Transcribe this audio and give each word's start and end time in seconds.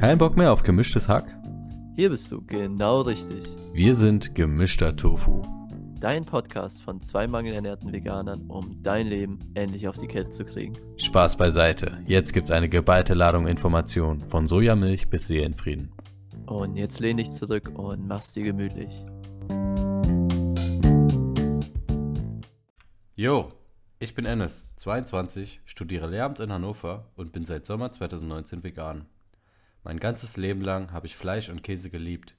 Kein 0.00 0.16
Bock 0.16 0.34
mehr 0.34 0.50
auf 0.50 0.62
gemischtes 0.62 1.10
Hack? 1.10 1.26
Hier 1.94 2.08
bist 2.08 2.32
du 2.32 2.40
genau 2.46 3.02
richtig. 3.02 3.44
Wir 3.74 3.94
sind 3.94 4.34
gemischter 4.34 4.96
Tofu. 4.96 5.42
Dein 6.00 6.24
Podcast 6.24 6.82
von 6.82 7.02
zwei 7.02 7.26
mangelernährten 7.26 7.92
Veganern, 7.92 8.46
um 8.48 8.82
dein 8.82 9.08
Leben 9.08 9.40
endlich 9.52 9.86
auf 9.88 9.98
die 9.98 10.06
Kette 10.06 10.30
zu 10.30 10.46
kriegen. 10.46 10.72
Spaß 10.96 11.36
beiseite. 11.36 11.98
Jetzt 12.06 12.32
gibt's 12.32 12.50
eine 12.50 12.70
geballte 12.70 13.12
Ladung 13.12 13.46
Informationen 13.46 14.26
von 14.26 14.46
Sojamilch 14.46 15.10
bis 15.10 15.28
Seelenfrieden. 15.28 15.92
Und 16.46 16.76
jetzt 16.76 16.98
lehn 17.00 17.18
dich 17.18 17.30
zurück 17.30 17.70
und 17.74 18.08
mach's 18.08 18.32
dir 18.32 18.44
gemütlich. 18.44 19.04
Jo, 23.16 23.50
ich 23.98 24.14
bin 24.14 24.24
Ennis, 24.24 24.74
22, 24.76 25.60
studiere 25.66 26.08
Lehramt 26.08 26.40
in 26.40 26.50
Hannover 26.50 27.10
und 27.16 27.32
bin 27.32 27.44
seit 27.44 27.66
Sommer 27.66 27.92
2019 27.92 28.64
vegan. 28.64 29.04
Mein 29.82 29.98
ganzes 29.98 30.36
Leben 30.36 30.60
lang 30.60 30.92
habe 30.92 31.06
ich 31.06 31.16
Fleisch 31.16 31.48
und 31.48 31.62
Käse 31.62 31.88
geliebt. 31.88 32.34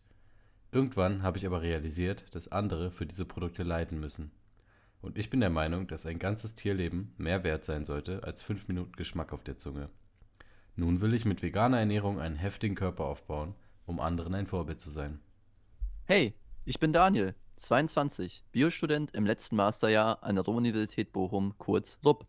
Irgendwann 0.71 1.23
habe 1.23 1.39
ich 1.39 1.45
aber 1.45 1.61
realisiert, 1.61 2.33
dass 2.35 2.51
andere 2.51 2.91
für 2.91 3.05
diese 3.07 3.25
Produkte 3.25 3.63
leiden 3.63 3.99
müssen. 3.99 4.31
Und 5.01 5.17
ich 5.17 5.31
bin 5.31 5.39
der 5.39 5.49
Meinung, 5.49 5.87
dass 5.87 6.05
ein 6.05 6.19
ganzes 6.19 6.53
Tierleben 6.53 7.13
mehr 7.17 7.43
wert 7.43 7.65
sein 7.65 7.83
sollte 7.83 8.23
als 8.23 8.43
5 8.43 8.67
Minuten 8.67 8.91
Geschmack 8.91 9.33
auf 9.33 9.43
der 9.43 9.57
Zunge. 9.57 9.89
Nun 10.75 11.01
will 11.01 11.13
ich 11.13 11.25
mit 11.25 11.41
veganer 11.41 11.79
Ernährung 11.79 12.19
einen 12.19 12.35
heftigen 12.35 12.75
Körper 12.75 13.05
aufbauen, 13.05 13.55
um 13.87 13.99
anderen 13.99 14.35
ein 14.35 14.47
Vorbild 14.47 14.79
zu 14.79 14.91
sein. 14.91 15.19
Hey, 16.05 16.35
ich 16.63 16.79
bin 16.79 16.93
Daniel, 16.93 17.33
22, 17.55 18.43
Biostudent 18.51 19.15
im 19.15 19.25
letzten 19.25 19.55
Masterjahr 19.55 20.23
an 20.23 20.35
der 20.35 20.45
Ruhr-Universität 20.45 21.11
Bochum, 21.11 21.55
kurz 21.57 21.97
RUB. 22.05 22.27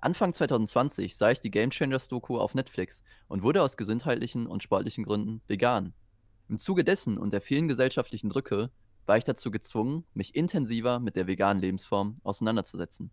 Anfang 0.00 0.32
2020 0.32 1.16
sah 1.16 1.32
ich 1.32 1.40
die 1.40 1.50
Game 1.50 1.70
Changers 1.70 2.06
Doku 2.06 2.38
auf 2.38 2.54
Netflix 2.54 3.02
und 3.26 3.42
wurde 3.42 3.64
aus 3.64 3.76
gesundheitlichen 3.76 4.46
und 4.46 4.62
sportlichen 4.62 5.04
Gründen 5.04 5.42
vegan. 5.48 5.92
Im 6.48 6.58
Zuge 6.58 6.84
dessen 6.84 7.18
und 7.18 7.32
der 7.32 7.40
vielen 7.40 7.66
gesellschaftlichen 7.66 8.30
Drücke 8.30 8.70
war 9.06 9.16
ich 9.16 9.24
dazu 9.24 9.50
gezwungen, 9.50 10.04
mich 10.14 10.36
intensiver 10.36 11.00
mit 11.00 11.16
der 11.16 11.26
veganen 11.26 11.60
Lebensform 11.60 12.14
auseinanderzusetzen. 12.22 13.10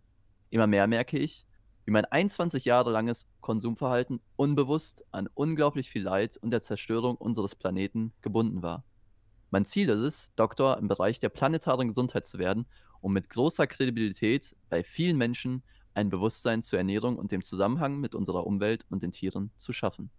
Immer 0.51 0.67
mehr 0.67 0.85
merke 0.85 1.17
ich, 1.17 1.47
wie 1.85 1.91
mein 1.91 2.05
21 2.05 2.65
Jahre 2.65 2.91
langes 2.91 3.25
Konsumverhalten 3.41 4.21
unbewusst 4.35 5.05
an 5.11 5.27
unglaublich 5.33 5.89
viel 5.89 6.03
Leid 6.03 6.37
und 6.37 6.51
der 6.51 6.61
Zerstörung 6.61 7.15
unseres 7.15 7.55
Planeten 7.55 8.13
gebunden 8.21 8.61
war. 8.61 8.85
Mein 9.49 9.65
Ziel 9.65 9.89
ist 9.89 10.01
es, 10.01 10.31
Doktor 10.35 10.77
im 10.77 10.87
Bereich 10.87 11.19
der 11.19 11.29
planetaren 11.29 11.87
Gesundheit 11.87 12.27
zu 12.27 12.37
werden, 12.37 12.67
um 13.01 13.11
mit 13.11 13.29
großer 13.29 13.65
Kredibilität 13.65 14.55
bei 14.69 14.83
vielen 14.83 15.17
Menschen 15.17 15.63
ein 15.95 16.09
Bewusstsein 16.09 16.61
zur 16.61 16.77
Ernährung 16.77 17.17
und 17.17 17.31
dem 17.31 17.41
Zusammenhang 17.41 17.99
mit 17.99 18.13
unserer 18.15 18.45
Umwelt 18.45 18.85
und 18.89 19.01
den 19.01 19.11
Tieren 19.11 19.51
zu 19.57 19.73
schaffen. 19.73 20.11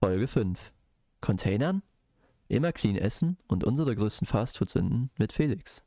Folge 0.00 0.28
5 0.28 0.72
Containern? 1.20 1.82
Immer 2.48 2.72
clean 2.72 2.96
essen 2.96 3.38
und 3.46 3.64
unsere 3.64 3.96
größten 3.96 4.26
Fastfood-Sünden 4.26 5.10
mit 5.16 5.32
Felix. 5.32 5.82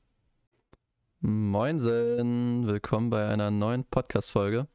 Moinsen, 1.19 2.65
willkommen 2.65 3.11
bei 3.11 3.27
einer 3.27 3.51
neuen 3.51 3.83
Podcast-Folge. 3.83 4.67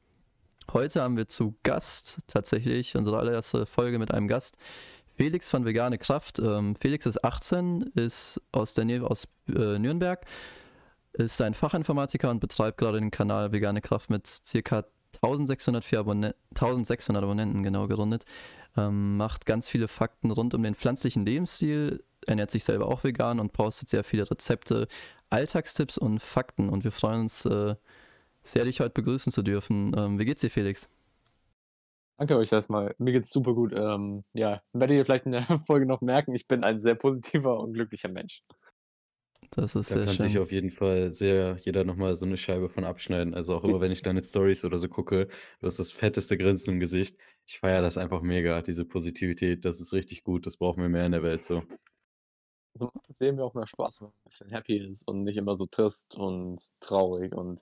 Heute 0.73 1.03
haben 1.03 1.17
wir 1.17 1.27
zu 1.27 1.57
Gast 1.65 2.21
tatsächlich 2.29 2.97
unsere 2.97 3.19
allererste 3.19 3.67
Folge 3.67 3.99
mit 3.99 4.13
einem 4.13 4.29
Gast, 4.29 4.57
Felix 5.17 5.51
von 5.51 5.65
Vegane 5.65 5.99
Kraft. 5.99 6.39
Ähm, 6.39 6.77
Felix 6.77 7.07
ist 7.07 7.25
18, 7.25 7.83
ist 7.95 8.41
aus 8.53 8.75
der 8.75 8.85
Nähe 8.85 9.03
aus 9.03 9.29
äh, 9.49 9.79
Nürnberg, 9.79 10.25
ist 11.13 11.41
ein 11.41 11.55
Fachinformatiker 11.55 12.31
und 12.31 12.41
betreibt 12.41 12.79
gerade 12.79 12.99
den 12.99 13.11
Kanal 13.11 13.53
Vegane 13.53 13.81
Kraft 13.81 14.11
mit 14.11 14.29
ca. 14.65 14.85
1600, 15.17 15.95
Abonne 15.95 16.35
1600 16.51 17.23
Abonnenten 17.23 17.63
genau 17.63 17.87
gerundet. 17.87 18.25
Ähm, 18.77 19.17
macht 19.19 19.45
ganz 19.45 19.69
viele 19.69 19.89
Fakten 19.89 20.31
rund 20.31 20.55
um 20.55 20.63
den 20.63 20.75
pflanzlichen 20.75 21.27
Lebensstil, 21.27 22.03
ernährt 22.27 22.51
sich 22.51 22.65
selber 22.65 22.87
auch 22.87 23.05
vegan 23.05 23.39
und 23.39 23.53
postet 23.53 23.91
sehr 23.91 24.05
viele 24.05 24.31
Rezepte, 24.31 24.89
Alltagstipps 25.29 25.99
und 25.99 26.21
Fakten. 26.21 26.71
Und 26.71 26.85
wir 26.85 26.93
freuen 26.93 27.23
uns 27.23 27.45
äh, 27.45 27.75
sehr, 28.43 28.65
dich 28.65 28.81
heute 28.81 28.91
begrüßen 28.91 29.31
zu 29.31 29.43
dürfen. 29.43 29.95
Ähm, 29.97 30.19
wie 30.19 30.25
geht's 30.25 30.41
dir, 30.41 30.51
Felix? 30.51 30.89
Danke 32.17 32.37
euch 32.37 32.53
erstmal. 32.53 32.95
Mir 32.99 33.13
geht's 33.13 33.31
super 33.31 33.55
gut. 33.55 33.73
Ähm, 33.75 34.25
ja, 34.33 34.57
werdet 34.73 34.97
ihr 34.97 35.05
vielleicht 35.05 35.27
in 35.27 35.33
der 35.33 35.43
Folge 35.67 35.87
noch 35.87 36.01
merken, 36.01 36.35
ich 36.35 36.47
bin 36.47 36.63
ein 36.63 36.79
sehr 36.79 36.95
positiver 36.95 37.61
und 37.61 37.75
glücklicher 37.75 38.09
Mensch. 38.09 38.43
Das 39.55 39.75
ist 39.75 39.91
da 39.91 39.97
sehr 39.97 40.07
kann 40.07 40.17
schön. 40.17 40.27
sich 40.27 40.39
auf 40.39 40.51
jeden 40.51 40.71
Fall 40.71 41.13
sehr 41.13 41.59
jeder 41.61 41.85
nochmal 41.85 42.17
so 42.17 42.25
eine 42.25 42.39
Scheibe 42.39 42.71
von 42.71 42.85
abschneiden. 42.85 43.35
Also 43.35 43.55
auch 43.55 43.65
immer, 43.65 43.81
wenn 43.81 43.93
ich 43.93 44.03
deine 44.03 44.23
Stories 44.23 44.65
oder 44.65 44.79
so 44.79 44.89
gucke, 44.89 45.29
du 45.61 45.67
hast 45.67 45.79
das 45.79 45.93
fetteste 45.93 46.39
Grinsen 46.39 46.73
im 46.73 46.81
Gesicht. 46.81 47.19
Ich 47.47 47.59
feiere 47.59 47.83
das 47.83 47.99
einfach 47.99 48.23
mega, 48.23 48.63
diese 48.63 48.87
Positivität. 48.87 49.65
Das 49.67 49.81
ist 49.81 49.93
richtig 49.93 50.25
gut. 50.25 50.47
Das 50.47 50.57
brauchen 50.57 50.83
wir 50.83 50.89
mehr 50.89 51.05
in 51.05 51.13
der 51.13 51.23
Welt 51.23 51.45
so. 51.45 51.63
So 52.75 52.87
macht 52.87 53.07
das 53.07 53.19
Leben 53.19 53.37
ja 53.39 53.45
auch 53.45 53.53
mehr 53.53 53.67
Spaß, 53.67 54.01
wenn 54.01 54.07
man 54.07 54.15
ein 54.15 54.25
bisschen 54.25 54.51
happy 54.51 54.77
ist 54.79 55.07
und 55.07 55.25
nicht 55.25 55.37
immer 55.37 55.55
so 55.55 55.67
trist 55.67 56.17
und 56.17 56.71
traurig 56.81 57.35
und 57.35 57.61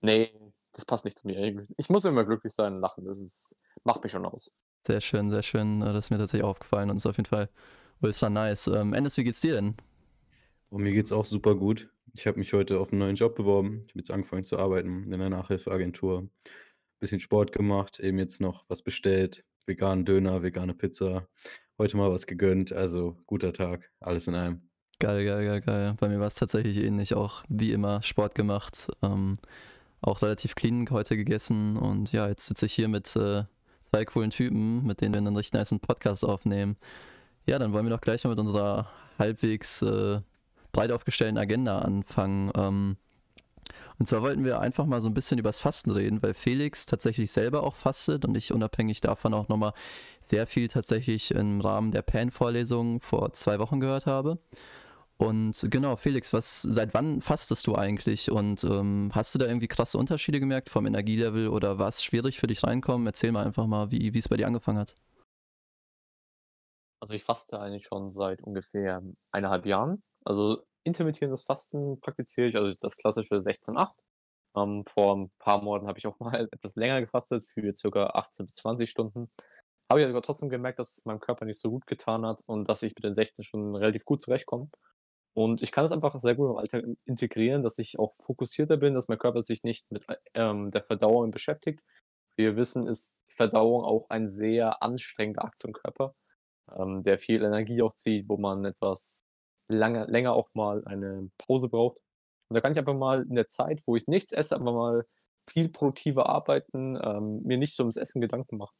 nee, 0.00 0.32
das 0.72 0.84
passt 0.84 1.04
nicht 1.04 1.18
zu 1.18 1.28
mir. 1.28 1.66
Ich 1.76 1.88
muss 1.88 2.04
immer 2.04 2.24
glücklich 2.24 2.52
sein 2.52 2.74
und 2.74 2.80
lachen. 2.80 3.04
Das 3.04 3.18
ist, 3.18 3.56
macht 3.84 4.02
mich 4.02 4.10
schon 4.10 4.26
aus. 4.26 4.52
Sehr 4.84 5.00
schön, 5.00 5.30
sehr 5.30 5.44
schön. 5.44 5.78
Das 5.80 6.06
ist 6.06 6.10
mir 6.10 6.18
tatsächlich 6.18 6.44
aufgefallen 6.44 6.90
und 6.90 6.96
ist 6.96 7.06
auf 7.06 7.16
jeden 7.16 7.28
Fall 7.28 7.48
ultra 8.00 8.28
nice. 8.28 8.66
Ähm, 8.66 8.94
Ennis, 8.94 9.16
wie 9.16 9.22
geht's 9.22 9.40
dir 9.40 9.54
denn? 9.54 9.76
Und 10.72 10.84
mir 10.84 10.92
geht's 10.92 11.12
auch 11.12 11.26
super 11.26 11.54
gut. 11.54 11.90
Ich 12.14 12.26
habe 12.26 12.38
mich 12.38 12.54
heute 12.54 12.80
auf 12.80 12.92
einen 12.92 13.00
neuen 13.00 13.16
Job 13.16 13.34
beworben. 13.34 13.82
Ich 13.84 13.92
habe 13.92 13.98
jetzt 13.98 14.10
angefangen 14.10 14.42
zu 14.42 14.58
arbeiten 14.58 15.04
in 15.04 15.12
einer 15.12 15.28
Nachhilfeagentur. 15.28 16.30
Bisschen 16.98 17.20
Sport 17.20 17.52
gemacht, 17.52 18.00
eben 18.00 18.18
jetzt 18.18 18.40
noch 18.40 18.64
was 18.68 18.80
bestellt. 18.80 19.44
Veganen 19.66 20.06
Döner, 20.06 20.42
vegane 20.42 20.72
Pizza. 20.72 21.28
Heute 21.76 21.98
mal 21.98 22.10
was 22.10 22.26
gegönnt. 22.26 22.72
Also 22.72 23.18
guter 23.26 23.52
Tag, 23.52 23.90
alles 24.00 24.28
in 24.28 24.34
einem. 24.34 24.62
Geil, 24.98 25.26
geil, 25.26 25.44
geil, 25.44 25.60
geil. 25.60 25.94
Bei 26.00 26.08
mir 26.08 26.20
war 26.20 26.28
es 26.28 26.36
tatsächlich 26.36 26.78
ähnlich. 26.78 27.12
Auch 27.12 27.44
wie 27.50 27.72
immer 27.72 28.02
Sport 28.02 28.34
gemacht. 28.34 28.88
Ähm, 29.02 29.34
auch 30.00 30.22
relativ 30.22 30.54
clean 30.54 30.88
heute 30.88 31.18
gegessen. 31.18 31.76
Und 31.76 32.12
ja, 32.12 32.28
jetzt 32.28 32.46
sitze 32.46 32.64
ich 32.64 32.72
hier 32.72 32.88
mit 32.88 33.14
äh, 33.14 33.44
zwei 33.84 34.06
coolen 34.06 34.30
Typen, 34.30 34.86
mit 34.86 35.02
denen 35.02 35.12
wir 35.12 35.18
einen 35.18 35.36
richtig 35.36 35.52
nice 35.52 35.74
Podcast 35.82 36.24
aufnehmen. 36.24 36.78
Ja, 37.44 37.58
dann 37.58 37.74
wollen 37.74 37.84
wir 37.84 37.90
doch 37.90 38.00
gleich 38.00 38.24
mal 38.24 38.30
mit 38.30 38.38
unserer 38.38 38.90
halbwegs 39.18 39.82
äh, 39.82 40.22
breit 40.72 40.92
aufgestellten 40.92 41.38
Agenda 41.38 41.78
anfangen. 41.78 42.50
Ähm, 42.56 42.96
und 43.98 44.06
zwar 44.06 44.22
wollten 44.22 44.44
wir 44.44 44.60
einfach 44.60 44.86
mal 44.86 45.00
so 45.00 45.08
ein 45.08 45.14
bisschen 45.14 45.38
übers 45.38 45.60
Fasten 45.60 45.90
reden, 45.90 46.22
weil 46.22 46.34
Felix 46.34 46.86
tatsächlich 46.86 47.30
selber 47.30 47.62
auch 47.62 47.76
fastet 47.76 48.24
und 48.24 48.36
ich 48.36 48.52
unabhängig 48.52 49.00
davon 49.00 49.34
auch 49.34 49.48
nochmal 49.48 49.74
sehr 50.24 50.46
viel 50.46 50.68
tatsächlich 50.68 51.30
im 51.30 51.60
Rahmen 51.60 51.92
der 51.92 52.02
PAN-Vorlesung 52.02 53.00
vor 53.00 53.32
zwei 53.34 53.58
Wochen 53.58 53.80
gehört 53.80 54.06
habe. 54.06 54.38
Und 55.18 55.66
genau, 55.70 55.94
Felix, 55.94 56.32
was, 56.32 56.62
seit 56.62 56.94
wann 56.94 57.20
fastest 57.20 57.66
du 57.68 57.76
eigentlich 57.76 58.30
und 58.30 58.64
ähm, 58.64 59.10
hast 59.14 59.34
du 59.34 59.38
da 59.38 59.46
irgendwie 59.46 59.68
krasse 59.68 59.96
Unterschiede 59.96 60.40
gemerkt 60.40 60.68
vom 60.68 60.84
Energielevel 60.84 61.46
oder 61.46 61.78
war 61.78 61.88
es 61.88 62.02
schwierig 62.02 62.40
für 62.40 62.48
dich 62.48 62.64
reinkommen? 62.64 63.06
Erzähl 63.06 63.30
mal 63.30 63.46
einfach 63.46 63.68
mal, 63.68 63.92
wie 63.92 64.18
es 64.18 64.28
bei 64.28 64.36
dir 64.36 64.48
angefangen 64.48 64.78
hat. 64.78 64.96
Also 66.98 67.14
ich 67.14 67.22
faste 67.22 67.60
eigentlich 67.60 67.84
schon 67.84 68.08
seit 68.08 68.42
ungefähr 68.42 69.02
eineinhalb 69.30 69.66
Jahren. 69.66 70.02
Also 70.24 70.62
intermittierendes 70.84 71.44
Fasten 71.44 72.00
praktiziere 72.00 72.48
ich, 72.48 72.56
also 72.56 72.76
das 72.80 72.96
klassische 72.96 73.36
16-8. 73.36 73.90
Ähm, 74.56 74.84
vor 74.86 75.16
ein 75.16 75.30
paar 75.38 75.62
Monaten 75.62 75.88
habe 75.88 75.98
ich 75.98 76.06
auch 76.06 76.18
mal 76.20 76.48
etwas 76.50 76.74
länger 76.76 77.00
gefastet, 77.00 77.46
für 77.46 77.74
circa 77.74 78.06
18 78.08 78.46
bis 78.46 78.56
20 78.56 78.90
Stunden. 78.90 79.30
Habe 79.90 80.02
ich 80.02 80.08
aber 80.08 80.22
trotzdem 80.22 80.48
gemerkt, 80.48 80.78
dass 80.78 80.98
es 80.98 81.04
meinem 81.04 81.20
Körper 81.20 81.44
nicht 81.44 81.60
so 81.60 81.70
gut 81.70 81.86
getan 81.86 82.24
hat 82.24 82.42
und 82.46 82.68
dass 82.68 82.82
ich 82.82 82.94
mit 82.94 83.04
den 83.04 83.14
16 83.14 83.44
Stunden 83.44 83.76
relativ 83.76 84.04
gut 84.04 84.22
zurechtkomme. 84.22 84.68
Und 85.34 85.62
ich 85.62 85.72
kann 85.72 85.84
es 85.84 85.92
einfach 85.92 86.18
sehr 86.20 86.34
gut 86.34 86.50
im 86.50 86.56
Alltag 86.56 86.84
integrieren, 87.06 87.62
dass 87.62 87.78
ich 87.78 87.98
auch 87.98 88.14
fokussierter 88.14 88.76
bin, 88.76 88.94
dass 88.94 89.08
mein 89.08 89.18
Körper 89.18 89.42
sich 89.42 89.62
nicht 89.62 89.90
mit 89.90 90.04
ähm, 90.34 90.70
der 90.70 90.82
Verdauung 90.82 91.30
beschäftigt. 91.30 91.80
Wie 92.36 92.44
wir 92.44 92.56
wissen, 92.56 92.86
ist 92.86 93.20
Verdauung 93.28 93.84
auch 93.84 94.10
ein 94.10 94.28
sehr 94.28 94.82
anstrengender 94.82 95.44
Akt 95.44 95.60
für 95.60 95.68
den 95.68 95.74
Körper, 95.74 96.14
ähm, 96.74 97.02
der 97.02 97.18
viel 97.18 97.42
Energie 97.42 97.82
auch 97.82 97.94
zieht, 97.94 98.28
wo 98.28 98.36
man 98.36 98.64
etwas 98.64 99.22
lange, 99.72 100.04
länger 100.06 100.32
auch 100.34 100.48
mal 100.54 100.84
eine 100.84 101.30
Pause 101.38 101.68
braucht. 101.68 101.98
Und 102.48 102.54
da 102.54 102.60
kann 102.60 102.72
ich 102.72 102.78
einfach 102.78 102.94
mal 102.94 103.22
in 103.22 103.34
der 103.34 103.48
Zeit, 103.48 103.82
wo 103.86 103.96
ich 103.96 104.06
nichts 104.06 104.32
esse, 104.32 104.56
einfach 104.56 104.72
mal 104.72 105.06
viel 105.48 105.68
produktiver 105.68 106.28
arbeiten, 106.28 106.98
ähm, 107.02 107.42
mir 107.42 107.56
nicht 107.56 107.74
so 107.74 107.82
ums 107.82 107.96
Essen 107.96 108.20
Gedanken 108.20 108.58
machen. 108.58 108.76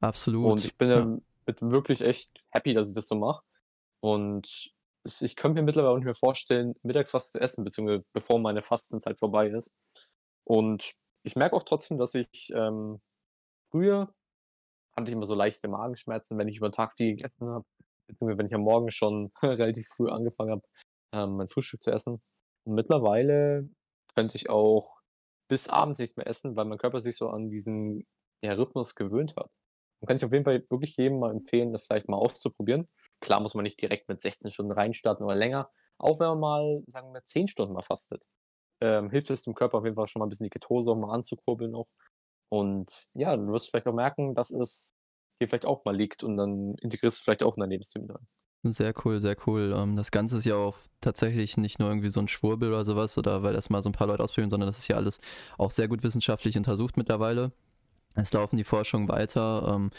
Absolut. 0.00 0.52
Und 0.52 0.64
ich 0.64 0.76
bin 0.76 0.88
ja. 0.88 1.54
wirklich 1.60 2.02
echt 2.02 2.42
happy, 2.50 2.74
dass 2.74 2.88
ich 2.88 2.94
das 2.94 3.06
so 3.06 3.14
mache. 3.14 3.42
Und 4.00 4.72
ich 5.04 5.36
könnte 5.36 5.60
mir 5.60 5.64
mittlerweile 5.64 5.92
auch 5.92 5.96
nicht 5.96 6.04
mehr 6.04 6.14
vorstellen, 6.14 6.74
mittags 6.82 7.14
was 7.14 7.30
zu 7.30 7.40
essen, 7.40 7.64
beziehungsweise 7.64 8.04
bevor 8.12 8.38
meine 8.38 8.62
Fastenzeit 8.62 9.18
vorbei 9.18 9.48
ist. 9.48 9.72
Und 10.44 10.94
ich 11.22 11.36
merke 11.36 11.56
auch 11.56 11.62
trotzdem, 11.62 11.98
dass 11.98 12.14
ich 12.14 12.52
ähm, 12.54 13.00
früher 13.70 14.12
hatte 14.96 15.08
ich 15.08 15.12
immer 15.12 15.26
so 15.26 15.34
leichte 15.34 15.68
Magenschmerzen, 15.68 16.36
wenn 16.36 16.48
ich 16.48 16.58
über 16.58 16.68
den 16.68 16.74
Tag 16.74 16.94
viel 16.94 17.16
gegessen 17.16 17.48
habe 17.48 17.64
beziehungsweise 18.08 18.38
wenn 18.38 18.46
ich 18.46 18.54
am 18.54 18.62
Morgen 18.62 18.90
schon 18.90 19.32
relativ 19.42 19.88
früh 19.88 20.08
angefangen 20.08 20.52
habe, 20.52 20.62
ähm, 21.14 21.36
mein 21.36 21.48
Frühstück 21.48 21.82
zu 21.82 21.90
essen. 21.90 22.22
Und 22.64 22.74
mittlerweile 22.74 23.68
könnte 24.14 24.36
ich 24.36 24.50
auch 24.50 25.00
bis 25.48 25.68
abends 25.68 25.98
nicht 25.98 26.16
mehr 26.16 26.26
essen, 26.26 26.56
weil 26.56 26.64
mein 26.64 26.78
Körper 26.78 27.00
sich 27.00 27.16
so 27.16 27.28
an 27.28 27.50
diesen 27.50 28.06
ja, 28.42 28.52
Rhythmus 28.54 28.94
gewöhnt 28.94 29.34
hat. 29.36 29.50
Und 30.00 30.08
kann 30.08 30.16
ich 30.16 30.24
auf 30.24 30.32
jeden 30.32 30.44
Fall 30.44 30.64
wirklich 30.68 30.96
jedem 30.96 31.20
mal 31.20 31.30
empfehlen, 31.30 31.72
das 31.72 31.86
vielleicht 31.86 32.08
mal 32.08 32.16
auszuprobieren. 32.16 32.88
Klar 33.20 33.40
muss 33.40 33.54
man 33.54 33.62
nicht 33.62 33.80
direkt 33.80 34.08
mit 34.08 34.20
16 34.20 34.50
Stunden 34.50 34.72
reinstarten 34.72 35.24
oder 35.24 35.36
länger. 35.36 35.70
Auch 35.98 36.18
wenn 36.18 36.28
man 36.28 36.40
mal, 36.40 36.82
sagen 36.88 37.12
wir, 37.12 37.22
10 37.22 37.46
Stunden 37.48 37.74
mal 37.74 37.82
fastet, 37.82 38.22
ähm, 38.80 39.10
hilft 39.10 39.30
es 39.30 39.44
dem 39.44 39.54
Körper 39.54 39.78
auf 39.78 39.84
jeden 39.84 39.94
Fall 39.94 40.08
schon 40.08 40.20
mal 40.20 40.26
ein 40.26 40.30
bisschen 40.30 40.46
die 40.46 40.50
Ketose 40.50 40.90
auch 40.90 40.96
mal 40.96 41.14
anzukurbeln 41.14 41.74
auch. 41.74 41.86
Und 42.50 43.08
ja, 43.14 43.36
du 43.36 43.46
wirst 43.52 43.70
vielleicht 43.70 43.86
auch 43.86 43.94
merken, 43.94 44.34
dass 44.34 44.50
es 44.50 44.90
dir 45.40 45.48
vielleicht 45.48 45.66
auch 45.66 45.84
mal 45.84 45.96
liegt 45.96 46.22
und 46.22 46.36
dann 46.36 46.74
integrierst 46.76 47.20
du 47.20 47.24
vielleicht 47.24 47.42
auch 47.42 47.56
in 47.56 47.60
dein 47.60 47.70
Lebensstil 47.70 48.02
mit. 48.02 48.16
Sehr 48.64 48.94
cool, 49.04 49.20
sehr 49.20 49.36
cool. 49.46 49.74
Ähm, 49.76 49.96
das 49.96 50.12
Ganze 50.12 50.38
ist 50.38 50.44
ja 50.44 50.54
auch 50.54 50.78
tatsächlich 51.00 51.56
nicht 51.56 51.80
nur 51.80 51.88
irgendwie 51.88 52.10
so 52.10 52.20
ein 52.20 52.28
Schwurbel 52.28 52.68
oder 52.68 52.84
sowas 52.84 53.18
oder 53.18 53.42
weil 53.42 53.54
das 53.54 53.70
mal 53.70 53.82
so 53.82 53.88
ein 53.88 53.92
paar 53.92 54.06
Leute 54.06 54.22
ausprobieren, 54.22 54.50
sondern 54.50 54.68
das 54.68 54.78
ist 54.78 54.88
ja 54.88 54.96
alles 54.96 55.20
auch 55.58 55.72
sehr 55.72 55.88
gut 55.88 56.04
wissenschaftlich 56.04 56.56
untersucht 56.56 56.96
mittlerweile. 56.96 57.50
Es 58.14 58.32
laufen 58.32 58.56
die 58.56 58.64
Forschungen 58.64 59.08
weiter. 59.08 59.90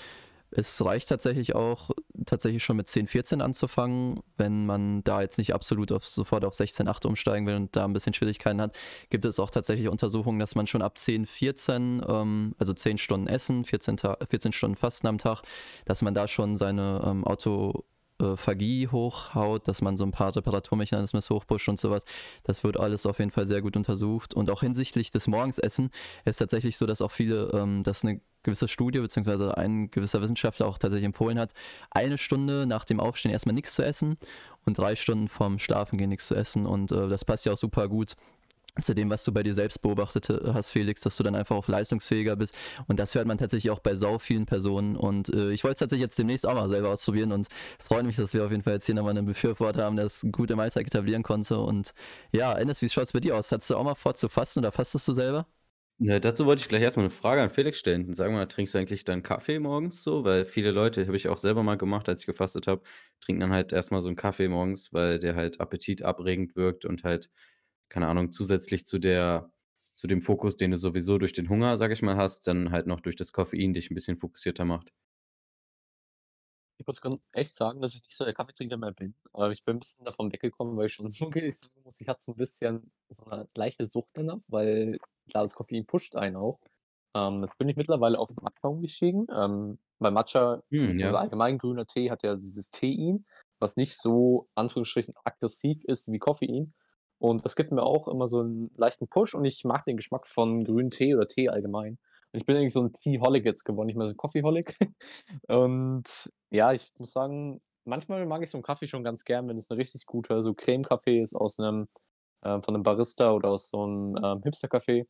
Es 0.55 0.83
reicht 0.83 1.09
tatsächlich 1.09 1.55
auch, 1.55 1.89
tatsächlich 2.25 2.63
schon 2.63 2.77
mit 2.77 2.87
10, 2.87 3.07
14 3.07 3.41
anzufangen. 3.41 4.21
Wenn 4.37 4.65
man 4.65 5.03
da 5.03 5.21
jetzt 5.21 5.37
nicht 5.37 5.53
absolut 5.53 5.91
auf, 5.91 6.05
sofort 6.05 6.45
auf 6.45 6.53
16, 6.53 6.87
8 6.87 7.05
umsteigen 7.05 7.47
will 7.47 7.55
und 7.55 7.75
da 7.75 7.85
ein 7.85 7.93
bisschen 7.93 8.13
Schwierigkeiten 8.13 8.61
hat, 8.61 8.75
gibt 9.09 9.25
es 9.25 9.39
auch 9.39 9.49
tatsächlich 9.49 9.87
Untersuchungen, 9.87 10.39
dass 10.39 10.55
man 10.55 10.67
schon 10.67 10.81
ab 10.81 10.97
10, 10.97 11.25
14, 11.25 12.01
ähm, 12.07 12.55
also 12.57 12.73
10 12.73 12.97
Stunden 12.97 13.27
Essen, 13.27 13.65
14, 13.65 13.97
14 14.29 14.51
Stunden 14.51 14.75
Fasten 14.77 15.07
am 15.07 15.17
Tag, 15.17 15.41
dass 15.85 16.01
man 16.01 16.13
da 16.13 16.27
schon 16.27 16.57
seine 16.57 17.01
ähm, 17.05 17.23
Auto 17.23 17.85
Phagie 18.35 18.87
hochhaut, 18.87 19.67
dass 19.67 19.81
man 19.81 19.97
so 19.97 20.05
ein 20.05 20.11
paar 20.11 20.35
Reparaturmechanismen 20.35 21.21
hochpusht 21.21 21.69
und 21.69 21.79
sowas. 21.79 22.03
Das 22.43 22.63
wird 22.63 22.79
alles 22.79 23.05
auf 23.05 23.19
jeden 23.19 23.31
Fall 23.31 23.45
sehr 23.45 23.61
gut 23.61 23.75
untersucht. 23.75 24.33
Und 24.33 24.49
auch 24.49 24.61
hinsichtlich 24.61 25.11
des 25.11 25.27
Morgensessen 25.27 25.89
ist 26.25 26.37
tatsächlich 26.37 26.77
so, 26.77 26.85
dass 26.85 27.01
auch 27.01 27.11
viele, 27.11 27.49
ähm, 27.53 27.83
dass 27.83 28.03
eine 28.03 28.21
gewisse 28.43 28.67
Studie 28.67 28.99
beziehungsweise 28.99 29.57
ein 29.57 29.89
gewisser 29.89 30.21
Wissenschaftler 30.21 30.67
auch 30.67 30.77
tatsächlich 30.77 31.05
empfohlen 31.05 31.39
hat, 31.39 31.53
eine 31.91 32.17
Stunde 32.17 32.65
nach 32.67 32.85
dem 32.85 32.99
Aufstehen 32.99 33.31
erstmal 33.31 33.55
nichts 33.55 33.73
zu 33.73 33.83
essen 33.83 34.17
und 34.65 34.77
drei 34.77 34.95
Stunden 34.95 35.29
vorm 35.29 35.59
Schlafengehen 35.59 36.09
nichts 36.09 36.27
zu 36.27 36.35
essen. 36.35 36.65
Und 36.65 36.91
äh, 36.91 37.07
das 37.07 37.25
passt 37.25 37.45
ja 37.45 37.53
auch 37.53 37.57
super 37.57 37.87
gut 37.87 38.15
zu 38.81 38.95
dem, 38.95 39.09
was 39.09 39.23
du 39.23 39.31
bei 39.31 39.43
dir 39.43 39.53
selbst 39.53 39.81
beobachtet 39.81 40.29
hast, 40.29 40.71
Felix, 40.71 41.01
dass 41.01 41.17
du 41.17 41.23
dann 41.23 41.35
einfach 41.35 41.55
auch 41.55 41.67
leistungsfähiger 41.67 42.35
bist. 42.35 42.55
Und 42.87 42.99
das 42.99 43.13
hört 43.13 43.27
man 43.27 43.37
tatsächlich 43.37 43.71
auch 43.71 43.79
bei 43.79 43.95
sau 43.95 44.17
vielen 44.17 44.45
Personen. 44.45 44.95
Und 44.95 45.29
äh, 45.29 45.51
ich 45.51 45.63
wollte 45.63 45.75
es 45.75 45.79
tatsächlich 45.79 46.03
jetzt 46.03 46.17
demnächst 46.17 46.47
auch 46.47 46.55
mal 46.55 46.69
selber 46.69 46.89
ausprobieren 46.89 47.31
und 47.31 47.47
freue 47.79 48.03
mich, 48.03 48.15
dass 48.15 48.33
wir 48.33 48.43
auf 48.43 48.51
jeden 48.51 48.63
Fall 48.63 48.73
jetzt 48.73 48.85
hier 48.85 48.95
nochmal 48.95 49.11
einen 49.11 49.25
Befürworter 49.25 49.83
haben, 49.83 49.95
der 49.95 50.05
es 50.05 50.25
gut 50.31 50.49
im 50.51 50.59
Alltag 50.59 50.87
etablieren 50.87 51.23
konnte. 51.23 51.59
Und 51.59 51.93
ja, 52.31 52.53
Ennis, 52.53 52.81
wie 52.81 52.89
schaut 52.89 53.05
es 53.05 53.13
bei 53.13 53.19
dir 53.19 53.35
aus? 53.37 53.51
Hattest 53.51 53.69
du 53.69 53.75
auch 53.75 53.83
mal 53.83 53.95
vor 53.95 54.15
zu 54.15 54.27
fasten 54.29 54.59
oder 54.59 54.71
fastest 54.71 55.07
du 55.07 55.13
selber? 55.13 55.47
Ja, 55.99 56.19
dazu 56.19 56.45
wollte 56.45 56.61
ich 56.61 56.67
gleich 56.67 56.81
erstmal 56.81 57.05
eine 57.05 57.11
Frage 57.11 57.41
an 57.41 57.49
Felix 57.49 57.77
stellen. 57.77 58.13
Sag 58.13 58.31
mal, 58.31 58.45
trinkst 58.47 58.73
du 58.73 58.79
eigentlich 58.79 59.05
dann 59.05 59.23
Kaffee 59.23 59.59
morgens 59.59 60.03
so? 60.03 60.23
Weil 60.23 60.43
viele 60.43 60.71
Leute, 60.71 61.05
habe 61.05 61.15
ich 61.15 61.29
auch 61.29 61.37
selber 61.37 61.63
mal 61.63 61.77
gemacht, 61.77 62.09
als 62.09 62.21
ich 62.21 62.25
gefastet 62.27 62.67
habe, 62.67 62.81
trinken 63.21 63.41
dann 63.41 63.51
halt 63.53 63.71
erstmal 63.71 64.01
so 64.01 64.07
einen 64.07 64.17
Kaffee 64.17 64.47
morgens, 64.49 64.91
weil 64.91 65.19
der 65.19 65.35
halt 65.35 65.61
appetitabregend 65.61 66.55
wirkt 66.55 66.85
und 66.85 67.03
halt 67.03 67.29
keine 67.93 68.07
Ahnung, 68.07 68.31
zusätzlich 68.31 68.85
zu 68.85 68.97
der 68.97 69.51
zu 69.95 70.07
dem 70.07 70.23
Fokus, 70.23 70.57
den 70.57 70.71
du 70.71 70.77
sowieso 70.77 71.19
durch 71.19 71.33
den 71.33 71.49
Hunger, 71.49 71.77
sage 71.77 71.93
ich 71.93 72.01
mal, 72.01 72.17
hast, 72.17 72.47
dann 72.47 72.71
halt 72.71 72.87
noch 72.87 72.99
durch 72.99 73.15
das 73.15 73.31
Koffein 73.31 73.75
dich 73.75 73.91
ein 73.91 73.93
bisschen 73.93 74.17
fokussierter 74.17 74.65
macht. 74.65 74.91
Ich 76.79 76.87
muss 76.87 76.99
ganz 76.99 77.21
echt 77.31 77.53
sagen, 77.53 77.79
dass 77.79 77.93
ich 77.93 78.01
nicht 78.01 78.17
so 78.17 78.25
der 78.25 78.33
Kaffeetrinker 78.33 78.77
mehr 78.77 78.91
bin, 78.91 79.13
aber 79.31 79.51
ich 79.51 79.63
bin 79.63 79.75
ein 79.75 79.79
bisschen 79.79 80.03
davon 80.03 80.33
weggekommen, 80.33 80.75
weil 80.75 80.87
ich 80.87 80.93
schon 80.93 81.05
wirklich 81.19 81.59
sagen 81.59 81.79
muss, 81.83 82.01
ich 82.01 82.07
hatte 82.07 82.23
so 82.23 82.31
ein 82.31 82.37
bisschen 82.37 82.91
so 83.09 83.25
eine 83.27 83.47
leichte 83.55 83.85
Sucht 83.85 84.09
danach, 84.15 84.41
weil 84.47 84.97
klar, 85.29 85.43
das 85.43 85.53
Koffein 85.53 85.85
pusht 85.85 86.15
einen 86.15 86.35
auch. 86.35 86.59
Ähm, 87.15 87.43
jetzt 87.43 87.59
bin 87.59 87.69
ich 87.69 87.75
mittlerweile 87.75 88.17
auf 88.17 88.29
Matcha 88.41 88.67
umgestiegen, 88.67 89.27
ähm, 89.31 89.77
weil 89.99 90.11
Matcha 90.11 90.63
beziehungsweise 90.71 91.13
ja. 91.13 91.19
allgemein 91.19 91.59
grüner 91.59 91.85
Tee 91.85 92.09
hat 92.09 92.23
ja 92.23 92.35
dieses 92.35 92.71
Tein, 92.71 93.25
was 93.59 93.75
nicht 93.75 93.95
so 93.95 94.49
Anführungsstrichen 94.55 95.13
aggressiv 95.23 95.83
ist 95.83 96.11
wie 96.11 96.17
Koffein. 96.17 96.73
Und 97.23 97.45
das 97.45 97.55
gibt 97.55 97.71
mir 97.71 97.83
auch 97.83 98.09
immer 98.09 98.27
so 98.27 98.41
'n 98.41 98.69
leichten 98.75 99.07
Push 99.07 99.33
und 99.33 99.45
ich 99.45 99.63
mag 99.63 99.85
den 99.85 99.95
Geschmack 99.95 100.27
von 100.27 100.65
grünem 100.65 100.91
Tee 100.91 101.15
oder 101.15 101.25
Tee 101.25 101.47
allgemein. 101.47 101.97
Und 102.33 102.39
ich 102.41 102.45
bin 102.45 102.57
eigentlich 102.57 102.73
so 102.73 102.81
'n 102.81 102.91
Teaholic 103.01 103.45
jetzt 103.45 103.63
geworden, 103.63 103.87
nicht 103.87 103.95
mehr 103.95 104.07
so 104.07 104.11
'n 104.13 104.17
Coffeeholic. 104.17 104.75
Und 105.47 106.31
ja, 106.51 106.73
ich 106.73 106.91
muss 106.99 107.13
sagen, 107.13 107.61
manchmal 107.85 108.25
mag 108.25 108.43
ich 108.43 108.49
so 108.49 108.57
'n 108.57 108.61
Kaffee 108.63 108.87
schon 108.87 109.05
ganz 109.05 109.23
gern, 109.23 109.47
wenn 109.47 109.55
es 109.57 109.69
'ne 109.69 109.77
richtig 109.77 110.05
guter 110.05 110.41
so 110.43 110.53
Creme-Kaffee 110.53 111.21
ist 111.21 111.33
aus 111.33 111.59
'nem 111.59 111.87
äh, 112.41 112.61
von 112.61 112.73
'nem 112.73 112.83
Barista 112.83 113.31
oder 113.31 113.51
aus 113.51 113.69
so 113.69 113.85
'n, 113.85 114.17
ähm, 114.21 114.41
Hipster-Café. 114.43 115.05
Finde 115.05 115.07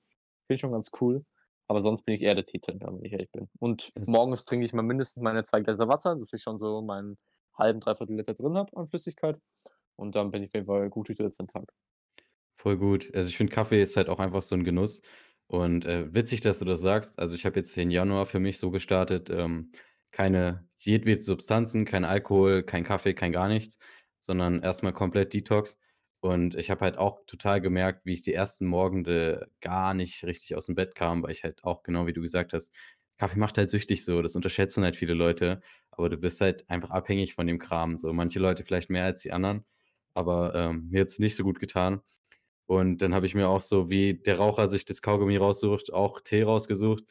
ich 0.49 0.59
schon 0.61 0.71
ganz 0.73 0.91
cool. 1.01 1.25
Aber 1.67 1.81
sonst 1.81 2.05
bin 2.05 2.13
ich 2.15 2.21
eher 2.21 2.35
der 2.35 2.45
Teetrinker, 2.45 2.93
wenn 2.93 3.03
ich 3.05 3.13
ehrlich 3.13 3.31
bin. 3.31 3.49
Und 3.59 3.89
Es 3.95 4.07
morgens 4.07 4.45
trinke 4.45 4.65
ich 4.67 4.73
mal 4.73 4.83
mindestens 4.83 5.23
meine 5.23 5.43
2 5.43 5.61
Gläser 5.61 5.87
Wasser, 5.87 6.15
dass 6.15 6.31
ich 6.33 6.43
schon 6.43 6.59
so 6.59 6.81
meinen 6.83 7.17
halben, 7.57 7.79
3/4 7.79 8.17
Liter 8.17 8.35
drin 8.35 8.55
habe 8.57 8.75
an 8.77 8.85
Flüssigkeit. 8.87 9.39
Und 9.97 10.15
dann 10.15 10.31
bin 10.31 10.43
ich 10.43 10.49
auf 10.51 10.53
jeden 10.55 10.67
Fall 10.67 10.89
gut 10.91 11.09
durchs 11.09 11.37
den 11.37 11.47
Tag. 11.47 11.71
Voll 12.59 12.77
gut. 12.77 13.09
Also, 13.13 13.29
ich 13.29 13.37
finde, 13.37 13.53
Kaffee 13.53 13.81
ist 13.81 13.97
halt 13.97 14.09
auch 14.09 14.19
einfach 14.19 14.43
so 14.43 14.55
'n 14.55 14.63
Genuss 14.63 15.01
und, 15.47 15.85
äh, 15.85 16.13
witzig, 16.13 16.41
dass 16.41 16.59
du 16.59 16.65
das 16.65 16.81
sagst. 16.81 17.19
Also, 17.19 17.35
ich 17.35 17.45
habe 17.45 17.55
jetzt 17.57 17.75
den 17.75 17.91
Januar 17.91 18.25
für 18.25 18.39
mich 18.39 18.57
so 18.59 18.71
gestartet, 18.71 19.29
ähm, 19.29 19.71
keine 20.11 20.67
jedwede 20.77 21.19
Substanzen, 21.19 21.85
kein 21.85 22.05
Alkohol, 22.05 22.63
kein 22.63 22.83
Kaffee, 22.83 23.13
kein 23.15 23.31
gar 23.31 23.47
nichts, 23.47 23.79
sondern 24.19 24.61
erst 24.61 24.83
mal 24.83 24.91
komplett 24.93 25.33
Detox. 25.33 25.79
Und 26.19 26.55
ich 26.55 26.69
habe 26.69 26.81
halt 26.81 26.97
auch 26.97 27.25
total 27.25 27.59
gemerkt, 27.59 28.05
wie 28.05 28.13
ich 28.13 28.21
die 28.21 28.33
ersten 28.33 28.65
Morgende 28.67 29.49
gar 29.59 29.93
nicht 29.93 30.23
richtig 30.23 30.55
aus'm 30.55 30.75
Bett 30.75 30.95
kam, 30.95 31.23
weil 31.23 31.31
ich 31.31 31.43
halt 31.43 31.63
auch 31.63 31.83
genau 31.83 32.05
wie 32.07 32.13
du 32.13 32.21
gesagt 32.21 32.53
hast, 32.53 32.73
Kaffee 33.17 33.39
macht 33.39 33.57
halt 33.57 33.69
süchtig 33.69 34.05
so, 34.05 34.21
das 34.21 34.35
unterschätzen 34.35 34.83
halt 34.83 34.95
viele 34.95 35.13
Leute, 35.13 35.61
aber 35.91 36.09
du 36.09 36.17
bist 36.17 36.39
halt 36.41 36.69
einfach 36.69 36.91
abhängig 36.91 37.33
von 37.33 37.45
dem 37.47 37.59
Kram 37.59 37.97
so. 37.97 38.13
Manche 38.13 38.39
Leute 38.39 38.63
vielleicht 38.63 38.89
mehr 38.89 39.03
als 39.05 39.21
die 39.21 39.31
anderen, 39.33 39.65
aber, 40.13 40.53
ähm, 40.55 40.87
mir 40.89 41.01
hat's 41.01 41.19
nicht 41.19 41.35
so 41.35 41.43
gut 41.43 41.59
getan. 41.59 42.01
Und 42.67 43.01
dann 43.01 43.13
habe 43.13 43.25
ich 43.25 43.35
mir 43.35 43.49
auch 43.49 43.61
so, 43.61 43.89
wie 43.89 44.15
der 44.15 44.37
Raucher 44.37 44.69
sich 44.71 44.85
das 44.85 45.01
Kaugummi 45.01 45.37
raussucht, 45.37 45.93
auch 45.93 46.21
Tee 46.21 46.43
rausgesucht. 46.43 47.03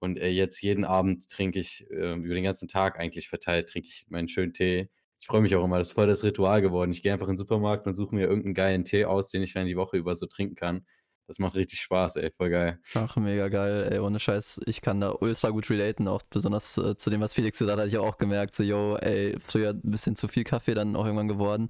Und, 0.00 0.18
äh, 0.18 0.28
jetzt 0.30 0.60
jeden 0.62 0.84
Abend 0.84 1.28
trinke 1.30 1.58
ich, 1.60 1.86
ähm, 1.90 2.24
über 2.24 2.34
den 2.34 2.44
ganzen 2.44 2.68
Tag 2.68 2.98
eigentlich 2.98 3.28
verteilt, 3.28 3.68
trinke 3.70 3.88
ich 3.88 4.06
meinen 4.08 4.28
schönen 4.28 4.52
Tee. 4.54 4.90
Ich 5.20 5.26
freue 5.28 5.40
mich 5.42 5.54
auch 5.56 5.64
immer, 5.64 5.78
das 5.78 5.88
ist 5.88 5.94
voll 5.94 6.06
das 6.06 6.24
Ritual 6.24 6.60
geworden. 6.62 6.90
Ich 6.92 7.02
gehe 7.02 7.12
einfach 7.12 7.28
in 7.28 7.34
'n 7.34 7.38
Supermarkt 7.38 7.86
und 7.86 7.94
suche 7.94 8.14
mir 8.14 8.26
irgend 8.28 8.46
'n 8.46 8.54
geilen 8.54 8.84
Tee 8.84 9.04
aus, 9.06 9.30
den 9.30 9.42
ich 9.42 9.54
dann 9.54 9.66
die 9.66 9.76
Woche 9.76 9.96
über 9.96 10.14
so 10.16 10.26
trinken 10.26 10.54
kann. 10.56 10.86
Das 11.26 11.38
macht 11.38 11.54
richtig 11.56 11.80
Spaß, 11.80 12.16
ey, 12.16 12.30
voll 12.36 12.50
geil. 12.50 12.80
Ach, 12.96 13.16
mega 13.16 13.48
geil, 13.48 13.88
ey, 13.90 13.98
ohne 13.98 14.20
Scheiß. 14.20 14.60
Ich 14.66 14.80
kann 14.80 15.00
da 15.00 15.16
ultra 15.20 15.50
gut 15.50 15.68
relaten, 15.68 16.06
auch 16.06 16.22
besonders, 16.22 16.78
äh, 16.78 16.96
zu 16.96 17.10
dem, 17.10 17.20
was 17.20 17.34
Felix 17.34 17.58
gesagt 17.58 17.80
hat, 17.80 17.88
ich 17.88 17.98
auch 17.98 18.18
gemerkt, 18.18 18.54
so, 18.54 18.62
yo, 18.62 18.96
ey, 18.98 19.36
früher 19.44 19.70
'n 19.70 19.80
bisschen 19.90 20.14
zu 20.14 20.28
viel 20.28 20.44
Kaffee 20.44 20.74
dann 20.74 20.94
auch 20.94 21.04
irgendwann 21.04 21.26
geworden. 21.26 21.68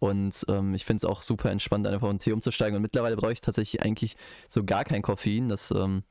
Und 0.00 0.44
ähm, 0.48 0.74
ich 0.74 0.84
finde 0.84 0.96
es 0.96 1.04
auch 1.04 1.22
super 1.22 1.50
entspannt, 1.50 1.86
einfach 1.86 2.08
auf 2.08 2.18
Tee 2.18 2.32
umzusteigen. 2.32 2.74
Und 2.74 2.82
mittlerweile 2.82 3.16
brauche 3.16 3.32
ich 3.32 3.42
tatsächlich 3.42 3.82
eigentlich 3.82 4.16
so 4.48 4.64
gar 4.64 4.84
kein 4.84 5.02
Koffein. 5.02 5.50
Das, 5.50 5.70
ähm, 5.70 6.02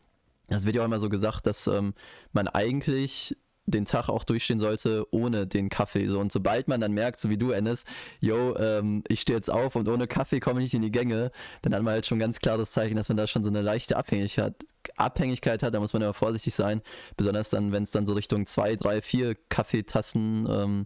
das 0.47 0.65
wird 0.65 0.75
ja 0.75 0.83
auch 0.83 0.85
immer 0.85 0.99
so 0.99 1.09
gesagt, 1.09 1.47
dass 1.47 1.67
ähm, 1.67 1.93
man 2.31 2.47
eigentlich 2.47 3.35
den 3.65 3.85
Tag 3.85 4.09
auch 4.09 4.23
durchstehen 4.23 4.59
sollte 4.59 5.05
ohne 5.11 5.47
den 5.47 5.69
Kaffee. 5.69 6.07
So, 6.07 6.19
und 6.19 6.31
sobald 6.31 6.67
man 6.67 6.81
dann 6.81 6.91
merkt, 6.91 7.19
so 7.19 7.29
wie 7.29 7.37
du, 7.37 7.51
Ennis, 7.51 7.83
yo, 8.19 8.55
ähm, 8.57 9.03
ich 9.07 9.21
stehe 9.21 9.37
jetzt 9.37 9.51
auf 9.51 9.75
und 9.75 9.87
ohne 9.87 10.07
Kaffee 10.07 10.39
komme 10.39 10.59
ich 10.59 10.65
nicht 10.65 10.73
in 10.75 10.81
die 10.81 10.91
Gänge, 10.91 11.31
dann 11.61 11.73
hat 11.73 11.83
man 11.83 11.93
halt 11.93 12.05
schon 12.05 12.19
ganz 12.19 12.39
klar 12.39 12.57
das 12.57 12.71
Zeichen, 12.71 12.95
dass 12.95 13.09
man 13.09 13.17
da 13.17 13.27
schon 13.27 13.43
so 13.43 13.49
eine 13.49 13.61
leichte 13.61 13.97
Abhängigkeit, 13.97 14.53
Abhängigkeit 14.97 15.63
hat. 15.63 15.73
Da 15.73 15.79
muss 15.79 15.93
man 15.93 16.01
ja 16.01 16.13
vorsichtig 16.13 16.55
sein. 16.55 16.81
Besonders 17.17 17.49
dann, 17.49 17.71
wenn 17.71 17.83
es 17.83 17.91
dann 17.91 18.05
so 18.05 18.13
Richtung 18.13 18.45
zwei, 18.45 18.75
drei, 18.75 19.01
vier 19.01 19.35
Kaffeetassen 19.49 20.47
ähm, 20.49 20.85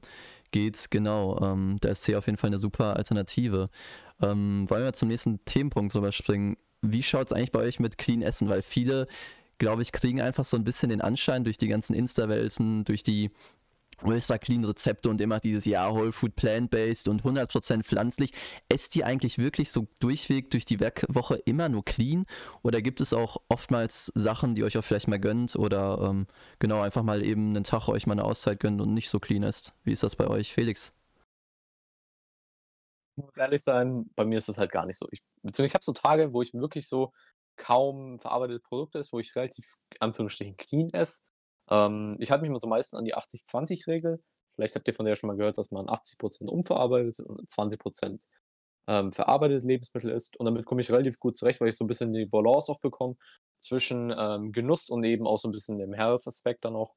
geht. 0.53 0.87
Genau, 0.89 1.37
ähm, 1.41 1.75
da 1.81 1.89
ist 1.89 2.05
Tee 2.05 2.15
auf 2.15 2.27
jeden 2.27 2.37
Fall 2.37 2.51
eine 2.51 2.57
super 2.57 2.95
Alternative. 2.95 3.69
Ähm, 4.21 4.65
wollen 4.69 4.85
wir 4.85 4.93
zum 4.93 5.09
nächsten 5.09 5.43
Themenpunkt 5.43 5.93
rüberspringen? 5.93 6.55
Wie 6.81 7.03
schaut 7.03 7.27
es 7.27 7.33
eigentlich 7.33 7.51
bei 7.51 7.59
euch 7.59 7.81
mit 7.81 7.97
Clean 7.97 8.21
Essen? 8.21 8.47
Weil 8.47 8.61
viele 8.61 9.07
glaube 9.63 9.81
ich, 9.81 9.91
kriegen 9.91 10.21
einfach 10.21 10.45
so 10.45 10.57
ein 10.57 10.63
bisschen 10.63 10.89
den 10.89 11.01
Anschein 11.01 11.43
durch 11.43 11.57
die 11.57 11.67
ganzen 11.67 11.93
Insta-Welten, 11.93 12.83
durch 12.83 13.03
die 13.03 13.31
ultra 14.05 14.37
clean 14.37 14.63
Rezepte 14.63 15.09
und 15.09 15.21
immer 15.21 15.39
dieses 15.39 15.65
ja 15.65 15.89
Whole 15.91 16.11
Food 16.11 16.35
Plant-Based 16.35 17.07
und 17.07 17.23
100% 17.23 17.83
pflanzlich. 17.83 18.31
Esst 18.69 18.95
ihr 18.95 19.05
eigentlich 19.05 19.37
wirklich 19.37 19.71
so 19.71 19.87
durchweg 19.99 20.51
durch 20.51 20.65
die 20.65 20.79
Werkwoche 20.79 21.35
immer 21.45 21.69
nur 21.69 21.83
clean 21.85 22.25
oder 22.61 22.81
gibt 22.81 23.01
es 23.01 23.13
auch 23.13 23.37
oftmals 23.49 24.11
Sachen, 24.15 24.55
die 24.55 24.63
euch 24.63 24.77
auch 24.77 24.83
vielleicht 24.83 25.07
mal 25.07 25.19
gönnt 25.19 25.55
oder 25.55 25.99
ähm, 26.09 26.27
genau 26.59 26.81
einfach 26.81 27.03
mal 27.03 27.23
eben 27.23 27.49
einen 27.49 27.63
Tag 27.63 27.87
euch 27.87 28.07
mal 28.07 28.13
eine 28.13 28.25
Auszeit 28.25 28.59
gönnt 28.59 28.81
und 28.81 28.93
nicht 28.93 29.09
so 29.09 29.19
clean 29.19 29.43
ist? 29.43 29.73
Wie 29.83 29.91
ist 29.91 30.03
das 30.03 30.15
bei 30.15 30.27
euch, 30.27 30.53
Felix? 30.53 30.93
Ich 33.15 33.23
muss 33.23 33.37
ehrlich 33.37 33.61
sein, 33.61 34.09
bei 34.15 34.25
mir 34.25 34.39
ist 34.39 34.49
das 34.49 34.57
halt 34.57 34.71
gar 34.71 34.85
nicht 34.85 34.97
so. 34.97 35.07
Ich 35.11 35.21
beziehungsweise 35.43 35.65
ich 35.67 35.73
habe 35.75 35.83
so 35.83 35.93
Tage, 35.93 36.33
wo 36.33 36.41
ich 36.41 36.53
wirklich 36.53 36.87
so 36.87 37.11
kaum 37.55 38.19
verarbeitete 38.19 38.59
Produkte 38.59 38.99
esse, 38.99 39.11
wo 39.11 39.19
ich 39.19 39.35
relativ 39.35 39.75
Anführungsstrichen 39.99 40.57
clean 40.57 40.89
esse. 40.91 41.21
Ähm, 41.69 42.17
ich 42.19 42.31
halte 42.31 42.41
mich 42.43 42.49
immer 42.49 42.59
so 42.59 42.67
meistens 42.67 42.97
an 42.99 43.05
die 43.05 43.15
80-20-Regel. 43.15 44.21
Vielleicht 44.55 44.75
habt 44.75 44.87
ihr 44.87 44.93
von 44.93 45.05
der 45.05 45.15
schon 45.15 45.27
mal 45.29 45.37
gehört, 45.37 45.57
dass 45.57 45.71
man 45.71 45.89
80% 45.89 46.49
unverarbeitet 46.51 47.19
und 47.21 47.49
20% 47.49 48.25
ähm, 48.87 49.13
verarbeitete 49.13 49.65
Lebensmittel 49.67 50.11
isst. 50.11 50.37
Und 50.39 50.45
damit 50.45 50.65
komme 50.65 50.81
ich 50.81 50.91
relativ 50.91 51.19
gut 51.19 51.37
zurecht, 51.37 51.61
weil 51.61 51.69
ich 51.69 51.77
so 51.77 51.85
ein 51.85 51.87
bisschen 51.87 52.13
die 52.13 52.25
Balance 52.25 52.71
auch 52.71 52.79
bekomme 52.79 53.15
zwischen, 53.61 54.13
ähm, 54.17 54.51
Genuss 54.51 54.89
und 54.89 55.03
eben 55.05 55.25
auch 55.27 55.37
so 55.39 55.47
ein 55.49 55.51
bisschen 55.53 55.79
dem 55.79 55.93
Health-Aspekt 55.93 56.65
dann 56.65 56.75
auch. 56.75 56.93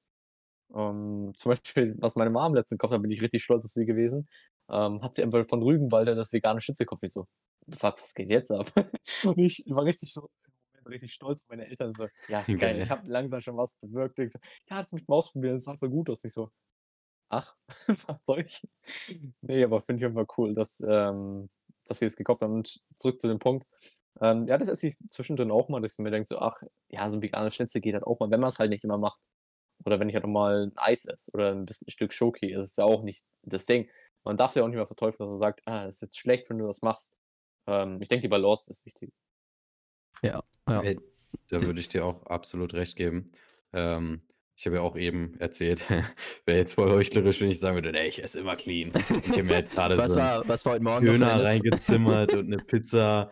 Ähm, 0.75 1.33
zum 1.37 1.51
Beispiel, 1.53 1.95
was 2.01 2.17
meine 2.17 2.31
Mom 2.31 2.55
letztens 2.55 2.79
gekauft 2.79 2.95
hat, 2.95 3.03
bin 3.03 3.11
ich 3.11 3.23
richtig 3.23 3.45
stolz 3.45 3.65
auf 3.65 3.71
sie 3.71 3.87
gewesen. 3.87 4.29
Ähm, 4.71 5.03
hat 5.03 5.15
sie 5.15 5.23
einfach 5.23 5.47
von 5.49 5.63
Rügenwalder 5.63 6.15
das 6.17 6.33
vegane. 6.33 6.59
Ich 6.61 6.67
so: 7.13 7.27
„Was 7.67 7.83
was 8.03 8.15
geht 8.15 8.31
jetzt 8.31 8.51
ab?“ 8.51 8.67
Und 9.25 9.39
ich 9.39 9.65
war 9.69 9.85
richtig 9.85 10.13
so 10.13 10.29
richtig 10.87 11.13
stolz 11.13 11.43
auf 11.45 11.49
meine 11.51 11.67
Eltern 11.69 11.93
so: 11.93 12.09
„Ja, 12.29 12.49
geil, 12.57 12.79
ich 12.79 12.91
Geil. 12.91 12.91
habe 12.91 13.11
langsam 13.11 13.41
schon 13.41 13.57
was 13.57 13.77
bewirkt.“ 13.77 14.19
Ich 14.19 14.33
so: 14.33 14.39
„Ja, 14.71 14.79
das 14.83 14.93
möchte 14.93 15.05
ich 15.05 15.09
mal 15.09 15.17
ausprobieren, 15.17 15.55
das 15.55 15.65
sah 15.65 15.77
voll 15.77 15.91
gut 15.91 16.11
aus.“ 16.11 16.25
Ich 16.25 16.33
so: 16.33 16.51
„Ach, 17.31 17.57
was 18.09 18.25
soll 18.25 18.41
ich?“ 18.47 18.63
Ne, 19.43 19.65
aber 19.65 19.81
finde 19.81 20.07
ich 20.07 20.13
Fall 20.15 20.27
cool, 20.39 20.55
dass, 20.55 20.81
ähm 20.87 21.51
dass 21.89 22.01
sie 22.01 22.07
es 22.07 22.17
gekauft 22.17 22.43
haben. 22.43 22.55
Und 22.55 22.81
zurück 22.97 23.21
zu 23.21 23.29
dem 23.29 23.39
Punkt. 23.39 23.65
Ähm, 24.21 24.47
ja, 24.49 24.59
das 24.59 24.69
esse 24.69 24.89
ich 24.89 24.97
zwischendrin 25.11 25.51
auch 25.53 25.69
mal, 25.69 25.81
dass 25.81 25.93
ich 25.95 25.99
mir 26.01 26.11
denke 26.11 26.27
so: 26.29 26.39
„Ach, 26.39 26.61
ja, 26.91 27.09
so 27.11 27.17
'n 27.17 27.23
veganes 27.23 27.55
Schnitzel 27.55 27.81
geht 27.81 27.95
halt 27.95 28.05
auch 28.05 28.19
mal“, 28.21 28.31
wenn 28.31 28.41
man's 28.41 28.59
halt 28.59 28.71
nicht 28.71 28.85
immer 28.85 28.99
macht. 28.99 29.21
Oder 29.85 30.01
wenn 30.01 30.09
ich 30.09 30.15
halt 30.17 30.25
auch 30.25 30.29
mal 30.29 30.65
'n 30.69 30.73
Eis 30.77 31.07
esse 31.07 31.31
oder 31.33 31.53
'n 31.53 31.67
bisschen 31.67 31.91
Stück 31.91 32.13
Schoki. 32.13 32.53
Das 32.55 32.69
ist 32.71 32.79
ja 32.79 32.85
auch 32.85 33.03
nicht 33.03 33.27
das 33.43 33.67
Ding. 33.67 33.91
Man 34.25 34.37
darf's 34.37 34.55
ja 34.57 34.63
auch 34.65 34.69
nicht 34.69 34.77
immer 34.77 34.87
verteufeln, 34.87 35.19
dass 35.27 35.31
man 35.31 35.39
sagt: 35.39 35.63
„Ah, 35.67 35.87
ist 35.87 36.03
jetzt 36.03 36.19
schlecht, 36.19 36.49
wenn 36.51 36.59
du 36.59 36.67
das 36.67 36.83
machst.“ 36.83 37.15
Ähm, 37.69 38.01
ich 38.03 38.09
denke, 38.09 38.23
die 38.23 38.29
Balance 38.29 38.71
ist 38.71 38.87
wichtig. 38.87 39.13
Ja, 40.25 40.41
ja. 40.69 40.87
Ey, 40.87 40.99
da 41.49 41.65
würde 41.65 41.81
ich 41.81 41.89
dir 41.89 42.05
auch 42.05 42.25
absolut 42.27 42.75
recht 42.75 42.97
geben. 42.97 43.31
Ähm, 43.73 44.23
ich 44.57 44.67
habe 44.67 44.77
ja 44.77 44.83
auch 44.83 44.97
eben 44.97 45.39
erzählt, 45.39 45.85
wäre 46.47 46.59
jetzt 46.59 46.75
voll 46.75 46.91
heuchlerisch, 46.91 47.41
wenn 47.41 47.51
ich 47.51 47.61
sagen 47.61 47.77
würde: 47.77 47.93
„Ne, 47.93 48.07
ich 48.07 48.23
esse 48.23 48.41
immer 48.41 48.57
clean.“ 48.57 48.93
Und 49.23 49.31
ich 49.31 49.39
habe 49.39 49.47
mir 49.49 49.55
halt 49.57 49.71
grade 49.73 49.99
Was 49.99 50.15
so 50.15 50.17
war 50.17 50.47
was 50.49 50.65
war 50.65 50.73
heute 50.75 50.85
Morgen 50.85 51.07
Döner 51.07 51.43
reingezimmert 51.45 52.35
und 52.35 52.49
'ne 52.51 52.61
Pizza. 52.61 53.31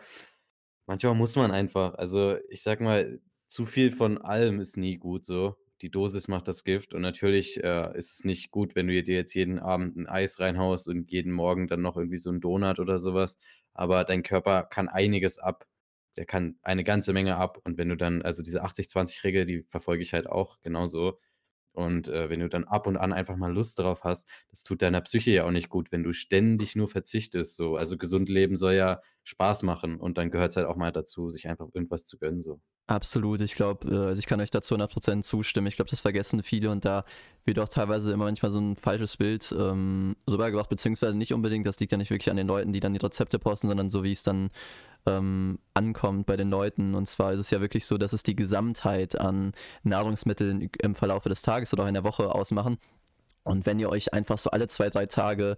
Manchmal 0.87 1.15
muss 1.15 1.35
man 1.35 1.51
einfach. 1.51 1.95
Also, 1.95 2.37
ich 2.49 2.63
sage 2.63 2.83
mal, 2.83 3.21
zu 3.47 3.65
viel 3.65 3.91
von 3.91 4.19
allem 4.19 4.59
ist 4.61 4.77
nie 4.77 4.97
gut 4.97 5.25
so. 5.25 5.55
Die 5.81 5.91
Dosis 5.91 6.27
macht 6.29 6.47
das 6.49 6.63
Gift 6.65 6.93
und 6.93 7.01
natürlich, 7.03 7.63
äh, 7.63 7.97
ist 7.97 8.11
es 8.13 8.23
nicht 8.25 8.51
gut, 8.51 8.75
wenn 8.75 8.87
du 8.87 9.03
dir 9.03 9.15
jetzt 9.15 9.33
jeden 9.35 9.59
Abend 9.59 9.97
'n 9.97 10.07
Eis 10.07 10.39
reinhaust 10.39 10.87
und 10.89 11.11
jeden 11.11 11.33
Morgen 11.33 11.67
dann 11.67 11.81
noch 11.83 11.97
irgendwie 11.97 12.17
so 12.17 12.31
'n 12.31 12.41
Donut 12.41 12.79
oder 12.79 12.99
so 12.99 13.13
was. 13.15 13.39
Aber 13.73 14.03
dein 14.05 14.23
Körper 14.23 14.63
kann 14.65 14.89
einiges 14.89 15.39
ab. 15.39 15.67
Der 16.17 16.25
kann 16.25 16.57
eine 16.63 16.83
ganze 16.83 17.13
Menge 17.13 17.35
ab. 17.37 17.59
Und 17.65 17.77
wenn 17.77 17.89
du 17.89 17.97
dann 17.97 18.21
also, 18.23 18.41
diese 18.43 18.63
80-20-Regel, 18.63 19.45
die 19.45 19.63
verfolge 19.69 20.03
ich 20.03 20.13
halt 20.13 20.27
auch 20.27 20.59
genauso. 20.61 21.19
Und, 21.73 22.07
äh, 22.09 22.29
wenn 22.29 22.39
du 22.41 22.49
dann 22.49 22.65
ab 22.65 22.87
und 22.87 22.97
an 22.97 23.13
einfach 23.13 23.35
mal 23.37 23.53
Lust 23.53 23.79
drauf 23.79 24.03
hast, 24.05 24.27
das 24.49 24.63
tut 24.63 24.81
deiner 24.81 25.01
Psyche 25.01 25.31
ja 25.31 25.45
auch 25.45 25.51
nicht 25.51 25.69
gut, 25.69 25.91
wenn 25.91 26.03
du 26.03 26.13
ständig 26.13 26.75
nur 26.75 26.87
verzichtest 26.89 27.55
so. 27.55 27.75
Also, 27.77 27.97
gesund 27.97 28.29
leben 28.29 28.57
soll 28.57 28.73
ja 28.75 29.01
Spaß 29.23 29.63
machen 29.63 29.99
und 29.99 30.17
dann 30.17 30.31
gehört's 30.31 30.55
halt 30.57 30.67
auch 30.67 30.77
mal 30.77 30.91
dazu, 30.93 31.29
sich 31.29 31.47
einfach 31.49 31.67
irgendwas 31.73 32.05
zu 32.05 32.17
gönnen 32.19 32.41
so. 32.41 32.59
Absolut. 32.89 33.41
Ich 33.41 33.55
glaube, 33.55 33.87
äh 33.89 33.95
also, 34.09 34.19
ich 34.19 34.27
kann 34.27 34.39
euch 34.39 34.51
da 34.51 34.61
zu 34.61 34.75
100 34.75 34.91
% 34.93 35.25
zustimmen. 35.25 35.65
Ich 35.67 35.75
glaube, 35.75 35.89
das 35.89 35.99
vergessen 36.01 36.43
viele 36.43 36.69
und 36.69 36.85
da 36.85 37.03
wird 37.43 37.57
auch 37.59 37.67
teilweise 37.69 38.11
immer 38.11 38.25
manchmal 38.25 38.51
so 38.51 38.59
'n 38.59 38.75
falsches 38.75 39.17
Bild, 39.17 39.53
ähm, 39.57 40.15
rübergebracht, 40.29 40.69
beziehungsweise 40.69 41.17
nicht 41.17 41.33
unbedingt 41.33 41.65
das 41.65 41.79
liegt 41.79 41.91
ja 41.91 41.97
nicht 41.97 42.11
wirklich 42.11 42.29
an 42.29 42.37
den 42.37 42.45
Leuten, 42.47 42.73
die 42.73 42.79
dann 42.79 42.93
die 42.93 42.99
Rezepte 43.03 43.39
posten, 43.39 43.67
sondern 43.67 43.89
so, 43.89 44.03
wie's 44.03 44.21
dann, 44.23 44.49
ähm, 45.05 45.59
ankommt 45.73 46.25
bei 46.25 46.37
den 46.37 46.49
Leuten. 46.49 46.95
Und 46.95 47.07
zwar 47.07 47.33
ist 47.33 47.39
es 47.39 47.49
ja 47.51 47.61
wirklich 47.61 47.85
so, 47.85 47.97
dass 47.97 48.13
es 48.13 48.23
die 48.23 48.35
Gesamtheit 48.35 49.19
an 49.19 49.53
Nahrungsmitteln 49.83 50.69
im 50.81 50.95
Verlaufe 50.95 51.29
des 51.29 51.41
Tages 51.41 51.73
oder 51.73 51.83
auch 51.83 51.87
in 51.87 51.93
der 51.93 52.03
Woche 52.03 52.33
ausmachen. 52.33 52.77
Und 53.43 53.65
wenn 53.65 53.79
ihr 53.79 53.89
euch 53.89 54.13
einfach 54.13 54.37
so 54.37 54.49
alle 54.51 54.67
2, 54.67 54.89
3 54.89 55.05
Tage 55.05 55.57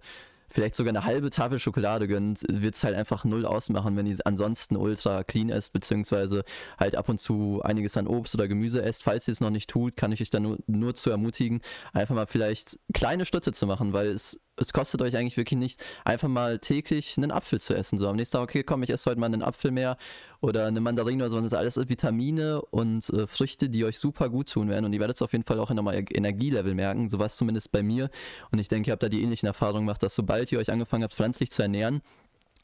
vielleicht 0.50 0.74
sogar 0.74 0.92
'ne 0.92 1.04
halbe 1.04 1.30
Tafel 1.30 1.58
Schokolade 1.58 2.08
gönnt, 2.08 2.42
wird's 2.50 2.82
halt 2.84 2.94
einfach 2.94 3.24
null 3.24 3.44
ausmachen, 3.44 3.96
wenn 3.96 4.06
ihr 4.06 4.16
ansonsten 4.24 4.76
ultra 4.76 5.22
clean 5.24 5.50
esst, 5.50 5.72
beziehungsweise 5.72 6.44
halt 6.78 6.96
ab 6.96 7.08
und 7.08 7.18
zu 7.20 7.60
einiges 7.62 7.96
an 7.96 8.06
Obst 8.06 8.34
oder 8.34 8.48
Gemüse 8.48 8.82
esst. 8.82 9.02
Falls 9.02 9.28
ihr's 9.28 9.40
noch 9.40 9.50
nicht 9.50 9.68
tut, 9.70 9.96
kann 9.96 10.12
ich 10.12 10.20
euch 10.22 10.30
da 10.30 10.40
nur 10.40 10.58
nur 10.66 10.94
zu 10.94 11.10
ermutigen, 11.10 11.60
einfach 11.92 12.14
mal 12.14 12.26
vielleicht 12.26 12.78
kleine 12.94 13.26
Schritte 13.26 13.52
zu 13.52 13.66
machen, 13.66 13.92
weil 13.92 14.08
es 14.08 14.40
es 14.60 14.72
kostet 14.72 15.02
euch 15.02 15.16
eigentlich 15.16 15.36
wirklich 15.36 15.58
nichts, 15.58 15.82
einfach 16.04 16.28
mal 16.28 16.58
täglich 16.58 17.16
'nen 17.16 17.30
Apfel 17.30 17.60
zu 17.60 17.74
essen. 17.74 17.98
So 17.98 18.08
am 18.08 18.16
nächsten 18.16 18.36
Tag: 18.36 18.44
„Okay, 18.44 18.62
komm, 18.62 18.82
ich 18.82 18.90
esse 18.90 19.10
heute 19.10 19.20
mal 19.20 19.28
'nen 19.28 19.42
Apfel 19.42 19.70
mehr 19.70 19.96
oder 20.40 20.70
'ne 20.70 20.80
Mandarine 20.80 21.24
oder 21.24 21.30
so.“ 21.30 21.36
Und 21.38 21.44
das 21.44 21.54
alles 21.54 21.74
sind 21.74 21.88
Vitamine 21.88 22.62
und, 22.62 23.08
äh, 23.10 23.26
Früchte, 23.26 23.68
die 23.68 23.84
euch 23.84 23.98
super 23.98 24.28
gut 24.30 24.50
tun 24.50 24.68
werden. 24.68 24.84
Und 24.84 24.92
ihr 24.92 25.00
werdet's 25.00 25.22
auf 25.22 25.32
jeden 25.32 25.44
Fall 25.44 25.58
auch 25.60 25.70
in 25.70 25.78
eurem 25.78 26.04
Energielevel 26.10 26.74
merken. 26.74 27.08
So 27.08 27.18
war's 27.18 27.36
zumindest 27.36 27.72
bei 27.72 27.82
mir. 27.82 28.10
Und 28.50 28.58
ich 28.58 28.68
denke, 28.68 28.90
ihr 28.90 28.92
habt 28.92 29.02
da 29.02 29.08
die 29.08 29.22
ähnlichen 29.22 29.46
Erfahrungen 29.46 29.86
gemacht, 29.86 30.02
dass 30.02 30.14
sobald 30.14 30.50
ihr 30.52 30.58
euch 30.58 30.70
angefangen 30.70 31.02
habt, 31.04 31.14
pflanzlich 31.14 31.50
zu 31.50 31.62
ernähren 31.62 32.02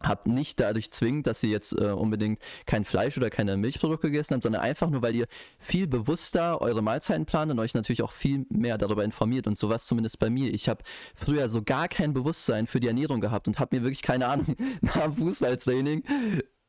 habt 0.07 0.27
nicht 0.27 0.61
dadurch 0.61 0.91
zwingend, 0.91 1.27
dass 1.27 1.43
ihr 1.43 1.51
jetzt, 1.51 1.73
äh, 1.73 1.91
unbedingt 1.93 2.41
kein 2.67 2.85
Fleisch 2.85 3.17
oder 3.17 3.31
keine 3.31 3.57
Milchprodukte 3.57 4.11
gegessen 4.11 4.35
habt, 4.35 4.43
sondern 4.45 4.63
einfach 4.63 4.91
nur, 4.91 5.03
weil 5.03 5.15
ihr 5.15 5.27
viel 5.59 5.87
bewusster 5.87 6.61
eure 6.61 6.83
Mahlzeiten 6.83 7.27
plant 7.27 7.51
und 7.51 7.59
euch 7.59 7.75
natürlich 7.75 8.03
auch 8.03 8.13
viel 8.13 8.47
mehr 8.51 8.79
darüber 8.79 9.05
informiert. 9.05 9.47
Und 9.47 9.57
so 9.57 9.69
war's 9.69 9.87
zumindest 9.87 10.19
bei 10.19 10.31
mir. 10.31 10.53
Ich 10.53 10.69
habe 10.69 10.83
früher 11.15 11.49
so 11.49 11.63
gar 11.63 11.89
kein 11.89 12.13
Bewusstsein 12.13 12.67
für 12.67 12.81
die 12.81 12.89
Ernährung 12.89 13.21
gehabt 13.21 13.49
und 13.49 13.59
habe 13.59 13.77
mir 13.77 13.83
wirklich, 13.83 14.03
keine 14.03 14.27
Ahnung, 14.29 14.57
nach'm 14.83 15.13
Fußballtraining 15.17 16.05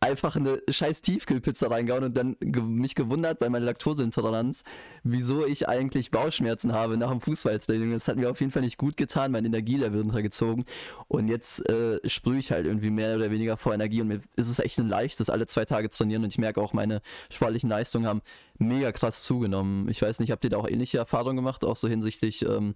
einfach 0.06 0.36
'ne 0.38 0.62
scheiß 0.70 1.02
Tiefkühlpizza 1.02 1.68
reingehauen 1.68 2.04
und 2.06 2.16
dann 2.18 2.38
ge 2.40 2.62
mich 2.64 2.96
gewundert 2.96 3.40
bei 3.40 3.50
meiner 3.50 3.66
Laktoseintoleranz, 3.66 4.64
wieso 5.04 5.46
ich 5.46 5.68
eigentlich 5.68 6.12
Bauchschmerzen 6.12 6.74
habe 6.74 6.96
nach'm 6.96 7.20
Fußballtraining. 7.22 7.92
Das 7.92 8.08
hat 8.08 8.18
mir 8.18 8.30
auf 8.32 8.40
jeden 8.40 8.52
Fall 8.52 8.62
nicht 8.62 8.78
gut 8.78 8.98
getan, 8.98 9.32
mein 9.32 9.46
Energielevel 9.46 10.02
runtergezogen. 10.02 10.66
Und 11.08 11.28
jetzt, 11.28 11.68
äh, 11.70 12.00
sprühe 12.08 12.40
ich 12.40 12.52
halt 12.52 12.66
irgendwie 12.66 12.90
mehr 12.92 13.16
oder 13.18 13.32
weniger 13.32 13.58
vor 13.58 13.74
Energie 13.74 14.02
und 14.02 14.08
mir 14.10 14.22
ist 14.36 14.50
es 14.50 14.60
echt 14.60 14.78
'n 14.80 14.88
Leichtes, 14.88 15.30
alle 15.30 15.46
2 15.48 15.66
Tage 15.66 15.90
trainieren 15.90 16.24
und 16.24 16.30
ich 16.30 16.38
merke 16.38 16.62
auch, 16.62 16.74
meine 16.74 17.02
sportlichen 17.32 17.70
Leistungen 17.70 18.08
haben 18.08 18.22
mega 18.60 18.92
krass 18.92 19.24
zugenommen. 19.24 19.90
Ich 19.90 20.02
weiß 20.02 20.20
nicht, 20.20 20.32
habt 20.32 20.44
ihr 20.44 20.50
da 20.52 20.58
auch 20.58 20.68
ähnliche 20.70 20.98
Erfahrungen 21.00 21.36
gemacht, 21.38 21.66
auch 21.66 21.76
so 21.76 21.88
hinsichtlich, 21.88 22.44
ähm, 22.46 22.76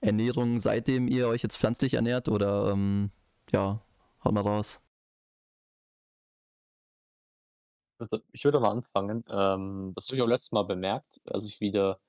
Ernährung, 0.00 0.60
seitdem 0.60 1.08
ihr 1.08 1.28
euch 1.28 1.42
jetzt 1.42 1.56
pflanzlich 1.58 1.94
ernährt 1.94 2.28
oder, 2.28 2.70
ähm, 2.72 3.10
ja, 3.52 3.82
haut 4.24 4.32
mal 4.34 4.42
raus. 4.42 4.80
Also, 8.00 8.20
ich 8.32 8.44
würde 8.44 8.60
mal 8.60 8.70
anfangen. 8.70 9.24
Ähm, 9.28 9.92
das 9.94 10.06
habe 10.08 10.16
ich 10.16 10.22
auch 10.22 10.26
letztes 10.28 10.52
Mal 10.52 10.62
bemerkt, 10.64 11.20
als 11.24 11.46
ich 11.46 11.60
wieder 11.60 12.00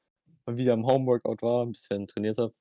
mal 0.45 0.57
wieder 0.57 0.73
im 0.73 0.85
Homeworkout 0.87 1.41
war, 1.43 1.63
'n 1.65 1.71
bisschen 1.73 2.07
trainiert 2.07 2.37
habe, 2.39 2.53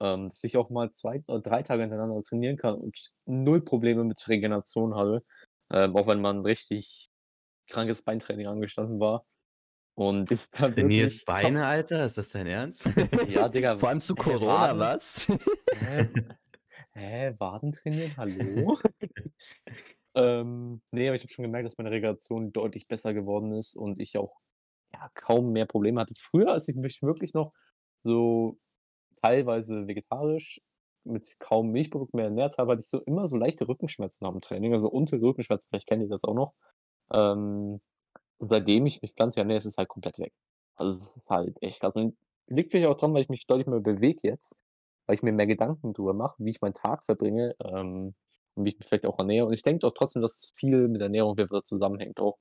ähm, 0.00 0.24
dass 0.28 0.44
ich 0.44 0.56
auch 0.58 0.70
mal 0.70 0.90
2 0.92 1.22
oder 1.28 1.40
3 1.40 1.62
Tage 1.62 1.82
hintereinander 1.82 2.22
trainieren 2.22 2.56
kann 2.56 2.76
und 2.76 3.12
0 3.26 3.62
Probleme 3.64 4.04
mit 4.04 4.26
Regeneration 4.28 4.94
hatte, 4.96 5.24
ähm, 5.72 5.96
auch 5.96 6.06
wenn 6.08 6.20
mal 6.22 6.32
'n 6.34 6.42
richtig 6.44 7.08
krankes 7.68 8.02
Beintraining 8.04 8.46
angestanden 8.48 9.00
war. 9.00 9.26
Und 9.96 10.32
ich 10.32 10.48
Trainierst 10.62 11.24
wirklich 11.26 11.26
Beine, 11.26 11.66
Alter? 11.66 12.04
Ist 12.04 12.18
das 12.18 12.30
dein 12.30 12.46
Ernst? 12.46 12.84
Ja, 13.26 13.48
Digga, 13.48 13.76
Vor 13.76 13.88
allem 13.88 14.00
zu 14.00 14.16
Corona, 14.16 14.78
Waden? 14.78 14.78
was? 14.78 15.26
Hä? 15.72 16.10
Hä, 16.94 17.34
Waden 17.40 17.72
trainieren, 17.72 18.16
hallo? 18.16 18.76
Ähm, 20.16 20.82
ne, 20.90 21.08
aber 21.08 21.14
ich 21.16 21.22
habe 21.22 21.32
schon 21.32 21.44
gemerkt, 21.44 21.66
dass 21.66 21.78
meine 21.78 21.90
Regeneration 21.90 22.52
deutlich 22.52 22.88
besser 22.88 23.14
geworden 23.14 23.52
ist 23.52 23.76
und 23.76 24.00
ich 24.00 24.18
auch, 24.18 24.40
ja, 24.92 25.08
kaum 25.14 25.52
mehr 25.52 25.66
Probleme 25.66 26.00
hatte. 26.00 26.14
Früher, 26.16 26.50
als 26.52 26.68
ich 26.68 26.76
mich 26.76 27.02
wirklich 27.02 27.34
noch 27.34 27.52
so 28.00 28.58
teilweise 29.22 29.86
vegetarisch 29.88 30.60
mit 31.04 31.38
kaum 31.40 31.70
Milchprodukten 31.72 32.16
mehr 32.18 32.26
ernährt 32.26 32.58
habe, 32.58 32.72
hatte 32.72 32.80
ich 32.82 32.88
so 32.90 33.00
immer 33.02 33.26
so 33.26 33.36
leichte 33.36 33.68
Rückenschmerzen 33.68 34.26
nach'm 34.26 34.40
Training, 34.42 34.72
also 34.74 34.88
untere 34.90 35.22
Rückenschmerzen, 35.22 35.68
vielleicht 35.70 35.88
kennt 35.88 36.02
ihr 36.02 36.08
das 36.08 36.24
auch 36.24 36.34
noch. 36.34 36.54
Ähm, 37.12 37.80
und 38.38 38.48
seitdem 38.50 38.86
ich 38.86 39.02
mich 39.02 39.12
pflanzlich 39.14 39.40
ernähre, 39.42 39.58
ist 39.58 39.66
es 39.66 39.76
halt 39.78 39.88
komplett 39.88 40.18
weg. 40.18 40.32
Also, 40.76 41.00
das 41.00 41.16
ist 41.16 41.30
halt 41.30 41.62
echt 41.62 41.80
krass. 41.80 41.94
Und 41.94 42.16
liegt 42.48 42.72
vielleicht 42.72 42.88
auch 42.88 42.96
dran, 42.96 43.14
weil 43.14 43.22
ich 43.22 43.28
mich 43.28 43.46
deutlich 43.46 43.66
mehr 43.68 43.80
bewege 43.80 44.20
jetzt, 44.28 44.56
weil 45.06 45.14
ich 45.16 45.22
mir 45.22 45.32
mehr 45.32 45.46
Gedanken 45.46 45.92
drüber 45.94 46.14
mache, 46.14 46.36
wie 46.38 46.50
ich 46.50 46.60
meinen 46.62 46.74
Tag 46.74 47.04
verbringe, 47.04 47.54
ähm, 47.64 48.14
und 48.54 48.64
wie 48.64 48.70
ich 48.70 48.78
mich 48.78 48.88
vielleicht 48.88 49.06
auch 49.06 49.18
ernähre. 49.18 49.46
Und 49.46 49.52
ich 49.54 49.62
denke 49.62 49.80
doch 49.80 49.92
trotzdem, 49.94 50.22
dass 50.22 50.36
es 50.36 50.52
viel 50.54 50.88
mit 50.88 51.00
Ernährung 51.02 51.36
zusammenhängt 51.64 52.20
auch, 52.20 52.38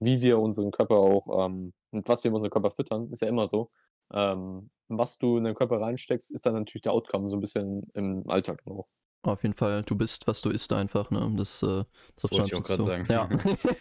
wie 0.00 0.20
wir 0.20 0.38
unseren 0.38 0.70
Körper 0.70 0.96
auch, 0.96 1.46
ähm 1.46 1.72
mit 1.92 2.06
was 2.08 2.24
wir 2.24 2.32
unseren 2.34 2.50
Körper 2.50 2.70
füttern, 2.70 3.10
ist 3.12 3.22
ja 3.22 3.28
immer 3.28 3.46
so. 3.46 3.70
Ähm, 4.12 4.70
was 4.88 5.18
du 5.18 5.38
in 5.38 5.44
deinen 5.44 5.54
Körper 5.54 5.80
reinsteckst, 5.80 6.30
ist 6.30 6.44
dann 6.44 6.54
natürlich 6.54 6.82
der 6.82 6.92
Outcome 6.92 7.30
so 7.30 7.36
'n 7.36 7.40
bisschen 7.40 7.88
im 7.94 8.28
Alltag 8.28 8.60
auch. 8.66 8.86
Auf 9.22 9.42
jeden 9.42 9.54
Fall, 9.54 9.82
du 9.82 9.96
bist, 9.96 10.26
was 10.28 10.40
du 10.42 10.50
isst 10.50 10.72
einfach, 10.72 11.10
ne? 11.10 11.32
Das, 11.36 11.62
äh, 11.62 11.66
Das 11.66 11.86
trifft 12.16 12.32
wollte 12.34 12.48
schon 12.50 12.58
ich 12.58 12.64
auch 12.64 12.68
grad 12.68 12.82
sagen. 12.82 13.06
Ja. 13.08 13.28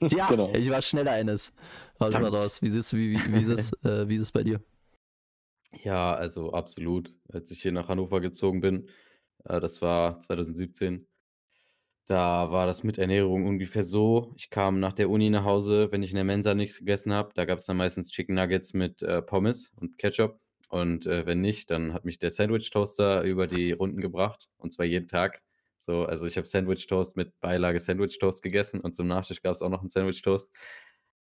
Ja, 0.10 0.26
Genau. 0.28 0.52
ich 0.52 0.68
war 0.70 0.82
schneller, 0.82 1.16
Enes. 1.16 1.54
Hau 2.00 2.10
mal 2.10 2.24
raus. 2.26 2.60
Wie 2.60 2.68
sieht's 2.68 2.92
wie 2.92 3.12
wie 3.12 3.32
wie 3.32 3.52
ist 3.52 3.72
es 3.72 3.72
äh, 3.84 4.08
wie 4.08 4.16
ist 4.16 4.22
es 4.22 4.32
bei 4.32 4.42
dir? 4.42 4.60
Ja, 5.84 6.12
also 6.14 6.52
absolut. 6.52 7.14
Als 7.32 7.50
ich 7.50 7.62
hier 7.62 7.72
nach 7.72 7.88
Hannover 7.88 8.20
gezogen 8.20 8.60
bin, 8.60 8.88
äh, 9.44 9.60
das 9.60 9.80
war 9.80 10.20
2017 10.20 11.06
da 12.10 12.50
war 12.52 12.66
das 12.66 12.84
mit 12.84 12.98
Ernährung 12.98 13.46
ungefähr 13.46 13.82
so: 13.84 14.32
Ich 14.36 14.50
kam 14.50 14.80
nach 14.80 14.92
der 14.94 15.10
Uni 15.10 15.30
nach 15.30 15.44
Hause, 15.44 15.88
wenn 15.92 16.02
ich 16.02 16.10
in 16.10 16.16
der 16.16 16.24
Mensa 16.24 16.54
nix 16.54 16.78
gegessen 16.78 17.12
habe, 17.12 17.32
da 17.34 17.44
gab's 17.46 17.66
dann 17.66 17.76
meistens 17.78 18.10
Chicken 18.10 18.34
Nuggets 18.36 18.74
mit, 18.74 19.02
äh, 19.02 19.22
Pommes 19.22 19.72
und 19.80 19.98
Ketchup. 19.98 20.40
Und, 20.68 21.06
äh, 21.06 21.26
wenn 21.26 21.40
nicht, 21.40 21.70
dann 21.70 21.94
hat 21.94 22.04
mich 22.04 22.18
der 22.18 22.30
Sandwich-Toaster 22.30 23.22
über 23.24 23.46
die 23.48 23.72
Runden 23.72 24.00
gebracht, 24.00 24.48
und 24.58 24.72
zwar 24.72 24.86
jeden 24.86 25.08
Tag. 25.08 25.42
So, 25.78 26.04
also, 26.04 26.26
ich 26.26 26.36
habe 26.36 26.46
Sandwich-Toast 26.46 27.16
mit 27.16 27.38
Beilage 27.40 27.80
Sandwich-Toast 27.80 28.42
gegessen 28.42 28.80
und 28.80 28.94
zum 28.94 29.08
Nachtisch 29.08 29.42
gab's 29.42 29.62
auch 29.62 29.70
noch 29.70 29.82
'n 29.82 29.88
Sandwich-Toast. 29.88 30.52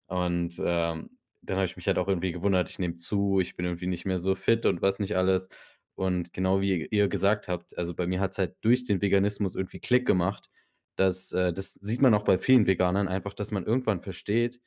Und, 0.07 0.55
ähm, 0.63 1.11
dann 1.41 1.57
habe 1.57 1.65
ich 1.65 1.77
mich 1.77 1.87
halt 1.87 1.97
auch 1.99 2.07
irgendwie 2.09 2.31
gewundert, 2.33 2.69
ich 2.69 2.79
nehme 2.79 2.97
zu, 2.97 3.39
ich 3.39 3.55
bin 3.55 3.65
irgendwie 3.65 3.87
nicht 3.87 4.05
mehr 4.05 4.19
so 4.19 4.35
fit 4.35 4.65
und 4.65 4.81
was 4.81 4.99
nicht 4.99 5.15
alles. 5.17 5.49
Und 5.95 6.33
genau 6.33 6.61
wie 6.61 6.85
ihr 6.87 7.07
gesagt 7.09 7.47
habt, 7.47 7.77
also 7.77 7.95
bei 7.95 8.07
mir 8.07 8.19
hat 8.19 8.31
es 8.33 8.37
halt 8.39 8.55
durch 8.61 8.83
den 8.85 9.01
Veganismus 9.01 9.55
irgendwie 9.55 9.79
Klick 9.79 10.05
gemacht. 10.07 10.49
Dass, 10.99 11.31
äh, 11.31 11.53
das 11.53 11.73
sieht 11.75 12.01
man 12.01 12.13
auch 12.13 12.23
bei 12.23 12.37
vielen 12.37 12.67
Veganern, 12.67 13.07
einfach, 13.07 13.33
dass 13.33 13.51
man 13.51 13.65
irgendwann 13.65 14.01
versteht, 14.01 14.59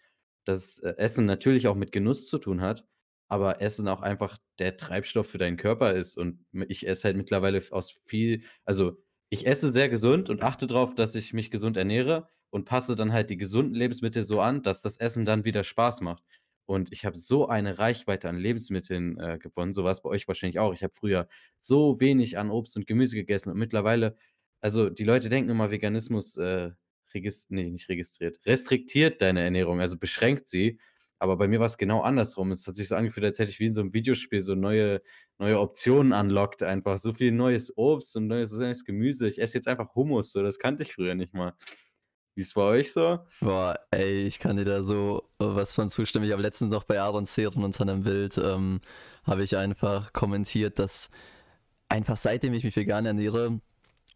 dass 0.45 0.79
äh, 0.79 0.95
Essen 0.97 1.27
natürlich 1.27 1.69
auch 1.69 1.75
mit 1.77 1.93
Genuss 1.93 2.27
zu 2.27 2.39
tun 2.39 2.61
hat, 2.63 2.87
aber 3.29 3.61
Essen 3.63 3.89
auch 3.89 4.03
einfach 4.03 4.39
der 4.59 4.77
Treibstoff 4.77 5.29
für 5.29 5.39
deinen 5.39 5.57
Körper 5.57 5.93
ist. 5.95 6.17
Und 6.17 6.45
ich 6.69 6.87
esse 6.87 7.05
halt 7.05 7.17
mittlerweile 7.17 7.63
aus 7.71 8.01
viel, 8.07 8.43
also 8.65 8.99
ich 9.31 9.47
esse 9.47 9.73
sehr 9.73 9.89
gesund 9.89 10.31
und 10.31 10.43
achte 10.43 10.67
darauf, 10.67 10.95
dass 10.95 11.15
ich 11.15 11.33
mich 11.33 11.51
gesund 11.51 11.77
ernähre 11.77 12.29
und 12.51 12.67
passe 12.67 12.97
dann 12.97 13.13
halt 13.13 13.31
die 13.31 13.39
gesunden 13.39 13.75
Lebensmittel 13.75 14.25
so 14.25 14.41
an, 14.41 14.63
dass 14.63 14.83
das 14.83 14.99
Essen 14.99 15.25
dann 15.25 15.45
wieder 15.45 15.65
Spaß 15.65 16.03
macht. 16.03 16.23
Und 16.67 16.93
ich 16.93 17.05
habe 17.05 17.17
so 17.19 17.49
eine 17.49 17.79
Reichweite 17.79 18.29
an 18.29 18.39
Lebensmitteln 18.39 19.19
äh, 19.19 19.39
gewonnen, 19.39 19.73
so 19.73 19.85
was 19.85 20.03
bei 20.03 20.11
euch 20.11 20.29
wahrscheinlich 20.29 20.59
auch. 20.59 20.73
Ich 20.73 20.83
habe 20.83 20.95
früher 20.95 21.29
so 21.59 21.99
wenig 22.01 22.39
an 22.39 22.51
Obst 22.51 22.77
und 22.77 22.87
Gemüse 22.87 23.17
gegessen 23.17 23.51
und 23.51 23.59
mittlerweile, 23.59 24.17
also 24.63 24.89
die 24.89 25.05
Leute 25.05 25.29
denken 25.29 25.51
immer, 25.51 25.71
Veganismus 25.71 26.37
äh, 26.39 26.71
regist 27.13 27.51
nee, 27.51 27.69
nicht 27.69 27.89
registriert, 27.89 28.39
restriktiert 28.47 29.21
deine 29.21 29.43
Ernährung, 29.43 29.81
also 29.81 29.99
beschränkt 29.99 30.49
sie. 30.49 30.79
Aber 31.19 31.37
bei 31.37 31.47
mir 31.47 31.61
war 31.61 31.67
es 31.67 31.79
genau 31.79 32.01
andersrum. 32.01 32.51
Es 32.51 32.67
hat 32.67 32.75
sich 32.75 32.89
so 32.89 32.97
angefühlt, 32.97 33.25
als 33.25 33.39
hätte 33.39 33.51
ich 33.51 33.61
wie 33.61 33.67
in 33.67 33.75
so 33.75 33.81
einem 33.81 33.93
Videospiel 33.93 34.41
so 34.43 34.57
neue, 34.57 34.99
neue 35.39 35.61
Optionen 35.61 36.13
unlockt 36.13 36.65
einfach. 36.65 36.99
So 36.99 37.15
viel 37.15 37.31
neues 37.31 37.77
Obst 37.77 38.17
und 38.17 38.27
neues, 38.27 38.51
neues 38.53 38.85
Gemüse. 38.85 39.29
Ich 39.29 39.41
esse 39.41 39.59
jetzt 39.59 39.69
einfach 39.69 39.95
Hummus, 39.95 40.33
so 40.33 40.43
das 40.43 40.59
kannte 40.59 40.83
ich 40.83 40.95
früher 40.95 41.15
nicht 41.15 41.33
mal. 41.33 41.55
Wie 42.35 42.41
ist 42.41 42.49
es 42.49 42.55
bei 42.55 42.63
euch 42.63 42.93
so? 42.93 43.21
Boah, 43.41 43.79
ey, 43.93 44.23
ich 44.23 44.41
kann 44.41 44.57
dir 44.57 44.65
da 44.65 44.83
so 44.83 45.29
äh, 45.39 45.45
was 45.45 45.73
von 45.73 45.89
zustimmen. 45.89 46.25
Ich 46.25 46.33
habe 46.33 46.43
letztens 46.43 46.73
noch 46.73 46.85
bei 46.85 47.01
Aaron 47.01 47.25
Sehren 47.25 47.63
unter 47.63 47.83
einem 47.83 48.03
Bild, 48.03 48.37
ähm, 48.39 48.81
habe 49.23 49.45
ich 49.45 49.57
einfach 49.57 50.13
kommentiert, 50.13 50.81
dass 50.81 51.09
einfach 51.89 52.17
seitdem 52.17 52.53
ich 52.55 52.65
mich 52.65 52.75
vegan 52.75 53.07
ernähre, 53.07 53.61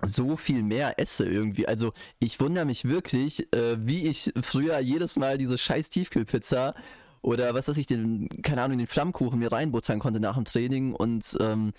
so 0.02 0.36
viel 0.36 0.62
mehr 0.62 0.98
esse 0.98 1.26
irgendwie. 1.26 1.66
Also 1.66 1.92
ich 2.18 2.38
wundere 2.40 2.64
mich 2.64 2.84
wirklich, 2.84 3.52
äh, 3.54 3.76
wie 3.80 4.08
ich 4.08 4.32
früher 4.42 4.78
jedes 4.78 5.16
Mal 5.16 5.38
diese 5.38 5.58
scheiß 5.58 5.90
Tiefkühlpizza 5.90 6.74
oder 7.22 7.54
was 7.54 7.68
weiß 7.68 7.76
ich, 7.78 7.86
den, 7.86 8.28
keine 8.42 8.62
Ahnung, 8.62 8.78
den 8.78 8.86
Flammkuchen 8.86 9.38
mir 9.38 9.50
reinbuttern 9.50 9.98
konnte 9.98 10.20
nach 10.20 10.36
dem 10.36 10.44
Training 10.44 10.94
und 10.94 11.36
ähm, 11.40 11.72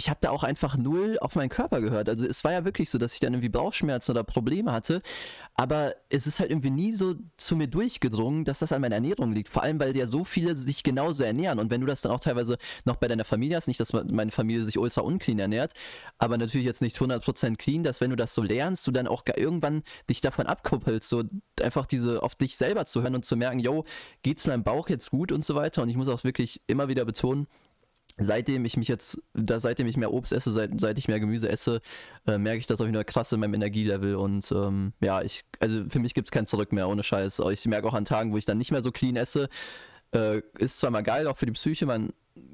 ich 0.00 0.08
habe 0.08 0.18
da 0.22 0.30
auch 0.30 0.44
einfach 0.44 0.78
null 0.78 1.18
auf 1.20 1.34
meinen 1.34 1.50
Körper 1.50 1.82
gehört. 1.82 2.08
Also 2.08 2.26
es 2.26 2.42
war 2.42 2.52
ja 2.52 2.64
wirklich 2.64 2.88
so, 2.88 2.96
dass 2.96 3.12
ich 3.12 3.20
dann 3.20 3.34
irgendwie 3.34 3.50
Bauchschmerzen 3.50 4.12
oder 4.12 4.24
Probleme 4.24 4.72
hatte, 4.72 5.02
aber 5.56 5.94
es 6.08 6.26
ist 6.26 6.40
halt 6.40 6.50
irgendwie 6.50 6.70
nie 6.70 6.94
so 6.94 7.16
zu 7.36 7.54
mir 7.54 7.66
durchgedrungen, 7.66 8.46
dass 8.46 8.60
das 8.60 8.72
an 8.72 8.80
meiner 8.80 8.94
Ernährung 8.94 9.32
liegt. 9.32 9.50
Vor 9.50 9.62
allem, 9.62 9.78
weil 9.78 9.94
ja 9.94 10.06
so 10.06 10.24
viele 10.24 10.56
sich 10.56 10.84
genauso 10.84 11.22
ernähren. 11.22 11.58
Und 11.58 11.70
wenn 11.70 11.82
du 11.82 11.86
das 11.86 12.00
dann 12.00 12.12
auch 12.12 12.20
teilweise 12.20 12.56
noch 12.86 12.96
bei 12.96 13.08
deiner 13.08 13.26
Familie 13.26 13.58
hast, 13.58 13.68
nicht, 13.68 13.78
dass 13.78 13.92
meine 13.92 14.30
Familie 14.30 14.64
sich 14.64 14.78
ultra 14.78 15.02
unclean 15.02 15.38
ernährt, 15.38 15.74
aber 16.16 16.38
natürlich 16.38 16.66
jetzt 16.66 16.80
nicht 16.80 16.96
100% 16.96 17.56
clean, 17.56 17.82
dass 17.82 18.00
wenn 18.00 18.08
du 18.08 18.16
das 18.16 18.34
so 18.34 18.42
lernst, 18.42 18.86
du 18.86 18.92
dann 18.92 19.06
auch 19.06 19.24
irgendwann 19.36 19.82
dich 20.08 20.22
davon 20.22 20.46
abkuppelst, 20.46 21.10
so 21.10 21.24
einfach 21.60 21.84
diese 21.84 22.22
auf 22.22 22.36
dich 22.36 22.56
selber 22.56 22.86
zu 22.86 23.02
hören 23.02 23.16
und 23.16 23.26
zu 23.26 23.36
merken, 23.36 23.58
yo, 23.58 23.84
geht's 24.22 24.46
meinem 24.46 24.64
Bauch 24.64 24.88
jetzt 24.88 25.10
gut 25.10 25.30
und 25.30 25.44
so 25.44 25.56
weiter. 25.56 25.82
Und 25.82 25.90
ich 25.90 25.96
muss 25.96 26.08
auch 26.08 26.24
wirklich 26.24 26.62
immer 26.68 26.88
wieder 26.88 27.04
betonen, 27.04 27.48
seitdem 28.18 28.64
ich 28.64 28.76
mich 28.76 28.88
jetzt, 28.88 29.20
da, 29.34 29.60
seitdem 29.60 29.86
ich 29.86 29.96
mehr 29.96 30.12
Obst 30.12 30.32
esse, 30.32 30.50
seit, 30.50 30.80
seit 30.80 30.98
ich 30.98 31.08
mehr 31.08 31.20
Gemüse 31.20 31.48
esse, 31.48 31.80
äh, 32.26 32.38
merke 32.38 32.58
ich 32.58 32.66
das 32.66 32.80
auch 32.80 32.86
wieder 32.86 33.04
krass 33.04 33.32
in 33.32 33.40
meinem 33.40 33.54
Energielevel. 33.54 34.14
Und 34.14 34.50
ähm, 34.52 34.92
ja, 35.00 35.22
ich, 35.22 35.44
also 35.58 35.84
für 35.88 35.98
mich 35.98 36.14
gibt 36.14 36.28
es 36.28 36.32
kein 36.32 36.46
Zurück 36.46 36.72
mehr, 36.72 36.88
ohne 36.88 37.02
Scheiß. 37.02 37.40
Ich 37.50 37.66
merke 37.66 37.88
auch 37.88 37.94
an 37.94 38.04
Tagen, 38.04 38.32
wo 38.32 38.36
ich 38.36 38.44
dann 38.44 38.58
nicht 38.58 38.72
mehr 38.72 38.82
so 38.82 38.92
clean 38.92 39.16
esse, 39.16 39.48
äh, 40.12 40.42
ist 40.58 40.78
zwar 40.78 40.90
mal 40.90 41.02
geil, 41.02 41.26
auch 41.26 41.36
für 41.36 41.46
die 41.46 41.52
Psyche, 41.52 41.86
man 41.86 42.12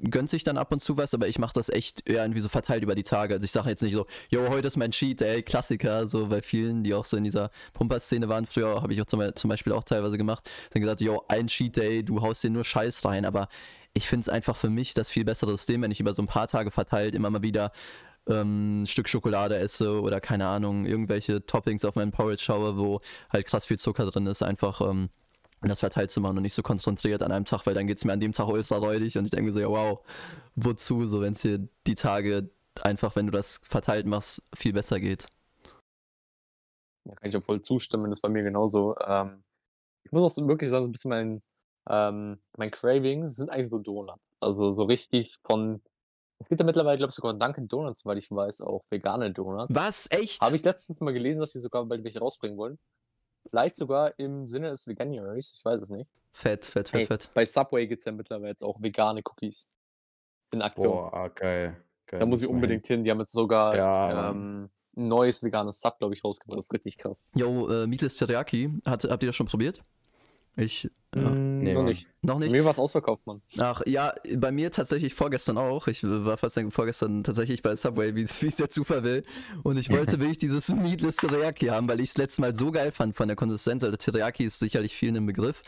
gönnt 0.09 0.29
sich 0.29 0.43
dann 0.43 0.57
ab 0.57 0.71
und 0.71 0.79
zu 0.79 0.97
was, 0.97 1.13
aber 1.13 1.27
ich 1.27 1.39
mache 1.39 1.53
das 1.53 1.69
echt 1.69 2.07
eher 2.09 2.23
irgendwie 2.23 2.41
so 2.41 2.49
verteilt 2.49 2.83
über 2.83 2.95
die 2.95 3.03
Tage. 3.03 3.33
Also 3.33 3.45
ich 3.45 3.51
sage 3.51 3.69
jetzt 3.69 3.81
nicht 3.81 3.93
so, 3.93 4.05
yo, 4.29 4.47
heute 4.49 4.67
ist 4.67 4.77
mein 4.77 4.91
Cheat, 4.91 5.21
ey, 5.21 5.41
Klassiker, 5.41 6.07
so 6.07 6.27
bei 6.27 6.41
vielen, 6.41 6.83
die 6.83 6.93
auch 6.93 7.05
so 7.05 7.17
in 7.17 7.23
dieser 7.23 7.51
Pumper-Szene 7.73 8.29
waren. 8.29 8.45
Früher 8.45 8.81
habe 8.81 8.93
ich 8.93 9.01
auch 9.01 9.05
zum, 9.05 9.49
Beispiel 9.49 9.73
auch 9.73 9.83
teilweise 9.83 10.17
gemacht. 10.17 10.49
Dann 10.71 10.81
gesagt, 10.81 11.01
yo, 11.01 11.23
ein 11.27 11.47
Cheat 11.47 11.77
Day, 11.77 12.03
du 12.03 12.21
haust 12.21 12.43
dir 12.43 12.49
nur 12.49 12.65
Scheiß 12.65 13.05
rein, 13.05 13.25
aber 13.25 13.47
ich 13.97 14.07
finde 14.07 14.21
es 14.21 14.29
einfach 14.29 14.55
für 14.55 14.69
mich 14.69 14.93
das 14.93 15.09
viel 15.09 15.25
bessere 15.25 15.51
System, 15.51 15.81
wenn 15.81 15.91
ich 15.91 15.99
über 15.99 16.13
so 16.13 16.21
ein 16.21 16.27
paar 16.27 16.47
Tage 16.47 16.69
verteilt 16.69 17.15
immer 17.15 17.31
mal 17.31 17.41
wieder 17.41 17.71
ähm, 18.27 18.83
ein 18.83 18.85
Stück 18.85 19.09
Schokolade 19.09 19.57
esse 19.57 20.01
oder 20.01 20.21
keine 20.21 20.45
Ahnung, 20.45 20.85
irgendwelche 20.85 21.45
Toppings 21.45 21.83
auf 21.83 21.95
meinen 21.95 22.11
Porridge 22.11 22.43
schaue, 22.43 22.77
wo 22.77 23.01
halt 23.31 23.47
krass 23.47 23.65
viel 23.65 23.79
Zucker 23.79 24.05
drin 24.05 24.27
ist, 24.27 24.43
einfach 24.43 24.81
ähm, 24.81 25.09
das 25.61 25.79
verteilt 25.79 26.11
zu 26.11 26.21
machen 26.21 26.37
und 26.37 26.43
nicht 26.43 26.53
so 26.53 26.61
konzentriert 26.61 27.23
an 27.23 27.31
einem 27.31 27.45
Tag, 27.45 27.65
weil 27.65 27.73
dann 27.73 27.87
geht 27.87 27.97
es 27.97 28.05
mir 28.05 28.13
an 28.13 28.19
dem 28.19 28.33
Tag 28.33 28.47
ultra 28.47 28.77
und 28.77 29.01
ich 29.01 29.13
denke 29.13 29.51
so, 29.51 29.59
ja, 29.59 29.67
wow, 29.67 30.05
wozu, 30.55 31.05
so 31.07 31.21
wenn 31.21 31.33
es 31.33 31.41
dir 31.41 31.67
die 31.87 31.95
Tage 31.95 32.51
einfach, 32.83 33.15
wenn 33.15 33.25
du 33.25 33.31
das 33.31 33.61
verteilt 33.63 34.05
machst, 34.05 34.43
viel 34.55 34.73
besser 34.73 34.99
geht. 34.99 35.27
Ja, 37.05 37.15
kann 37.15 37.29
ich 37.29 37.35
auch 37.35 37.43
voll 37.43 37.61
zustimmen, 37.61 38.11
das 38.11 38.19
ist 38.19 38.21
bei 38.21 38.29
mir 38.29 38.43
genauso. 38.43 38.95
Ähm, 38.99 39.43
ich 40.03 40.11
muss 40.11 40.37
auch 40.37 40.47
wirklich 40.47 40.69
sagen, 40.69 40.85
ein 40.85 40.91
bisschen 40.91 41.09
mein 41.09 41.41
ähm, 41.89 42.39
mein 42.57 42.71
Craving 42.71 43.29
sind 43.29 43.49
eigentlich 43.49 43.69
so 43.69 43.77
Donuts. 43.79 44.21
Also 44.39 44.73
so 44.73 44.83
richtig 44.83 45.37
von 45.43 45.81
es 46.39 46.47
gibt 46.49 46.61
ja 46.61 46.65
mittlerweile, 46.65 46.97
glaube 46.97 47.09
ich, 47.09 47.15
sogar 47.15 47.33
Dunkin' 47.33 47.67
Donuts, 47.67 48.05
weil 48.05 48.19
ich 48.19 48.29
weiß, 48.29 48.61
auch 48.61 48.83
vegane 48.91 49.31
Donuts. 49.33 49.75
Was? 49.75 50.07
Echt? 50.11 50.39
Habe 50.41 50.55
ich 50.55 50.63
letztens 50.63 50.99
mal 50.99 51.11
gelesen, 51.11 51.39
dass 51.39 51.53
sie 51.53 51.61
sogar 51.61 51.83
bald 51.85 52.03
welche 52.03 52.19
rausbringen 52.19 52.57
wollen. 52.57 52.77
Vielleicht 53.49 53.75
sogar 53.75 54.13
im 54.19 54.45
Sinne 54.45 54.69
des 54.69 54.85
Veganuaries, 54.85 55.51
ich 55.57 55.65
weiß 55.65 55.81
es 55.81 55.89
nicht. 55.89 56.07
Fett, 56.33 56.65
fett, 56.65 56.89
fett, 56.89 56.99
Hey, 56.99 57.07
fett. 57.07 57.29
bei 57.33 57.43
Subway 57.43 57.87
gibt 57.87 58.01
es 58.01 58.05
ja 58.05 58.11
mittlerweile 58.11 58.49
jetzt 58.49 58.63
auch 58.63 58.79
vegane 58.79 59.21
Cookies. 59.25 59.67
In 60.51 60.61
Aktion. 60.61 60.87
Boah, 60.93 61.29
geil. 61.33 61.75
geil 62.05 62.19
Da 62.19 62.25
muss 62.27 62.41
ich 62.41 62.45
mal 62.47 62.49
hin. 62.51 62.55
unbedingt 62.57 62.85
hin. 62.87 63.03
Die 63.03 63.09
haben 63.09 63.19
jetzt 63.19 63.31
sogar 63.31 63.75
Ja, 63.75 64.29
ähm, 64.29 64.69
ein 64.95 65.07
neues 65.07 65.43
veganes 65.43 65.79
Sub, 65.81 65.97
glaube 65.97 66.13
ich, 66.13 66.23
rausgebracht. 66.23 66.59
Das 66.59 66.65
ist 66.65 66.73
richtig 66.73 66.97
krass. 66.99 67.25
Yo, 67.35 67.67
äh, 67.69 67.87
Meatless 67.87 68.17
Teriyaki, 68.17 68.69
hat, 68.85 69.05
habt 69.05 69.23
ihr 69.23 69.27
das 69.27 69.35
schon 69.35 69.47
probiert? 69.47 69.83
Ich, 70.55 70.89
ja. 71.15 71.21
Mm, 71.29 71.47
Nee, 71.67 71.73
noch 71.73 71.83
nicht. 71.83 72.07
noch 72.21 72.35
Bei 72.35 72.39
nicht. 72.45 72.51
mir 72.51 72.63
war 72.63 72.71
es 72.71 72.79
ausverkauft, 72.79 73.25
Mann. 73.25 73.41
Ach 73.59 73.81
ja, 73.85 74.13
bei 74.35 74.51
mir 74.51 74.71
tatsächlich 74.71 75.13
vorgestern 75.13 75.57
auch. 75.57 75.87
Ich 75.87 76.03
war 76.03 76.37
fast 76.37 76.59
vorgestern 76.69 77.23
tatsächlich 77.23 77.61
bei 77.61 77.75
Subway, 77.75 78.15
wie 78.15 78.21
es 78.21 78.41
wie 78.41 78.47
es 78.47 78.57
der 78.57 78.69
Zufall 78.69 79.03
will. 79.03 79.23
Und 79.63 79.77
ich 79.77 79.89
wollte 79.89 80.19
wirklich 80.19 80.37
dieses 80.37 80.69
Meatless 80.69 81.17
Teriyaki 81.17 81.67
haben, 81.67 81.87
weil 81.89 81.99
ich 81.99 82.09
es 82.09 82.17
letztes 82.17 82.39
Mal 82.39 82.55
so 82.55 82.71
geil 82.71 82.91
fand 82.91 83.15
von 83.15 83.27
der 83.27 83.35
Konsistenz. 83.35 83.83
Also 83.83 83.97
Teriyaki 83.97 84.45
ist 84.45 84.59
sicherlich 84.59 84.95
vielen 84.95 85.15
im 85.15 85.25
Begriff. 85.25 85.61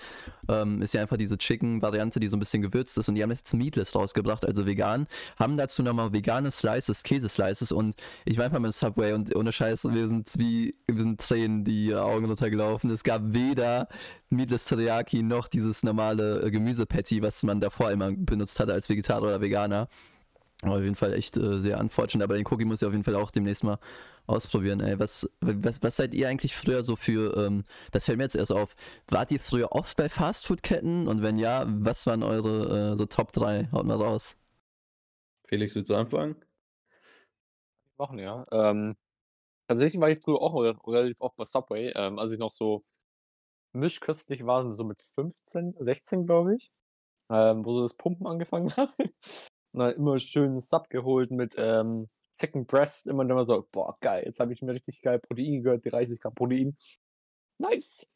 Ähm, 0.47 0.81
ist 0.81 0.93
ja 0.93 1.01
einfach 1.01 1.17
diese 1.17 1.37
Chicken-Variante, 1.37 2.19
die 2.19 2.27
so 2.27 2.37
ein 2.37 2.39
bisschen 2.39 2.61
gewürzt 2.61 2.97
ist. 2.97 3.09
Und 3.09 3.15
die 3.15 3.23
haben 3.23 3.31
jetzt 3.31 3.53
Meatless 3.53 3.95
rausgebracht, 3.95 4.45
also 4.45 4.65
vegan. 4.65 5.07
Haben 5.37 5.57
dazu 5.57 5.83
nochmal 5.83 6.13
vegane 6.13 6.51
Slices, 6.51 7.03
Käseslices. 7.03 7.71
Und 7.71 7.95
ich 8.25 8.37
war 8.37 8.45
einfach 8.45 8.59
mit 8.59 8.73
Subway 8.73 9.13
und 9.13 9.35
ohne 9.35 9.51
Scheiß, 9.51 9.85
wir 9.85 10.07
sind 10.07 10.29
wie, 10.37 10.75
wir 10.87 11.01
sind 11.01 11.19
Tränen 11.19 11.63
die 11.63 11.93
Augen 11.95 12.25
runtergelaufen. 12.25 12.89
Es 12.91 13.03
gab 13.03 13.21
weder 13.25 13.87
Meatless 14.29 14.65
Teriyaki 14.65 15.23
noch 15.23 15.38
dieses 15.47 15.83
normale 15.83 16.41
äh, 16.41 16.51
Gemüsepatty, 16.51 17.21
was 17.21 17.43
man 17.43 17.59
davor 17.61 17.91
immer 17.91 18.11
benutzt 18.11 18.59
hatte 18.59 18.73
als 18.73 18.89
Vegetarier 18.89 19.27
oder 19.27 19.41
Veganer. 19.41 19.87
Aber 20.61 20.75
auf 20.75 20.83
jeden 20.83 20.95
Fall 20.95 21.13
echt 21.13 21.37
äh, 21.37 21.59
sehr 21.59 21.79
unfortunate. 21.79 22.23
Aber 22.25 22.35
den 22.35 22.45
Cookie 22.47 22.65
muss 22.65 22.81
ich 22.81 22.87
auf 22.87 22.93
jeden 22.93 23.05
Fall 23.05 23.15
auch 23.15 23.31
demnächst 23.31 23.63
mal 23.63 23.79
ausprobieren. 24.27 24.81
Ey. 24.81 24.99
Was, 24.99 25.29
was, 25.41 25.81
was 25.83 25.95
seid 25.95 26.13
ihr 26.13 26.27
eigentlich 26.27 26.55
früher 26.55 26.83
so 26.83 26.95
für, 26.95 27.35
ähm, 27.37 27.63
das 27.91 28.05
fällt 28.05 28.17
mir 28.17 28.25
jetzt 28.25 28.35
erst 28.35 28.51
auf, 28.51 28.75
wart 29.07 29.31
ihr 29.31 29.39
früher 29.39 29.71
oft 29.71 29.95
bei 29.97 30.09
Fastfood-Ketten? 30.09 31.07
Und 31.07 31.21
wenn 31.21 31.37
ja, 31.37 31.65
was 31.67 32.05
waren 32.07 32.23
eure 32.23 32.93
äh, 32.93 32.97
so 32.97 33.05
Top 33.05 33.31
3? 33.31 33.69
Haut 33.71 33.85
mal 33.85 33.97
raus. 33.97 34.37
Felix, 35.47 35.75
willst 35.75 35.89
du 35.89 35.95
anfangen? 35.95 36.35
Wochen, 37.97 38.19
ja. 38.19 38.45
Ähm, 38.51 38.95
tatsächlich 39.67 40.01
war 40.01 40.09
ich 40.09 40.19
früher 40.21 40.41
auch 40.41 40.55
re- 40.55 40.77
relativ 40.87 41.21
oft 41.21 41.35
bei 41.37 41.45
Subway, 41.45 41.91
ähm, 41.95 42.19
als 42.19 42.31
ich 42.31 42.39
noch 42.39 42.53
so 42.53 42.83
mischköstlich 43.73 44.45
war, 44.45 44.71
so 44.73 44.83
mit 44.83 45.01
15, 45.15 45.75
16, 45.79 46.25
glaube 46.25 46.55
ich, 46.55 46.71
ähm, 47.29 47.65
wo 47.65 47.73
so 47.73 47.81
das 47.81 47.95
Pumpen 47.95 48.27
angefangen 48.27 48.69
hat. 48.77 48.95
Und 48.97 49.79
dann 49.79 49.93
immer 49.93 50.19
schön 50.19 50.59
Sub 50.59 50.89
geholt 50.89 51.31
mit 51.31 51.55
ähm, 51.57 52.09
Chicken 52.39 52.65
Breast, 52.65 53.07
immer 53.07 53.23
dann 53.23 53.31
immer 53.31 53.43
so, 53.43 53.67
boah, 53.71 53.97
geil, 54.01 54.23
jetzt 54.25 54.39
habe 54.39 54.53
ich 54.53 54.61
mir 54.61 54.73
richtig 54.73 55.01
geil 55.01 55.19
Protein 55.19 55.61
gehört, 55.63 55.85
30 55.85 56.19
Gramm 56.19 56.33
Protein. 56.33 56.77
Nice. 57.59 58.09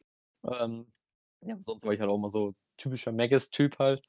Ähm, 0.43 0.87
ja, 1.41 1.57
sonst 1.59 1.85
war 1.85 1.93
ich 1.93 1.99
halt 1.99 2.09
auch 2.09 2.15
immer 2.15 2.29
so 2.29 2.55
typischer 2.77 3.11
Maggis-Typ 3.11 3.77
halt. 3.79 4.03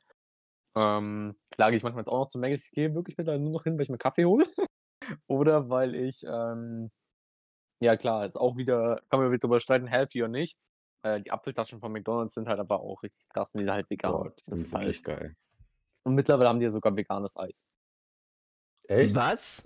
Ähm, 0.77 1.37
klar 1.51 1.71
gehe 1.71 1.77
ich 1.77 1.83
manchmal 1.83 2.03
jetzt 2.03 2.09
auch 2.09 2.21
noch 2.21 2.29
zu 2.29 2.39
Maggis. 2.39 2.67
Ich 2.67 2.73
gehe 2.73 2.95
wirklich 2.95 3.17
mittlerweile 3.17 3.43
nur 3.43 3.53
noch 3.53 3.65
hin, 3.65 3.75
weil 3.75 3.83
ich 3.83 3.89
mir 3.91 3.99
Kaffee 3.99 4.25
hole. 4.25 4.47
Oder 5.27 5.69
weil 5.69 5.95
ich, 5.95 6.25
ähm, 6.25 6.91
ja 7.81 7.97
klar, 7.97 8.27
ist 8.27 8.37
auch 8.37 8.57
wieder, 8.57 9.03
kann 9.11 9.21
man 9.21 9.31
wieder 9.31 9.39
drüber 9.39 9.61
streiten, 9.61 9.87
healthy 9.87 10.23
oder 10.23 10.31
nicht. 10.33 10.57
Äh, 11.05 11.21
die 11.21 11.31
Apfeltaschen 11.31 11.81
von 11.81 11.93
McDonalds 11.93 12.35
sind 12.35 12.49
halt 12.49 12.59
aber 12.59 12.81
auch 12.81 13.03
richtig 13.03 13.29
krass 13.29 13.55
und 13.55 13.61
die 13.61 13.65
sind 13.67 13.75
halt 13.75 13.91
vegan. 13.91 14.11
Boah, 14.13 14.31
die 14.31 14.35
das 14.37 14.47
sind 14.47 14.59
ist 14.67 14.73
wirklich 14.73 14.97
halt, 15.07 15.21
geil. 15.21 15.37
und 16.05 16.15
mittlerweile 16.15 16.49
haben 16.49 16.59
die 16.59 16.65
ja 16.65 16.71
sogar 16.71 16.97
veganes 16.97 17.37
Eis. 17.37 17.69
Echt? 18.89 19.15
Was? 19.15 19.65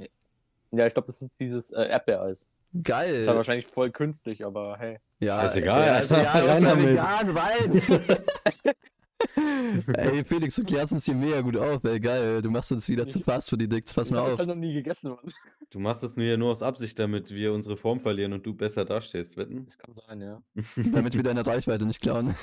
Ja, 0.73 0.87
ich 0.87 0.93
glaube, 0.95 1.07
das 1.07 1.23
ist 1.23 1.31
dieses 1.39 1.71
äh, 1.71 1.85
Erdbeereis. 1.89 2.49
Geil. 2.83 3.15
Ist 3.21 3.27
ja 3.27 3.35
wahrscheinlich 3.37 3.67
voll 3.67 3.91
künstlich, 3.91 4.45
aber 4.45 4.77
hey. 4.79 4.99
ja, 5.21 5.47
Ja, 5.57 5.73
Alter, 5.95 6.23
ja, 6.23 6.33
rein 6.33 6.57
unter 6.57 6.69
damit. 6.71 6.87
vegan, 6.89 7.31
rein. 7.37 8.75
Ey, 9.95 10.25
Felix, 10.25 10.55
du 10.57 10.65
klärst 10.65 10.93
uns 10.93 11.05
hier 11.05 11.15
mega 11.15 11.41
gut 11.41 11.57
auf, 11.57 11.83
ey, 11.85 11.99
geil. 12.01 12.43
Du 12.43 12.51
machst 12.51 12.71
uns 12.73 12.89
wieder 12.89 13.07
zu 13.07 13.21
fast 13.21 13.51
für 13.51 13.59
die 13.59 13.69
Dicks, 13.69 13.93
pass 13.93 14.09
Ich 14.09 14.13
mal 14.13 14.21
habe 14.21 14.29
es 14.29 14.35
auf. 14.35 14.39
halt 14.41 14.49
noch 14.49 14.57
nie 14.57 14.73
gegessen, 14.73 15.11
Mann. 15.11 15.33
Du 15.71 15.81
machst 15.81 16.03
das 16.03 16.17
nur 16.17 16.25
ja 16.25 16.37
nur 16.37 16.51
aus 16.51 16.63
Absicht, 16.63 16.99
damit 16.99 17.31
wir 17.31 17.53
unsere 17.53 17.77
Form 17.77 18.01
verlieren 18.01 18.33
und 18.33 18.47
du 18.47 18.55
besser 18.55 18.85
dastehst, 18.85 19.37
wetten? 19.37 19.65
Das 19.65 19.77
kann 19.79 19.93
sein, 19.93 20.21
ja. 20.21 20.43
Damit 20.93 21.15
wir 21.15 21.23
deine 21.23 21.45
Reichweite 21.45 21.85
nicht 21.85 22.01
klauen. 22.01 22.35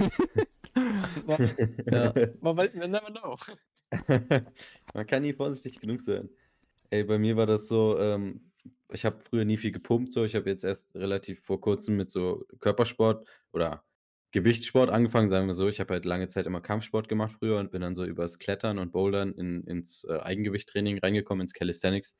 Ja. 1.26 2.14
Man 2.42 2.58
weiß, 2.58 2.74
man 2.76 2.92
never 2.92 3.08
know. 3.08 3.38
Man 4.94 5.08
kann 5.08 5.22
nie 5.24 5.34
vorsichtig 5.34 5.80
genug 5.80 6.02
sein. 6.02 6.30
Ey, 6.90 7.06
bei 7.06 7.18
mir 7.18 7.38
war 7.38 7.46
das 7.46 7.68
so, 7.68 7.98
ähm, 7.98 8.52
ich 8.92 9.06
habe 9.06 9.22
früher 9.28 9.46
nie 9.46 9.58
viel 9.58 9.72
gepumpt, 9.72 10.12
so. 10.12 10.26
Ich 10.26 10.36
habe 10.36 10.50
jetzt 10.50 10.66
erst 10.66 10.94
relativ 10.94 11.40
vor 11.46 11.62
kurzem 11.62 11.96
mit 11.96 12.12
so 12.12 12.46
Körpersport 12.60 13.26
oder 13.54 13.85
Gewichtssport 14.36 14.90
angefangen, 14.90 15.30
sagen 15.30 15.48
wir 15.48 15.54
so. 15.54 15.70
Ich 15.70 15.80
habe 15.80 15.94
halt 15.94 16.04
lange 16.04 16.28
Zeit 16.28 16.46
immer 16.46 16.60
Kampfsport 16.60 17.08
gemacht 17.08 17.38
früher 17.40 17.58
und 17.58 17.72
bin 17.72 17.82
dann 17.82 17.96
so 17.96 18.04
übers 18.04 18.38
Klettern 18.38 18.80
und 18.80 18.92
Bouldern 18.92 19.32
in, 19.32 19.64
ins 19.64 20.04
äh, 20.04 20.20
Eigengewichttraining 20.20 21.00
reingekommen, 21.00 21.44
ins 21.44 21.54
Calisthenics. 21.54 22.18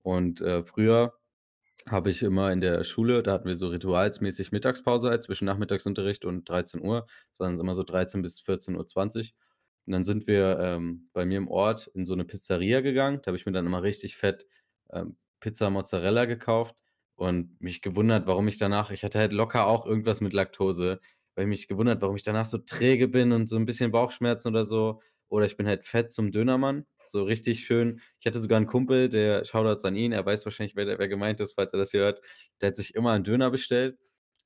Und 0.00 0.40
äh, 0.40 0.64
früher 0.64 1.12
habe 1.86 2.08
ich 2.08 2.22
immer 2.22 2.50
in 2.50 2.62
der 2.62 2.82
Schule, 2.82 3.22
da 3.22 3.32
hatten 3.32 3.46
wir 3.46 3.56
so 3.56 3.68
ritualsmäßig 3.68 4.52
Mittagspause 4.52 5.10
halt 5.10 5.22
zwischen 5.22 5.44
Nachmittagsunterricht 5.44 6.24
und 6.24 6.48
13 6.48 6.80
Uhr. 6.80 7.04
Das 7.28 7.40
waren 7.40 7.60
immer 7.60 7.74
so 7.74 7.82
13 7.82 8.22
bis 8.22 8.40
14.20 8.40 8.76
Uhr. 8.76 9.24
Und 9.84 9.92
dann 9.92 10.04
sind 10.04 10.26
wir 10.26 10.58
ähm, 10.60 11.10
bei 11.12 11.26
mir 11.26 11.36
im 11.36 11.48
Ort 11.48 11.88
in 11.88 12.06
so 12.06 12.14
eine 12.14 12.24
Pizzeria 12.24 12.80
gegangen. 12.80 13.20
Da 13.22 13.26
habe 13.26 13.36
ich 13.36 13.44
mir 13.44 13.52
dann 13.52 13.66
immer 13.66 13.82
richtig 13.82 14.16
fett 14.16 14.46
ähm, 14.94 15.18
Pizza 15.40 15.68
Mozzarella 15.68 16.24
gekauft 16.24 16.74
und 17.16 17.60
mich 17.60 17.82
gewundert, 17.82 18.26
warum 18.26 18.48
ich 18.48 18.56
danach, 18.56 18.90
ich 18.90 19.04
hatte 19.04 19.18
halt 19.18 19.32
locker 19.32 19.66
auch 19.66 19.84
irgendwas 19.84 20.22
mit 20.22 20.32
Laktose, 20.32 21.00
weil 21.34 21.44
ich 21.44 21.48
mich 21.48 21.68
gewundert, 21.68 22.00
warum 22.02 22.16
ich 22.16 22.22
danach 22.22 22.46
so 22.46 22.58
träge 22.58 23.08
bin 23.08 23.32
und 23.32 23.48
so 23.48 23.56
ein 23.56 23.66
bisschen 23.66 23.90
Bauchschmerzen 23.90 24.48
oder 24.48 24.64
so. 24.64 25.00
Oder 25.28 25.46
ich 25.46 25.56
bin 25.56 25.66
halt 25.66 25.84
fett 25.84 26.12
zum 26.12 26.30
Dönermann. 26.30 26.86
So 27.06 27.22
richtig 27.24 27.64
schön. 27.66 28.00
Ich 28.20 28.26
hatte 28.26 28.40
sogar 28.40 28.56
einen 28.56 28.66
Kumpel, 28.66 29.08
der 29.08 29.44
Shoutouts 29.44 29.84
an 29.84 29.96
ihn, 29.96 30.12
er 30.12 30.24
weiß 30.24 30.44
wahrscheinlich, 30.46 30.76
wer, 30.76 30.86
wer 30.98 31.08
gemeint 31.08 31.40
ist, 31.40 31.52
falls 31.54 31.72
er 31.72 31.78
das 31.78 31.90
hier 31.90 32.00
hört. 32.00 32.20
Der 32.60 32.68
hat 32.68 32.76
sich 32.76 32.94
immer 32.94 33.12
einen 33.12 33.24
Döner 33.24 33.50
bestellt. 33.50 33.98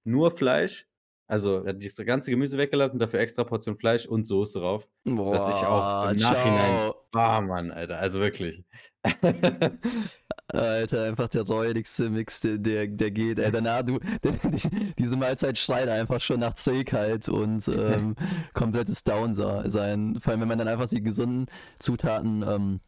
Nur 0.04 0.30
Fleisch. 0.36 0.86
Also, 1.26 1.62
er 1.62 1.74
hat 1.74 1.84
das 1.84 1.96
ganze 2.06 2.30
Gemüse 2.30 2.56
weggelassen, 2.56 2.98
dafür 2.98 3.20
extra 3.20 3.44
Portion 3.44 3.76
Fleisch 3.76 4.06
und 4.06 4.26
Soße 4.26 4.60
drauf. 4.60 4.88
Boah, 5.04 5.32
Dass 5.32 5.48
ich 5.48 5.54
auch 5.56 6.10
im 6.10 6.16
Nachhinein. 6.16 6.70
ciao. 6.74 6.94
Ah, 7.12 7.40
Mann, 7.42 7.70
Alter, 7.70 7.98
also 7.98 8.18
wirklich. 8.20 8.64
Alter, 10.48 11.04
einfach 11.04 11.28
der 11.28 11.42
räudigste 11.42 12.08
Mix, 12.08 12.40
der, 12.40 12.56
der, 12.56 12.86
der 12.86 13.10
geht. 13.10 13.38
Ey, 13.38 13.50
danach, 13.50 13.82
du, 13.82 13.98
die, 14.24 14.94
diese 14.98 15.16
Mahlzeit 15.16 15.58
schreit 15.58 15.88
einfach 15.88 16.20
schon 16.20 16.40
nach 16.40 16.54
Trägheit 16.54 17.28
und 17.28 17.68
ähm, 17.68 18.16
komplettes 18.54 19.04
Down 19.04 19.34
sein. 19.34 20.18
Vor 20.20 20.30
allem, 20.30 20.40
wenn 20.40 20.48
man 20.48 20.58
dann 20.58 20.68
einfach 20.68 20.88
die 20.88 21.02
gesunden 21.02 21.46
Zutaten 21.78 22.42
ähm, 22.42 22.80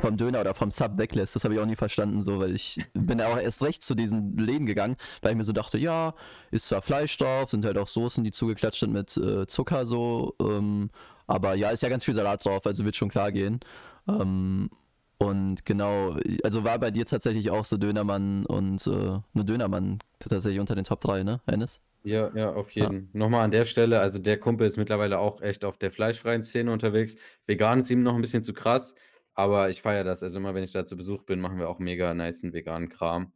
vom 0.00 0.16
Döner 0.16 0.40
oder 0.40 0.54
vom 0.54 0.70
Sub 0.70 0.96
weglässt. 0.96 1.36
Das 1.36 1.44
habe 1.44 1.54
ich 1.54 1.60
auch 1.60 1.66
nie 1.66 1.76
verstanden, 1.76 2.22
so, 2.22 2.40
weil 2.40 2.54
ich 2.54 2.82
bin 2.94 3.20
auch 3.20 3.38
erst 3.38 3.62
recht 3.62 3.82
zu 3.82 3.94
diesen 3.94 4.36
Läden 4.38 4.66
gegangen, 4.66 4.96
weil 5.20 5.32
ich 5.32 5.36
mir 5.36 5.44
so 5.44 5.52
dachte, 5.52 5.78
ja, 5.78 6.14
ist 6.50 6.68
zwar 6.68 6.82
Fleisch 6.82 7.16
drauf, 7.18 7.50
sind 7.50 7.64
halt 7.64 7.78
auch 7.78 7.88
Soßen, 7.88 8.24
die 8.24 8.30
zugeklatscht 8.30 8.80
sind 8.80 8.92
mit 8.92 9.16
äh, 9.16 9.46
Zucker 9.46 9.84
so, 9.84 10.34
ähm, 10.40 10.90
aber 11.26 11.54
ja, 11.54 11.70
ist 11.70 11.82
ja 11.82 11.88
ganz 11.88 12.04
viel 12.04 12.14
Salat 12.14 12.44
drauf, 12.44 12.66
also 12.66 12.84
wird 12.84 12.96
schon 12.96 13.10
klar 13.10 13.32
gehen. 13.32 13.60
Ähm, 14.08 14.70
und 15.22 15.64
genau, 15.64 16.16
also 16.42 16.64
war 16.64 16.78
bei 16.78 16.90
dir 16.90 17.06
tatsächlich 17.06 17.50
auch 17.50 17.64
so 17.64 17.76
Dönermann 17.76 18.46
und 18.46 18.86
äh, 18.86 18.90
eine 19.34 19.44
Dönermann 19.44 19.98
tatsächlich 20.18 20.60
unter 20.60 20.74
den 20.74 20.84
Top 20.84 21.00
3, 21.00 21.22
ne, 21.22 21.40
Ennis? 21.46 21.80
Ja, 22.04 22.32
ja, 22.34 22.52
auf 22.52 22.70
jeden. 22.72 23.10
Nochmal 23.12 23.44
an 23.44 23.52
der 23.52 23.64
Stelle, 23.64 24.00
also 24.00 24.18
der 24.18 24.38
Kumpel 24.38 24.66
ist 24.66 24.76
mittlerweile 24.76 25.18
auch 25.18 25.40
echt 25.40 25.64
auf 25.64 25.78
der 25.78 25.92
fleischfreien 25.92 26.42
Szene 26.42 26.72
unterwegs. 26.72 27.16
Vegan 27.46 27.80
ist 27.80 27.90
ihm 27.90 28.02
noch 28.02 28.14
ein 28.14 28.20
bisschen 28.20 28.42
zu 28.42 28.52
krass, 28.52 28.94
aber 29.34 29.70
ich 29.70 29.82
feiere 29.82 30.02
das. 30.02 30.22
Also 30.22 30.38
immer, 30.38 30.54
wenn 30.54 30.64
ich 30.64 30.72
da 30.72 30.84
zu 30.84 30.96
Besuch 30.96 31.22
bin, 31.22 31.40
machen 31.40 31.58
wir 31.58 31.68
auch 31.68 31.78
mega 31.78 32.12
nice 32.12 32.42
veganen 32.42 32.88
Kram. 32.88 33.32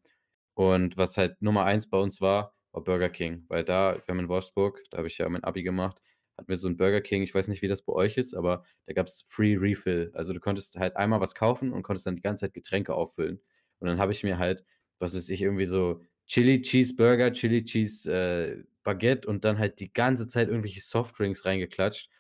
Und 0.54 0.96
was 0.96 1.16
halt 1.16 1.40
Nummer 1.40 1.64
eins 1.64 1.88
bei 1.88 1.98
uns 1.98 2.20
war, 2.20 2.54
war 2.72 2.82
Burger 2.82 3.08
King. 3.08 3.44
Weil 3.48 3.62
da, 3.62 3.94
wir 3.94 4.02
haben 4.08 4.20
in 4.20 4.28
Wolfsburg, 4.28 4.82
da 4.90 4.98
habe 4.98 5.06
ich 5.06 5.18
ja 5.18 5.28
mein 5.28 5.44
Abi 5.44 5.62
gemacht, 5.62 6.00
hatten 6.38 6.48
wir 6.48 6.56
so 6.56 6.68
ein 6.68 6.76
Burger 6.76 7.00
King. 7.00 7.22
Ich 7.22 7.34
weiß 7.34 7.48
nicht, 7.48 7.62
wie 7.62 7.68
das 7.68 7.82
bei 7.82 7.92
euch 7.92 8.16
ist, 8.16 8.34
aber 8.34 8.64
da 8.86 8.92
gab 8.92 9.06
es 9.06 9.24
Free 9.28 9.56
Refill. 9.56 10.10
Also 10.14 10.32
du 10.32 10.40
konntest 10.40 10.76
halt 10.76 10.96
einmal 10.96 11.20
was 11.20 11.34
kaufen 11.34 11.72
und 11.72 11.82
konntest 11.82 12.06
dann 12.06 12.16
die 12.16 12.22
ganze 12.22 12.46
Zeit 12.46 12.54
Getränke 12.54 12.94
auffüllen. 12.94 13.40
Und 13.78 13.88
dann 13.88 13.98
habe 13.98 14.12
ich 14.12 14.22
mir 14.22 14.38
halt, 14.38 14.64
was 14.98 15.14
weiß 15.14 15.28
ich, 15.30 15.42
irgendwie 15.42 15.64
so 15.64 16.02
Chili 16.26 16.60
Cheese 16.60 16.94
Burger, 16.94 17.32
Chili 17.32 17.64
Cheese 17.64 18.12
äh, 18.12 18.64
Baguette 18.82 19.28
und 19.28 19.44
dann 19.44 19.58
halt 19.58 19.80
die 19.80 19.92
ganze 19.92 20.26
Zeit 20.26 20.48
irgendwelche 20.48 20.80
Softdrinks 20.80 21.44
reingeklatscht. 21.44 22.10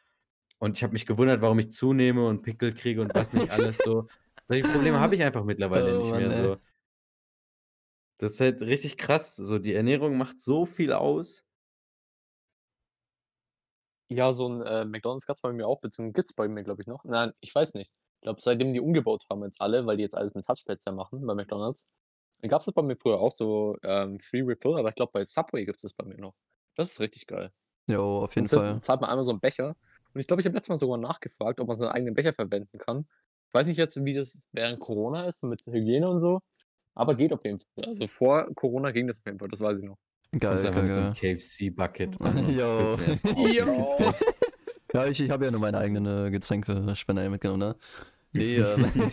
Und 0.58 0.78
ich 0.78 0.82
habe 0.82 0.94
mich 0.94 1.06
gewundert, 1.06 1.42
warum 1.42 1.58
ich 1.58 1.70
zunehme 1.70 2.26
und 2.26 2.42
Pickel 2.42 2.72
kriege 2.74 3.02
und 3.02 3.14
was 3.14 3.32
nicht 3.32 3.50
alles 3.50 3.78
so. 3.78 4.08
Solche 4.48 4.64
Probleme 4.64 4.98
habe 5.00 5.14
ich 5.14 5.22
einfach 5.22 5.44
mittlerweile 5.44 5.94
Oh 5.94 5.98
nicht 5.98 6.10
Mann, 6.10 6.28
mehr 6.28 6.38
ey. 6.38 6.44
so. 6.44 6.56
Das 8.18 8.32
ist 8.32 8.40
halt 8.40 8.62
richtig 8.62 8.96
krass. 8.96 9.36
So, 9.36 9.58
die 9.58 9.74
Ernährung 9.74 10.16
macht 10.16 10.40
so 10.40 10.64
viel 10.64 10.92
aus. 10.92 11.45
Ja, 14.08 14.32
so 14.32 14.48
ein 14.48 14.62
äh, 14.62 14.84
McDonald's 14.84 15.26
gab's 15.26 15.40
bei 15.40 15.52
mir 15.52 15.66
auch, 15.66 15.80
beziehungsweise 15.80 16.12
gibt's 16.14 16.32
bei 16.32 16.48
mir, 16.48 16.62
glaube 16.62 16.82
ich, 16.82 16.86
noch. 16.86 17.04
Nein, 17.04 17.32
ich 17.40 17.54
weiß 17.54 17.74
nicht. 17.74 17.92
Ich 18.16 18.20
glaube, 18.22 18.40
seitdem 18.40 18.72
die 18.72 18.80
umgebaut 18.80 19.24
haben 19.30 19.42
jetzt 19.44 19.60
alle, 19.60 19.86
weil 19.86 19.96
die 19.96 20.02
jetzt 20.02 20.16
alles 20.16 20.34
mit 20.34 20.44
Touchpads 20.44 20.84
ja 20.84 20.92
machen 20.92 21.24
bei 21.26 21.34
McDonald's, 21.34 21.88
dann 22.40 22.50
gab's 22.50 22.66
das 22.66 22.74
bei 22.74 22.82
mir 22.82 22.96
früher 22.96 23.18
auch 23.18 23.32
so 23.32 23.76
ähm, 23.82 24.20
Free 24.20 24.42
Refill, 24.42 24.78
aber 24.78 24.90
ich 24.90 24.94
glaube, 24.94 25.12
bei 25.12 25.24
Subway 25.24 25.64
gibt's 25.64 25.82
das 25.82 25.94
bei 25.94 26.04
mir 26.04 26.18
noch. 26.18 26.34
Das 26.76 26.92
ist 26.92 27.00
richtig 27.00 27.26
geil. 27.26 27.50
Jo, 27.86 28.24
auf 28.24 28.34
jeden 28.34 28.46
Fall. 28.48 28.72
dann 28.72 28.80
zahlt 28.80 29.00
man 29.00 29.10
einmal 29.10 29.22
so 29.22 29.30
einen 29.30 29.40
Becher. 29.40 29.76
Und 30.12 30.20
ich 30.20 30.26
glaube, 30.26 30.40
ich 30.40 30.46
habe 30.46 30.54
letztes 30.54 30.70
Mal 30.70 30.76
sogar 30.76 30.98
nachgefragt, 30.98 31.60
ob 31.60 31.68
man 31.68 31.76
seinen 31.76 31.90
eigenen 31.90 32.14
Becher 32.14 32.32
verwenden 32.32 32.78
kann. 32.78 33.06
Ich 33.48 33.54
weiß 33.54 33.66
nicht 33.66 33.78
jetzt, 33.78 34.02
wie 34.04 34.14
das 34.14 34.40
während 34.52 34.80
Corona 34.80 35.26
ist, 35.26 35.42
mit 35.44 35.62
Hygiene 35.66 36.08
und 36.08 36.20
so. 36.20 36.40
Aber 36.94 37.14
geht 37.14 37.32
auf 37.32 37.44
jeden 37.44 37.58
Fall. 37.58 37.84
Also 37.86 38.08
vor 38.08 38.46
Corona 38.54 38.90
ging 38.90 39.06
das 39.06 39.18
auf 39.18 39.26
jeden 39.26 39.38
Fall, 39.38 39.48
das 39.48 39.60
weiß 39.60 39.78
ich 39.78 39.84
noch. 39.84 39.98
Geil, 40.32 40.50
Kommst 40.50 40.66
einfach 40.66 40.80
geil, 40.80 40.84
mit 40.84 40.94
so 40.94 41.00
einem. 41.00 41.14
KFC-Bucket 41.14 42.20
an 42.20 42.48
Jo. 42.50 42.98
Jo. 43.36 44.14
Ja, 44.92 45.06
ich, 45.06 45.20
ich 45.20 45.30
habe 45.30 45.44
ja 45.44 45.50
nur 45.50 45.60
meine 45.60 45.78
eigene 45.78 46.30
Getränkespender 46.30 47.28
mitgenommen, 47.28 47.60
ne? 47.60 47.76
Nee, 48.32 48.56
ähm, 48.56 49.10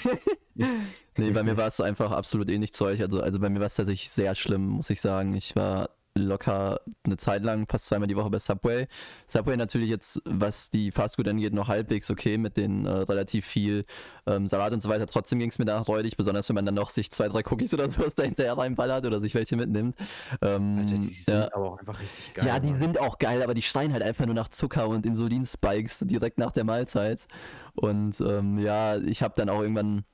nee, 1.17 1.31
bei 1.31 1.43
mir 1.43 1.55
war 1.55 1.67
es 1.67 1.79
einfach 1.79 2.11
absolut 2.11 2.49
ähnlich 2.49 2.73
zu 2.73 2.85
euch. 2.85 3.01
Also, 3.01 3.21
also 3.21 3.39
bei 3.39 3.49
mir 3.49 3.59
war 3.59 3.67
es 3.67 3.75
tatsächlich 3.75 4.09
sehr 4.09 4.35
schlimm, 4.35 4.67
muss 4.67 4.89
ich 4.89 4.99
sagen. 4.99 5.33
Ich 5.33 5.55
war 5.55 5.91
locker 6.15 6.79
eine 7.03 7.17
Zeit 7.17 7.43
lang, 7.43 7.65
fast 7.67 7.85
zweimal 7.85 8.07
die 8.07 8.15
Woche 8.15 8.29
bei 8.29 8.39
Subway. 8.39 8.87
Subway 9.27 9.57
natürlich 9.57 9.89
jetzt, 9.89 10.21
was 10.25 10.69
die 10.69 10.91
Fastfood 10.91 11.27
angeht, 11.27 11.53
noch 11.53 11.67
halbwegs 11.67 12.11
okay 12.11 12.37
mit 12.37 12.55
den 12.55 12.85
äh, 12.85 12.89
relativ 12.89 13.45
viel 13.45 13.85
ähm, 14.27 14.47
Salat 14.47 14.73
und 14.73 14.81
so 14.81 14.89
weiter. 14.89 15.07
Trotzdem 15.07 15.39
ging 15.39 15.49
es 15.49 15.57
mir 15.57 15.65
danach 15.65 15.87
räudig, 15.87 16.15
besonders 16.15 16.47
wenn 16.49 16.55
man 16.55 16.65
dann 16.65 16.75
noch 16.75 16.91
sich 16.91 17.11
zwei, 17.11 17.27
drei 17.29 17.41
Cookies 17.49 17.73
oder 17.73 17.89
sowas 17.89 18.13
da 18.15 18.23
hinterher 18.23 18.57
reinballert 18.57 19.05
oder 19.05 19.19
sich 19.19 19.33
welche 19.33 19.55
mitnimmt. 19.55 19.95
Ähm, 20.41 20.79
Alter, 20.79 20.97
die 20.97 21.07
sind 21.07 21.33
ja. 21.33 21.49
aber 21.53 21.71
auch 21.71 21.79
einfach 21.79 21.99
richtig 21.99 22.33
geil. 22.35 22.47
Ja, 22.47 22.59
die 22.59 22.69
Mann. 22.69 22.79
sind 22.79 22.99
auch 22.99 23.17
geil, 23.17 23.41
aber 23.41 23.55
die 23.55 23.63
schreien 23.63 23.91
halt 23.91 24.03
einfach 24.03 24.25
nur 24.25 24.35
nach 24.35 24.49
Zucker 24.49 24.87
und 24.89 25.05
Insulinspikes 25.05 25.99
direkt 25.99 26.37
nach 26.37 26.51
der 26.51 26.63
Mahlzeit. 26.63 27.27
Und 27.75 28.21
ähm, 28.21 28.59
ja, 28.59 28.97
ich 28.97 29.23
habe 29.23 29.33
dann 29.35 29.49
auch 29.49 29.61
irgendwann, 29.61 30.05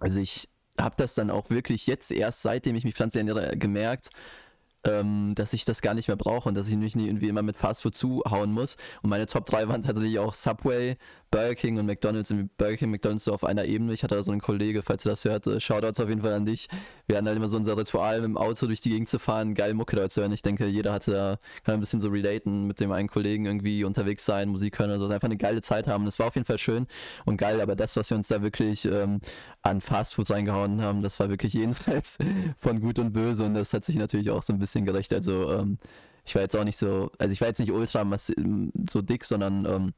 also 0.00 0.20
ich 0.20 0.50
habe 0.78 0.94
das 0.98 1.14
dann 1.14 1.30
auch 1.30 1.50
wirklich 1.50 1.86
jetzt 1.86 2.10
erst 2.10 2.42
seitdem 2.42 2.76
ich 2.76 2.84
mich 2.84 2.94
pflanzlich 2.94 3.20
ernähre 3.20 3.56
gemerkt, 3.56 4.10
ähm, 4.84 5.34
dass 5.34 5.52
ich 5.52 5.64
das 5.64 5.82
gar 5.82 5.94
nicht 5.94 6.08
mehr 6.08 6.16
brauche 6.16 6.48
und 6.48 6.54
dass 6.54 6.68
ich 6.68 6.76
mich 6.76 6.96
nicht 6.96 7.06
irgendwie 7.06 7.28
immer 7.28 7.42
mit 7.42 7.56
Fastfood 7.56 7.94
zuhauen 7.94 8.52
muss. 8.52 8.76
Und 9.02 9.10
meine 9.10 9.26
Top 9.26 9.46
3 9.46 9.68
waren 9.68 9.82
tatsächlich 9.82 10.18
auch 10.18 10.34
Subway, 10.34 10.96
Burger 11.30 11.54
King 11.54 11.78
und 11.78 11.86
McDonalds. 11.86 12.30
Und 12.30 12.56
Burger 12.56 12.76
King, 12.76 12.90
McDonalds 12.90 13.24
so 13.24 13.32
auf 13.32 13.44
einer 13.44 13.64
Ebene. 13.64 13.92
Ich 13.92 14.02
hatte 14.02 14.16
da 14.16 14.22
so 14.22 14.32
einen 14.32 14.40
Kollege, 14.40 14.82
falls 14.82 15.04
du 15.04 15.08
das 15.08 15.24
hört, 15.24 15.46
äh, 15.46 15.60
Shoutouts 15.60 16.00
auf 16.00 16.08
jeden 16.08 16.22
Fall 16.22 16.32
an 16.32 16.44
dich. 16.44 16.68
Wir 17.06 17.16
hatten 17.16 17.26
halt 17.26 17.36
immer 17.36 17.48
so 17.48 17.56
unser 17.56 17.76
Ritual, 17.76 18.20
mit 18.20 18.24
dem 18.24 18.36
Auto 18.36 18.66
durch 18.66 18.80
die 18.80 18.90
Gegend 18.90 19.08
zu 19.08 19.18
fahren, 19.18 19.54
geil 19.54 19.74
Mucke 19.74 19.96
da 19.96 20.08
zu 20.08 20.20
hören. 20.20 20.32
Ich 20.32 20.42
denke, 20.42 20.66
jeder 20.66 20.92
hatte 20.92 21.12
da, 21.12 21.38
kann 21.64 21.74
ein 21.74 21.80
bisschen 21.80 22.00
so 22.00 22.08
relaten, 22.08 22.66
mit 22.66 22.80
dem 22.80 22.90
einen 22.90 23.08
Kollegen 23.08 23.46
irgendwie 23.46 23.84
unterwegs 23.84 24.24
sein, 24.24 24.48
Musik 24.48 24.78
hören 24.78 24.90
oder 24.90 25.06
so. 25.06 25.12
Einfach 25.12 25.28
eine 25.28 25.36
geile 25.36 25.60
Zeit 25.62 25.86
haben. 25.86 26.04
Das 26.04 26.18
war 26.18 26.26
auf 26.28 26.34
jeden 26.34 26.46
Fall 26.46 26.58
schön 26.58 26.86
und 27.24 27.36
geil, 27.36 27.60
aber 27.60 27.76
das, 27.76 27.96
was 27.96 28.10
wir 28.10 28.16
uns 28.16 28.28
da 28.28 28.42
wirklich 28.42 28.84
ähm, 28.86 29.20
an 29.62 29.80
Fastfood 29.80 30.30
reingehauen 30.30 30.82
haben, 30.82 31.02
das 31.02 31.20
war 31.20 31.28
wirklich 31.28 31.52
jenseits 31.60 32.18
von 32.58 32.80
Gut 32.80 32.98
und 32.98 33.12
Böse 33.12 33.44
und 33.44 33.54
das 33.54 33.72
hat 33.72 33.84
sich 33.84 33.96
natürlich 33.96 34.30
auch 34.30 34.42
so 34.42 34.52
ein 34.52 34.58
bisschen 34.58 34.84
gerecht. 34.84 35.12
Also 35.12 35.52
ähm, 35.52 35.78
ich 36.24 36.34
war 36.34 36.42
jetzt 36.42 36.56
auch 36.56 36.64
nicht 36.64 36.76
so, 36.76 37.10
also 37.18 37.32
ich 37.32 37.40
war 37.40 37.48
jetzt 37.48 37.60
nicht 37.60 37.72
ultra 37.72 38.04
so 38.18 39.02
dick, 39.02 39.24
sondern 39.24 39.64
ähm, 39.64 39.92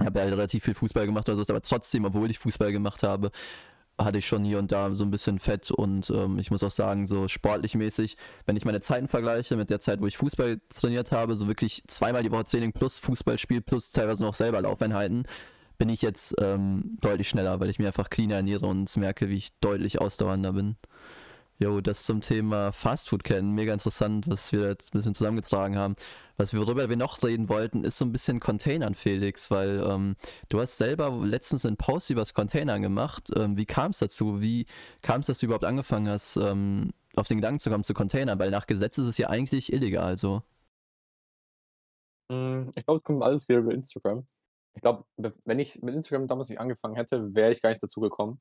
habe 0.00 0.20
halt 0.20 0.32
relativ 0.32 0.64
viel 0.64 0.74
Fußball 0.74 1.06
gemacht 1.06 1.28
oder 1.28 1.42
so, 1.42 1.52
aber 1.52 1.62
trotzdem, 1.62 2.04
obwohl 2.04 2.30
ich 2.30 2.38
Fußball 2.38 2.72
gemacht 2.72 3.02
habe, 3.02 3.30
hatte 3.98 4.18
ich 4.18 4.26
schon 4.26 4.44
hier 4.44 4.58
und 4.58 4.72
da 4.72 4.92
so 4.94 5.04
ein 5.04 5.10
bisschen 5.10 5.38
Fett 5.38 5.70
und 5.70 6.10
ähm, 6.10 6.38
ich 6.38 6.50
muss 6.50 6.64
auch 6.64 6.70
sagen, 6.70 7.06
so 7.06 7.28
sportlich 7.28 7.76
mäßig, 7.76 8.16
wenn 8.44 8.56
ich 8.56 8.64
meine 8.64 8.80
Zeiten 8.80 9.06
vergleiche 9.06 9.56
mit 9.56 9.70
der 9.70 9.78
Zeit, 9.78 10.00
wo 10.00 10.06
ich 10.06 10.16
Fußball 10.16 10.60
trainiert 10.74 11.12
habe, 11.12 11.36
so 11.36 11.46
wirklich 11.46 11.84
zweimal 11.86 12.22
die 12.22 12.32
Woche 12.32 12.44
Training 12.44 12.72
plus 12.72 12.98
Fußballspiel 12.98 13.60
plus 13.60 13.90
teilweise 13.90 14.24
noch 14.24 14.34
selber 14.34 14.60
Laufeinheiten, 14.60 15.26
bin 15.78 15.88
ich 15.88 16.02
jetzt 16.02 16.34
ähm, 16.40 16.96
deutlich 17.02 17.28
schneller, 17.28 17.60
weil 17.60 17.70
ich 17.70 17.78
mir 17.78 17.88
einfach 17.88 18.10
cleaner 18.10 18.36
ernähre 18.36 18.66
und 18.66 18.94
merke, 18.96 19.28
wie 19.28 19.36
ich 19.36 19.58
deutlich 19.60 20.00
ausdauernder 20.00 20.52
bin. 20.52 20.76
Jo, 21.60 21.80
das 21.80 22.04
zum 22.04 22.20
Thema 22.20 22.72
Fastfood 22.72 23.22
kennen. 23.22 23.52
Mega 23.52 23.72
interessant, 23.72 24.28
was 24.28 24.50
wir 24.50 24.68
jetzt 24.68 24.92
ein 24.92 24.98
bisschen 24.98 25.14
zusammengetragen 25.14 25.78
haben. 25.78 25.94
Was 26.36 26.52
wir, 26.52 26.60
worüber 26.60 26.88
wir 26.88 26.96
noch 26.96 27.22
reden 27.22 27.48
wollten, 27.48 27.84
ist 27.84 27.96
so 27.98 28.04
ein 28.04 28.10
bisschen 28.10 28.40
Containern, 28.40 28.96
Felix, 28.96 29.52
weil 29.52 29.80
ähm, 29.88 30.16
du 30.48 30.60
hast 30.60 30.78
selber 30.78 31.10
letztens 31.24 31.64
einen 31.64 31.76
Post 31.76 32.10
über 32.10 32.22
das 32.22 32.34
Containern 32.34 32.82
gemacht. 32.82 33.30
Ähm, 33.36 33.56
wie 33.56 33.66
kam 33.66 33.92
es 33.92 34.00
dazu? 34.00 34.40
Wie 34.40 34.66
kam 35.00 35.20
es, 35.20 35.28
dass 35.28 35.38
du 35.38 35.46
überhaupt 35.46 35.64
angefangen 35.64 36.08
hast, 36.08 36.36
ähm, 36.36 36.90
auf 37.14 37.28
den 37.28 37.38
Gedanken 37.38 37.60
zu 37.60 37.70
kommen 37.70 37.84
zu 37.84 37.94
Containern? 37.94 38.40
Weil 38.40 38.50
nach 38.50 38.66
Gesetz 38.66 38.98
ist 38.98 39.06
es 39.06 39.18
ja 39.18 39.28
eigentlich 39.28 39.72
illegal, 39.72 40.18
so. 40.18 40.42
Hm, 42.32 42.72
ich 42.74 42.84
glaube, 42.84 42.98
es 42.98 43.04
kommt 43.04 43.22
alles 43.22 43.48
wieder 43.48 43.60
über 43.60 43.72
Instagram. 43.72 44.26
Ich 44.74 44.82
glaube, 44.82 45.04
wenn 45.16 45.60
ich 45.60 45.82
mit 45.82 45.94
Instagram 45.94 46.26
damals 46.26 46.48
nicht 46.48 46.58
angefangen 46.58 46.96
hätte, 46.96 47.32
wäre 47.32 47.52
ich 47.52 47.62
gar 47.62 47.70
nicht 47.70 47.82
dazu 47.82 48.00
gekommen. 48.00 48.40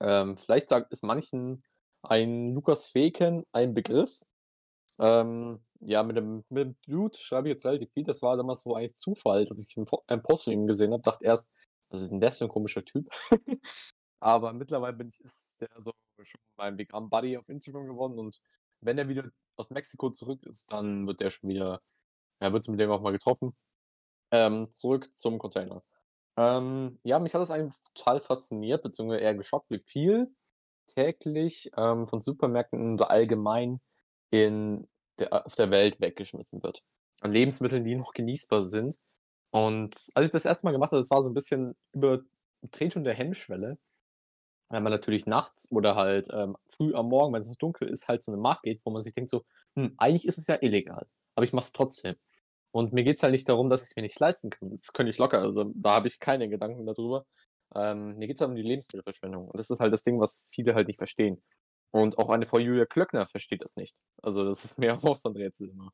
Ähm, 0.00 0.36
vielleicht 0.36 0.68
sagt 0.68 0.90
ist 0.90 1.04
manchen 1.04 1.62
ein 2.02 2.54
Lukas 2.54 2.86
Feken 2.86 3.44
ein 3.52 3.74
Begriff. 3.74 4.24
Ähm, 4.98 5.60
ja, 5.80 6.02
mit 6.02 6.16
dem, 6.16 6.44
mit 6.48 6.66
dem 6.66 6.76
Dude 6.86 7.18
schreibe 7.18 7.48
ich 7.48 7.52
jetzt 7.52 7.64
relativ 7.66 7.92
viel. 7.92 8.04
Das 8.04 8.22
war 8.22 8.36
damals 8.36 8.62
so 8.62 8.74
eigentlich 8.74 8.96
Zufall, 8.96 9.44
dass 9.44 9.58
ich 9.58 9.76
einen 9.76 10.22
Post 10.22 10.44
von 10.44 10.52
ihm 10.52 10.66
gesehen 10.66 10.92
habe. 10.92 11.02
Dachte 11.02 11.24
erst, 11.24 11.52
was 11.90 12.02
ist 12.02 12.10
denn 12.10 12.20
das 12.20 12.38
für 12.38 12.44
ein 12.44 12.50
komischer 12.50 12.84
Typ? 12.84 13.08
Aber 14.20 14.52
mittlerweile 14.52 14.96
bin 14.96 15.08
ich, 15.08 15.20
ist 15.20 15.60
der 15.60 15.68
so 15.78 15.92
schon 16.22 16.40
mein 16.56 16.76
vegan 16.76 17.08
Buddy 17.08 17.36
auf 17.36 17.48
Instagram 17.48 17.86
geworden. 17.86 18.18
Und 18.18 18.40
wenn 18.80 18.98
er 18.98 19.08
wieder 19.08 19.30
aus 19.56 19.70
Mexiko 19.70 20.10
zurück 20.10 20.44
ist, 20.46 20.72
dann 20.72 21.06
wird 21.06 21.20
der 21.20 21.30
schon 21.30 21.48
wieder, 21.48 21.80
ja, 22.40 22.52
wird 22.52 22.68
mit 22.68 22.80
dem 22.80 22.90
auch 22.90 23.00
mal 23.00 23.12
getroffen. 23.12 23.56
Ähm, 24.32 24.70
zurück 24.70 25.14
zum 25.14 25.38
Container. 25.38 25.82
Ähm, 26.36 27.00
ja, 27.04 27.18
mich 27.18 27.34
hat 27.34 27.40
das 27.40 27.50
eigentlich 27.50 27.80
total 27.94 28.20
fasziniert, 28.20 28.82
beziehungsweise 28.82 29.20
eher 29.20 29.34
geschockt, 29.34 29.70
wie 29.70 29.80
viel 29.80 30.34
täglich 30.98 31.70
ähm, 31.76 32.06
von 32.08 32.20
Supermärkten 32.20 32.94
oder 32.94 33.10
allgemein 33.10 33.80
in 34.30 34.88
der, 35.18 35.46
auf 35.46 35.54
der 35.54 35.70
Welt 35.70 36.00
weggeschmissen 36.00 36.62
wird. 36.62 36.82
An 37.20 37.32
Lebensmitteln, 37.32 37.84
die 37.84 37.94
noch 37.94 38.12
genießbar 38.12 38.62
sind. 38.62 38.98
Und 39.50 39.94
als 40.14 40.26
ich 40.26 40.32
das 40.32 40.44
erste 40.44 40.66
Mal 40.66 40.72
gemacht 40.72 40.90
habe, 40.90 41.00
das 41.00 41.10
war 41.10 41.22
so 41.22 41.30
ein 41.30 41.34
bisschen 41.34 41.76
Übertretung 41.92 43.04
der 43.04 43.14
Hemmschwelle, 43.14 43.78
weil 44.68 44.80
man 44.80 44.92
natürlich 44.92 45.26
nachts 45.26 45.70
oder 45.70 45.94
halt 45.94 46.28
ähm, 46.32 46.56
früh 46.68 46.94
am 46.94 47.08
Morgen, 47.08 47.32
wenn 47.32 47.42
es 47.42 47.48
noch 47.48 47.56
dunkel 47.56 47.88
ist, 47.88 48.08
halt 48.08 48.22
so 48.22 48.32
eine 48.32 48.40
Markt 48.40 48.64
geht, 48.64 48.80
wo 48.84 48.90
man 48.90 49.00
sich 49.00 49.12
denkt 49.12 49.30
so, 49.30 49.44
hm, 49.76 49.94
eigentlich 49.98 50.26
ist 50.26 50.38
es 50.38 50.48
ja 50.48 50.58
illegal, 50.60 51.06
aber 51.34 51.44
ich 51.44 51.52
mache 51.52 51.64
es 51.64 51.72
trotzdem. 51.72 52.16
Und 52.72 52.92
mir 52.92 53.04
geht 53.04 53.16
es 53.16 53.22
halt 53.22 53.32
nicht 53.32 53.48
darum, 53.48 53.70
dass 53.70 53.84
ich 53.84 53.90
es 53.90 53.96
mir 53.96 54.02
nicht 54.02 54.20
leisten 54.20 54.50
kann. 54.50 54.70
Das 54.70 54.92
könnte 54.92 55.10
ich 55.10 55.18
locker, 55.18 55.40
also 55.40 55.72
da 55.74 55.94
habe 55.94 56.08
ich 56.08 56.20
keine 56.20 56.48
Gedanken 56.48 56.84
darüber. 56.84 57.24
Ähm, 57.74 58.16
mir 58.18 58.26
geht 58.26 58.36
es 58.36 58.40
halt 58.40 58.50
um 58.50 58.56
die 58.56 58.62
Lebensmittelverschwendung. 58.62 59.48
Und 59.48 59.58
das 59.58 59.70
ist 59.70 59.78
halt 59.78 59.92
das 59.92 60.02
Ding, 60.02 60.20
was 60.20 60.48
viele 60.52 60.74
halt 60.74 60.88
nicht 60.88 60.98
verstehen. 60.98 61.42
Und 61.90 62.18
auch 62.18 62.28
eine 62.28 62.46
Frau 62.46 62.58
Julia 62.58 62.86
Klöckner 62.86 63.26
versteht 63.26 63.62
das 63.62 63.76
nicht. 63.76 63.96
Also 64.22 64.44
das 64.44 64.64
ist 64.64 64.78
mir 64.78 64.94
auch 65.02 65.16
so 65.16 65.30
ein 65.30 65.36
Rätsel 65.36 65.70
immer. 65.70 65.92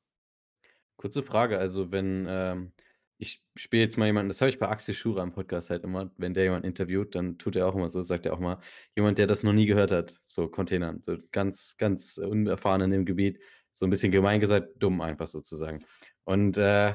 Kurze 0.97 1.23
Frage, 1.23 1.59
also 1.59 1.91
wenn 1.91 2.27
ähm, 2.29 2.73
ich 3.19 3.43
spiele 3.57 3.83
jetzt 3.83 3.97
mal 3.97 4.07
jemanden, 4.07 4.29
das 4.29 4.41
habe 4.41 4.51
ich 4.51 4.59
bei 4.59 4.69
Axel 4.69 4.95
Schura 4.95 5.23
im 5.23 5.33
Podcast 5.33 5.71
halt 5.71 5.85
immer, 5.85 6.11
wenn 6.17 6.35
der 6.35 6.45
jemand 6.45 6.65
interviewt, 6.65 7.15
dann 7.15 7.39
tut 7.39 7.57
er 7.57 7.67
auch 7.67 7.75
immer 7.75 7.89
so, 7.89 8.03
sagt 8.03 8.27
er 8.27 8.35
auch 8.35 8.41
mal, 8.41 8.59
jemand, 8.97 9.19
der 9.19 9.27
das 9.27 9.43
noch 9.43 9.53
nie 9.53 9.67
gehört 9.67 9.93
hat, 9.93 10.21
so 10.27 10.49
Containern, 10.49 11.03
so 11.03 11.17
ganz, 11.31 11.77
ganz 11.77 12.19
unerfahren 12.19 12.83
in 12.83 12.91
dem 12.91 13.05
Gebiet, 13.05 13.41
so 13.73 13.87
ein 13.87 13.91
bisschen 13.91 14.13
gemein 14.13 14.41
gesagt, 14.41 14.71
dumm 14.79 15.01
einfach 15.01 15.29
sozusagen. 15.29 15.85
Und 16.25 16.59
äh, 16.59 16.95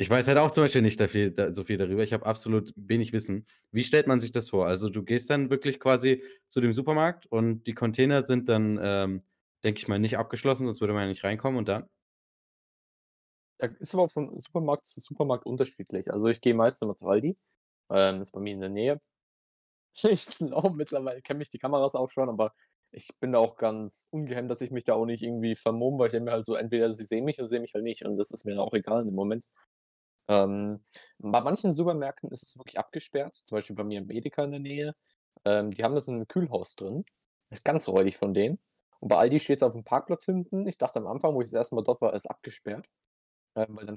ich 0.00 0.08
weiß 0.08 0.28
halt 0.28 0.38
auch 0.38 0.52
zum 0.52 0.64
Beispiel 0.64 0.82
nicht 0.82 1.02
viel, 1.10 1.32
da, 1.32 1.52
so 1.52 1.64
viel 1.64 1.76
darüber. 1.76 2.04
Ich 2.04 2.12
habe 2.12 2.24
absolut 2.24 2.72
wenig 2.76 3.12
Wissen. 3.12 3.46
Wie 3.72 3.82
stellt 3.84 4.06
man 4.06 4.20
sich 4.20 4.30
das 4.32 4.50
vor? 4.50 4.66
Also 4.66 4.88
du 4.90 5.02
gehst 5.02 5.28
dann 5.30 5.50
wirklich 5.50 5.80
quasi 5.80 6.22
zu 6.48 6.60
dem 6.60 6.72
Supermarkt 6.72 7.26
und 7.26 7.64
die 7.66 7.74
Container 7.74 8.24
sind 8.26 8.48
dann, 8.48 8.78
ähm, 8.82 9.24
denke 9.64 9.78
ich 9.80 9.88
mal, 9.88 9.98
nicht 9.98 10.16
abgeschlossen, 10.16 10.66
sonst 10.66 10.80
würde 10.80 10.94
man 10.94 11.02
ja 11.02 11.08
nicht 11.08 11.24
reinkommen 11.24 11.58
und 11.58 11.68
dann? 11.68 11.88
Ja, 13.60 13.68
ist 13.80 13.94
aber 13.94 14.08
von 14.08 14.38
Supermarkt 14.38 14.86
zu 14.86 15.00
Supermarkt 15.00 15.44
unterschiedlich. 15.46 16.12
Also 16.12 16.26
ich 16.28 16.40
gehe 16.40 16.54
meistens 16.54 16.82
immer 16.82 16.94
zu 16.94 17.06
Aldi. 17.08 17.36
Ähm, 17.90 18.20
ist 18.22 18.32
bei 18.32 18.40
mir 18.40 18.54
in 18.54 18.60
der 18.60 18.70
Nähe. 18.70 19.00
Ich 20.10 20.26
glaube, 20.38 20.76
mittlerweile 20.76 21.22
kenne 21.22 21.38
mich 21.38 21.50
die 21.50 21.58
Kameras 21.58 21.94
auch 21.94 22.10
schon, 22.10 22.28
aber 22.28 22.54
ich 22.92 23.10
bin 23.20 23.32
da 23.32 23.38
auch 23.38 23.56
ganz 23.56 24.06
ungehemmt, 24.10 24.50
dass 24.50 24.60
ich 24.60 24.70
mich 24.70 24.84
da 24.84 24.94
auch 24.94 25.06
nicht 25.06 25.22
irgendwie 25.22 25.56
vermumme, 25.56 25.98
weil 25.98 26.06
ich 26.08 26.12
denke 26.12 26.26
mir 26.26 26.32
halt 26.32 26.46
so, 26.46 26.54
entweder 26.54 26.92
sie 26.92 27.04
sehen 27.04 27.24
mich 27.24 27.38
oder 27.38 27.46
sie 27.46 27.56
sehen 27.56 27.62
mich 27.62 27.74
halt 27.74 27.84
nicht. 27.84 28.04
Und 28.04 28.16
das 28.16 28.30
ist 28.30 28.44
mir 28.44 28.52
dann 28.52 28.60
auch 28.60 28.72
egal 28.74 29.00
in 29.02 29.06
dem 29.08 29.14
Moment. 29.16 29.44
Ähm, 30.28 30.84
bei 31.18 31.40
manchen 31.40 31.72
Supermärkten 31.72 32.30
ist 32.30 32.42
es 32.42 32.58
wirklich 32.58 32.78
abgesperrt, 32.78 33.34
zum 33.34 33.56
Beispiel 33.56 33.76
bei 33.76 33.84
mir 33.84 33.98
im 33.98 34.10
Edeka 34.10 34.44
in 34.44 34.50
der 34.52 34.60
Nähe. 34.60 34.94
Ähm, 35.44 35.72
die 35.72 35.82
haben 35.82 35.94
das 35.94 36.08
in 36.08 36.16
einem 36.16 36.28
Kühlhaus 36.28 36.76
drin. 36.76 37.04
ist 37.50 37.64
ganz 37.64 37.88
räudig 37.88 38.16
von 38.16 38.34
denen. 38.34 38.58
Und 39.00 39.08
bei 39.08 39.16
Aldi 39.16 39.40
steht 39.40 39.58
es 39.58 39.62
auf 39.62 39.72
dem 39.72 39.84
Parkplatz 39.84 40.24
hinten. 40.24 40.66
Ich 40.66 40.76
dachte 40.78 40.98
am 40.98 41.06
Anfang, 41.06 41.34
wo 41.34 41.40
ich 41.40 41.48
das 41.48 41.54
erste 41.54 41.74
Mal 41.76 41.84
dort 41.84 42.00
war, 42.00 42.12
ist 42.14 42.26
abgesperrt. 42.26 42.86
Ähm, 43.54 43.68
weil, 43.70 43.86
dann, 43.86 43.96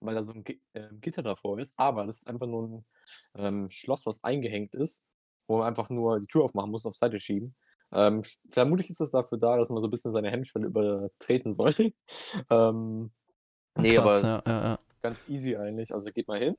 weil 0.00 0.14
da 0.14 0.22
so 0.22 0.32
ein 0.32 0.44
G 0.44 0.60
äh, 0.72 0.88
Gitter 1.00 1.22
davor 1.22 1.58
ist. 1.58 1.74
Aber 1.78 2.06
das 2.06 2.18
ist 2.18 2.28
einfach 2.28 2.46
nur 2.46 2.62
ein 2.68 2.86
ähm, 3.34 3.68
Schloss, 3.68 4.06
was 4.06 4.24
eingehängt 4.24 4.74
ist, 4.74 5.04
wo 5.46 5.58
man 5.58 5.66
einfach 5.66 5.90
nur 5.90 6.20
die 6.20 6.26
Tür 6.26 6.44
aufmachen 6.44 6.70
muss, 6.70 6.86
auf 6.86 6.96
Seite 6.96 7.18
schieben. 7.18 7.54
Ähm, 7.92 8.22
vermutlich 8.48 8.90
ist 8.90 9.00
es 9.00 9.10
dafür 9.10 9.38
da, 9.38 9.56
dass 9.56 9.70
man 9.70 9.80
so 9.80 9.88
ein 9.88 9.90
bisschen 9.90 10.12
seine 10.12 10.30
Hemmschwelle 10.30 10.66
übertreten 10.66 11.52
soll. 11.52 11.74
ähm, 12.50 13.12
nee, 13.76 13.94
Krass, 13.94 14.04
aber 14.04 14.16
es, 14.16 14.44
ja, 14.44 14.52
ja, 14.52 14.64
ja 14.64 14.78
ganz 15.06 15.28
easy 15.28 15.56
eigentlich. 15.56 15.92
Also 15.92 16.10
geht 16.12 16.28
mal 16.28 16.38
hin, 16.38 16.56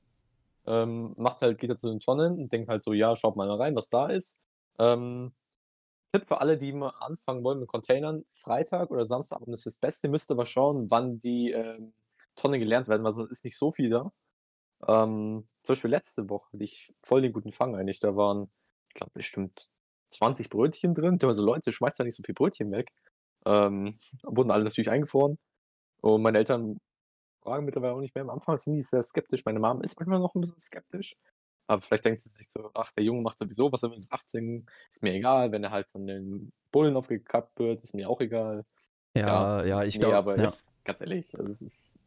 ähm, 0.66 1.14
macht 1.16 1.42
halt, 1.42 1.58
geht 1.58 1.70
er 1.70 1.76
zu 1.76 1.88
den 1.90 2.00
Tonnen 2.00 2.38
und 2.38 2.52
denkt 2.52 2.68
halt 2.68 2.82
so, 2.82 2.92
ja, 2.92 3.14
schaut 3.16 3.36
mal 3.36 3.50
rein, 3.50 3.76
was 3.76 3.90
da 3.90 4.08
ist. 4.08 4.40
Ähm, 4.78 5.32
Tipp 6.12 6.26
für 6.26 6.40
alle, 6.40 6.56
die 6.56 6.72
mal 6.72 6.94
anfangen 7.00 7.44
wollen 7.44 7.60
mit 7.60 7.68
Containern, 7.68 8.24
Freitag 8.32 8.90
oder 8.90 9.04
Samstag 9.04 9.42
ist 9.48 9.66
das 9.66 9.78
Beste, 9.78 10.08
müsst 10.08 10.30
aber 10.30 10.46
schauen, 10.46 10.90
wann 10.90 11.18
die 11.18 11.52
ähm, 11.52 11.92
Tonnen 12.36 12.60
gelernt 12.60 12.88
werden, 12.88 13.04
weil 13.04 13.12
sonst 13.12 13.30
ist 13.30 13.44
nicht 13.44 13.58
so 13.58 13.70
viel 13.70 13.90
da. 13.90 14.12
Ähm, 14.86 15.46
zum 15.62 15.74
Beispiel 15.74 15.90
letzte 15.90 16.30
Woche 16.30 16.52
hatte 16.52 16.64
ich 16.64 16.94
voll 17.02 17.20
den 17.22 17.32
guten 17.32 17.52
Fang 17.52 17.76
eigentlich. 17.76 18.00
Da 18.00 18.16
waren, 18.16 18.50
ich 18.88 18.94
glaube, 18.94 19.12
bestimmt 19.14 19.68
20 20.10 20.48
Brötchen 20.48 20.94
drin. 20.94 21.18
Also 21.22 21.44
Leute, 21.44 21.72
schmeißt 21.72 22.00
da 22.00 22.04
nicht 22.04 22.16
so 22.16 22.22
viel 22.22 22.34
Brötchen 22.34 22.70
weg. 22.72 22.90
Ähm, 23.44 23.94
wurden 24.22 24.50
alle 24.50 24.64
natürlich 24.64 24.90
eingefroren. 24.90 25.38
Und 26.00 26.22
meine 26.22 26.38
Eltern 26.38 26.80
fragen 27.42 27.64
mittlerweile 27.64 27.94
auch 27.94 28.00
nicht 28.00 28.14
mehr. 28.14 28.22
Am 28.22 28.30
Anfang 28.30 28.58
sind 28.58 28.74
die 28.74 28.82
sehr 28.82 29.02
skeptisch. 29.02 29.44
Meine 29.44 29.60
Mom 29.60 29.82
ist 29.82 29.98
manchmal 29.98 30.20
noch 30.20 30.34
ein 30.34 30.40
bisschen 30.40 30.58
skeptisch. 30.58 31.16
Aber 31.66 31.82
vielleicht 31.82 32.06
denkt 32.06 32.20
sie 32.20 32.30
sich 32.30 32.48
so, 32.48 32.70
ach, 32.74 32.92
der 32.92 33.04
Junge 33.04 33.20
macht 33.20 33.38
sowieso, 33.38 33.70
was 33.70 33.82
er 33.82 33.90
will, 33.90 33.98
ist 33.98 34.10
18, 34.10 34.66
ist 34.90 35.02
mir 35.02 35.12
egal. 35.12 35.52
Wenn 35.52 35.64
er 35.64 35.70
halt 35.70 35.86
von 35.88 36.06
den 36.06 36.52
Bullen 36.72 36.96
aufgekappt 36.96 37.58
wird, 37.58 37.82
ist 37.82 37.94
mir 37.94 38.08
auch 38.08 38.20
egal. 38.20 38.64
Ja, 39.14 39.60
ja, 39.60 39.66
ja 39.66 39.84
ich 39.84 39.96
nee, 39.96 40.00
glaube. 40.00 40.16
aber 40.16 40.38
ja. 40.38 40.52
ganz 40.84 41.00
ehrlich, 41.00 41.38
also 41.38 41.50
es 41.52 41.62
ist. 41.62 41.98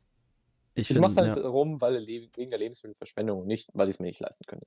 Ich, 0.73 0.89
ich 0.89 0.99
mach's 0.99 1.17
halt 1.17 1.35
ja. 1.35 1.47
rum, 1.47 1.81
weil 1.81 2.07
wegen 2.07 2.49
der 2.49 2.59
Lebensmittelverschwendung 2.59 3.41
und 3.41 3.47
nicht, 3.47 3.69
weil 3.73 3.89
ich 3.89 3.95
es 3.95 3.99
mir 3.99 4.07
nicht 4.07 4.19
leisten 4.19 4.45
könnte. 4.45 4.65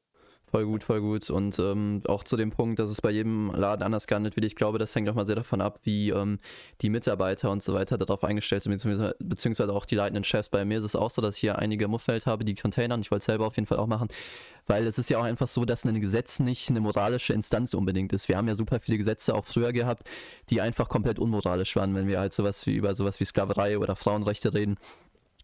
Voll 0.54 0.66
gut, 0.66 0.84
voll 0.84 1.00
gut. 1.00 1.30
Und 1.30 1.58
ähm, 1.58 2.02
auch 2.06 2.22
zu 2.22 2.36
dem 2.36 2.50
Punkt, 2.50 2.78
dass 2.78 2.88
es 2.88 3.00
bei 3.00 3.10
jedem 3.10 3.50
Laden 3.50 3.82
anders 3.82 4.06
gehandelt 4.06 4.36
wird. 4.36 4.44
Ich 4.44 4.54
glaube, 4.54 4.78
das 4.78 4.94
hängt 4.94 5.08
auch 5.08 5.14
mal 5.14 5.26
sehr 5.26 5.34
davon 5.34 5.60
ab, 5.60 5.80
wie 5.82 6.10
ähm, 6.10 6.38
die 6.80 6.90
Mitarbeiter 6.90 7.50
und 7.50 7.62
so 7.62 7.74
weiter 7.74 7.98
darauf 7.98 8.22
eingestellt 8.22 8.62
sind, 8.62 8.72
beziehungsweise, 8.72 9.16
beziehungsweise 9.18 9.72
auch 9.72 9.84
die 9.84 9.96
leitenden 9.96 10.22
Chefs. 10.22 10.50
Bei 10.50 10.64
mir 10.64 10.78
ist 10.78 10.84
es 10.84 10.94
auch 10.94 11.10
so, 11.10 11.20
dass 11.20 11.34
ich 11.34 11.40
hier 11.40 11.58
einige 11.58 11.88
Muffeld 11.88 12.26
habe, 12.26 12.44
die 12.44 12.54
Container, 12.54 12.94
und 12.94 13.00
ich 13.00 13.10
wollte 13.10 13.22
es 13.22 13.26
selber 13.26 13.46
auf 13.46 13.56
jeden 13.56 13.66
Fall 13.66 13.78
auch 13.78 13.88
machen, 13.88 14.06
weil 14.66 14.86
es 14.86 14.96
ist 14.96 15.10
ja 15.10 15.18
auch 15.18 15.24
einfach 15.24 15.48
so, 15.48 15.64
dass 15.64 15.84
ein 15.84 16.00
Gesetz 16.00 16.38
nicht 16.38 16.70
eine 16.70 16.80
moralische 16.80 17.32
Instanz 17.32 17.74
unbedingt 17.74 18.12
ist. 18.12 18.28
Wir 18.28 18.36
haben 18.36 18.46
ja 18.46 18.54
super 18.54 18.78
viele 18.78 18.98
Gesetze 18.98 19.34
auch 19.34 19.44
früher 19.44 19.72
gehabt, 19.72 20.04
die 20.50 20.60
einfach 20.60 20.88
komplett 20.88 21.18
unmoralisch 21.18 21.74
waren, 21.74 21.94
wenn 21.96 22.06
wir 22.06 22.20
halt 22.20 22.32
sowas 22.32 22.64
wie 22.66 22.74
über 22.76 22.94
sowas 22.94 23.18
wie 23.18 23.24
Sklaverei 23.24 23.78
oder 23.78 23.96
Frauenrechte 23.96 24.54
reden 24.54 24.76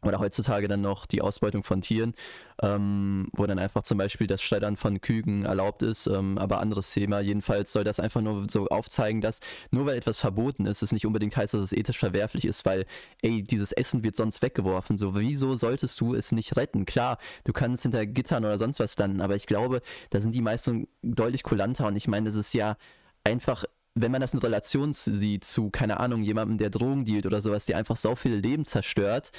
oder 0.03 0.19
heutzutage 0.19 0.69
dann 0.69 0.81
noch 0.81 1.07
die 1.07 1.21
Ausbeutung 1.21 1.63
von 1.63 1.83
Tieren, 1.83 2.15
ähm, 2.63 3.29
wo 3.33 3.47
dann 3.47 3.59
einfach 3.59 3.83
zum 3.83 3.99
Beispiel 3.99 4.27
das 4.27 4.43
Schreddern 4.43 4.77
von 4.77 5.01
Küken 5.01 5.45
erlaubt 5.45 5.83
ist, 5.83 6.07
ähm, 6.07 6.39
aber 6.39 6.61
anderes 6.61 6.91
Thema. 6.93 7.21
Jedenfalls 7.21 7.73
soll 7.73 7.85
das 7.85 8.01
einfach 8.01 8.21
nur 8.21 8.47
so 8.49 8.69
aufzeigen, 8.69 9.21
dass 9.21 9.41
nur 9.71 9.87
weil 9.87 9.97
etwas 9.97 10.19
verboten 10.19 10.67
ist, 10.67 10.83
es 10.83 10.93
nicht 10.93 11.07
unbedingt 11.07 11.37
heißt, 11.37 11.55
dass 11.55 11.61
es 11.61 11.73
ethisch 11.73 11.99
verwerflich 11.99 12.47
ist, 12.47 12.65
weil, 12.65 12.87
ey, 13.23 13.43
dieses 13.43 13.73
Essen 13.73 14.03
wird 14.03 14.17
sonst 14.17 14.43
weggeworfen. 14.43 14.97
So, 14.97 15.15
wieso 15.19 15.57
solltest 15.57 16.01
du 16.01 16.15
es 16.15 16.33
nicht 16.33 16.57
retten? 16.57 16.87
Klar, 16.87 17.19
du 17.45 17.53
kannst 17.53 17.83
hinter 17.83 18.07
Gittern 18.07 18.45
oder 18.45 18.59
sonst 18.59 18.81
was 18.81 18.97
landen, 18.97 19.21
aber 19.21 19.37
ich 19.37 19.47
glaube, 19.47 19.83
da 20.11 20.21
sind 20.21 20.35
die 20.35 20.43
meisten 20.43 20.89
deutlich 21.03 21.43
kulanter 21.43 21.87
und 21.87 21.97
ich 21.97 22.09
meine, 22.09 22.27
das 22.27 22.37
ist 22.37 22.53
ja 22.55 22.77
einfach 23.25 23.65
wenn 23.95 24.13
man 24.13 24.21
das 24.21 24.35
in 24.35 24.39
Relation 24.39 24.93
sieht 24.93 25.45
zu, 25.45 25.69
keine 25.69 25.99
Ahnung, 25.99 26.23
jemandem, 26.23 26.59
der 26.59 26.71
Drogen 26.71 27.05
dealt 27.05 27.27
oder 27.27 27.41
sowas, 27.43 27.67
der 27.67 27.77
einfach 27.77 27.97
so 27.97 28.15
viele 28.15 28.37
Leben 28.37 28.65
zerstört 28.65 29.33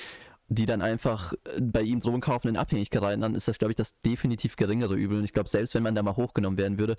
die 0.52 0.66
dann 0.66 0.82
einfach 0.82 1.32
äh, 1.32 1.62
bei 1.62 1.82
ihm 1.82 2.02
Drogen 2.02 2.20
kaufen 2.20 2.50
in 2.50 2.58
Abhängigkeit 2.58 3.02
rein, 3.02 3.22
dann 3.22 3.36
ist 3.36 3.48
das, 3.48 3.58
glaube 3.58 3.72
ich, 3.72 3.78
das 3.78 4.00
definitiv 4.02 4.58
geringere 4.58 4.96
Übel. 4.96 5.18
Und 5.18 5.24
ich 5.24 5.32
glaube, 5.32 5.48
selbst 5.48 5.74
wenn 5.76 5.84
man 5.84 5.96
da 5.96 6.04
mal 6.04 6.18
hochgenommen 6.18 6.60
werden 6.60 6.78
würde, 6.78 6.98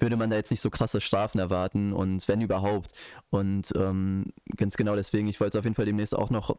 würde 0.00 0.16
man 0.16 0.30
da 0.30 0.36
jetzt 0.36 0.50
nicht 0.50 0.60
so 0.60 0.68
krasse 0.68 1.00
Strafen 1.00 1.38
erwarten 1.38 1.92
und 1.92 2.26
wenn 2.26 2.40
überhaupt. 2.40 2.90
Und 3.30 3.72
ähm, 3.76 4.32
ganz 4.56 4.76
genau 4.76 4.96
deswegen, 4.96 5.28
ich 5.28 5.38
wollte 5.38 5.60
auf 5.60 5.64
jeden 5.64 5.76
Fall 5.76 5.84
demnächst 5.84 6.16
auch 6.16 6.30
noch 6.30 6.56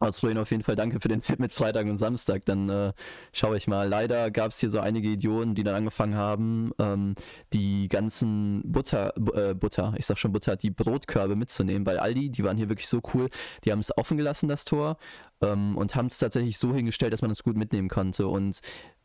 ausprobieren. 0.00 0.38
Auf 0.38 0.50
jeden 0.50 0.62
Fall 0.62 0.76
danke 0.76 0.98
für 1.00 1.08
den 1.08 1.20
Tipp 1.20 1.38
mit 1.38 1.52
Freitag 1.52 1.86
und 1.86 1.96
Samstag. 1.96 2.44
Dann 2.46 2.68
äh, 2.68 2.92
schaue 3.32 3.56
ich 3.56 3.68
mal. 3.68 3.88
Leider 3.88 4.30
gab 4.30 4.52
es 4.52 4.60
hier 4.60 4.70
so 4.70 4.80
einige 4.80 5.08
Idioten, 5.08 5.54
die 5.54 5.62
dann 5.62 5.74
angefangen 5.74 6.16
haben, 6.16 6.72
ähm, 6.78 7.14
die 7.52 7.88
ganzen 7.88 8.62
Butter, 8.64 9.12
äh, 9.34 9.54
Butter, 9.54 9.94
ich 9.96 10.06
sag 10.06 10.18
schon 10.18 10.32
Butter, 10.32 10.56
die 10.56 10.70
Brotkörbe 10.70 11.36
mitzunehmen, 11.36 11.86
weil 11.86 11.98
Aldi, 11.98 12.30
die 12.30 12.42
waren 12.44 12.56
hier 12.56 12.68
wirklich 12.68 12.88
so 12.88 13.00
cool, 13.14 13.28
die 13.64 13.72
haben 13.72 13.80
es 13.80 13.96
offen 13.96 14.16
gelassen, 14.16 14.48
das 14.48 14.64
Tor, 14.64 14.96
ähm, 15.42 15.76
und 15.76 15.94
haben 15.94 16.06
es 16.06 16.18
tatsächlich 16.18 16.58
so 16.58 16.74
hingestellt, 16.74 17.12
dass 17.12 17.22
man 17.22 17.30
es 17.30 17.42
gut 17.42 17.56
mitnehmen 17.56 17.88
konnte. 17.88 18.26
Und 18.26 18.60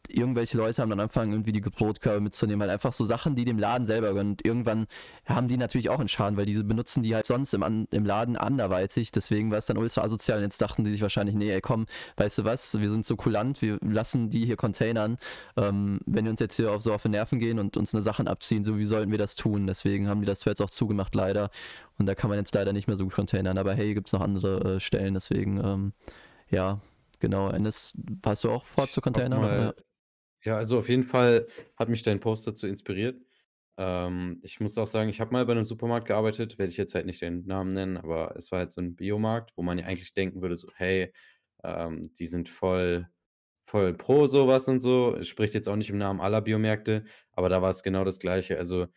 irgendwelche 0.09 0.57
Leute 0.57 0.81
haben 0.81 0.89
dann 0.89 0.99
angefangen, 0.99 1.31
irgendwie 1.31 1.51
die 1.51 1.61
Brotkörbe 1.61 2.21
mitzunehmen, 2.21 2.61
halt 2.61 2.71
einfach 2.71 2.93
so 2.93 3.05
Sachen, 3.05 3.35
die 3.35 3.45
dem 3.45 3.57
Laden 3.57 3.85
selber 3.85 4.13
gönnen. 4.13 4.31
Und 4.31 4.45
irgendwann 4.45 4.87
haben 5.25 5.47
die 5.47 5.57
natürlich 5.57 5.89
auch 5.89 5.99
einen 5.99 6.07
Schaden, 6.07 6.37
weil 6.37 6.45
diese 6.45 6.63
benutzen 6.63 7.03
die 7.03 7.15
halt 7.15 7.25
sonst 7.25 7.53
im, 7.53 7.87
im 7.91 8.05
Laden 8.05 8.37
anderweitig. 8.37 9.11
Deswegen 9.11 9.51
war 9.51 9.57
es 9.57 9.65
dann 9.65 9.77
ultra 9.77 10.01
asozial. 10.01 10.37
Und 10.37 10.43
jetzt 10.43 10.61
dachten 10.61 10.83
die 10.83 10.91
sich 10.91 11.01
wahrscheinlich, 11.01 11.35
nee, 11.35 11.51
ey, 11.51 11.61
komm, 11.61 11.85
weißt 12.17 12.39
du 12.39 12.43
was, 12.45 12.79
wir 12.79 12.89
sind 12.89 13.05
so 13.05 13.15
kulant, 13.15 13.61
wir 13.61 13.77
lassen 13.81 14.29
die 14.29 14.45
hier 14.45 14.55
containern. 14.55 15.17
Ähm, 15.57 15.99
wenn 16.05 16.25
wir 16.25 16.31
uns 16.31 16.39
jetzt 16.39 16.55
hier 16.55 16.71
auf 16.71 16.81
so 16.81 16.93
auf 16.93 17.03
die 17.03 17.09
Nerven 17.09 17.39
gehen 17.39 17.59
und 17.59 17.77
uns 17.77 17.93
eine 17.93 18.01
Sachen 18.01 18.27
abziehen, 18.27 18.63
so 18.63 18.77
wie 18.77 18.85
sollten 18.85 19.11
wir 19.11 19.17
das 19.17 19.35
tun? 19.35 19.67
Deswegen 19.67 20.07
haben 20.07 20.21
die 20.21 20.27
das 20.27 20.43
jetzt 20.45 20.61
auch 20.61 20.69
zugemacht, 20.69 21.15
leider. 21.15 21.49
Und 21.97 22.05
da 22.05 22.15
kann 22.15 22.29
man 22.29 22.39
jetzt 22.39 22.53
leider 22.53 22.73
nicht 22.73 22.87
mehr 22.87 22.97
so 22.97 23.05
gut 23.05 23.13
containern. 23.13 23.57
Aber 23.57 23.73
hey, 23.73 23.93
gibt 23.93 24.07
es 24.07 24.13
noch 24.13 24.21
andere 24.21 24.75
äh, 24.75 24.79
Stellen, 24.79 25.13
deswegen, 25.13 25.63
ähm, 25.63 25.93
ja, 26.49 26.79
genau. 27.19 27.49
Ennis, 27.49 27.93
hast 28.25 28.43
du 28.43 28.51
auch 28.51 28.65
vor 28.65 28.89
zu 28.89 29.01
containern? 29.01 29.73
Ja, 30.45 30.57
also 30.57 30.77
auf 30.79 30.89
jeden 30.89 31.03
Fall 31.03 31.47
hat 31.75 31.89
mich 31.89 32.03
dein 32.03 32.19
Post 32.19 32.45
dazu 32.47 32.67
inspiriert. 32.67 33.21
Ähm, 33.77 34.39
ich 34.43 34.59
muss 34.59 34.77
auch 34.77 34.87
sagen, 34.87 35.09
ich 35.09 35.19
habe 35.19 35.31
mal 35.31 35.45
bei 35.45 35.53
einem 35.53 35.65
Supermarkt 35.65 36.07
gearbeitet, 36.07 36.57
werde 36.59 36.71
ich 36.71 36.77
jetzt 36.77 36.93
halt 36.95 37.05
nicht 37.07 37.21
den 37.21 37.45
Namen 37.45 37.73
nennen, 37.73 37.97
aber 37.97 38.35
es 38.37 38.51
war 38.51 38.59
halt 38.59 38.71
so 38.71 38.79
ein 38.81 38.95
Biomarkt, 38.95 39.51
wo 39.57 39.63
man 39.63 39.77
ja 39.79 39.85
eigentlich 39.85 40.13
denken 40.13 40.41
würde, 40.41 40.57
so, 40.57 40.69
hey, 40.75 41.11
ähm, 41.63 42.13
die 42.19 42.27
sind 42.27 42.47
voll, 42.49 43.07
voll 43.67 43.93
pro 43.95 44.27
sowas 44.27 44.67
und 44.67 44.81
so. 44.81 45.15
Es 45.17 45.27
spricht 45.27 45.53
jetzt 45.55 45.67
auch 45.69 45.75
nicht 45.77 45.89
im 45.89 45.97
Namen 45.97 46.21
aller 46.21 46.41
Biomärkte, 46.41 47.05
aber 47.31 47.49
da 47.49 47.61
war 47.61 47.71
es 47.71 47.83
genau 47.83 48.03
das 48.05 48.19
Gleiche. 48.19 48.57
Also 48.59 48.87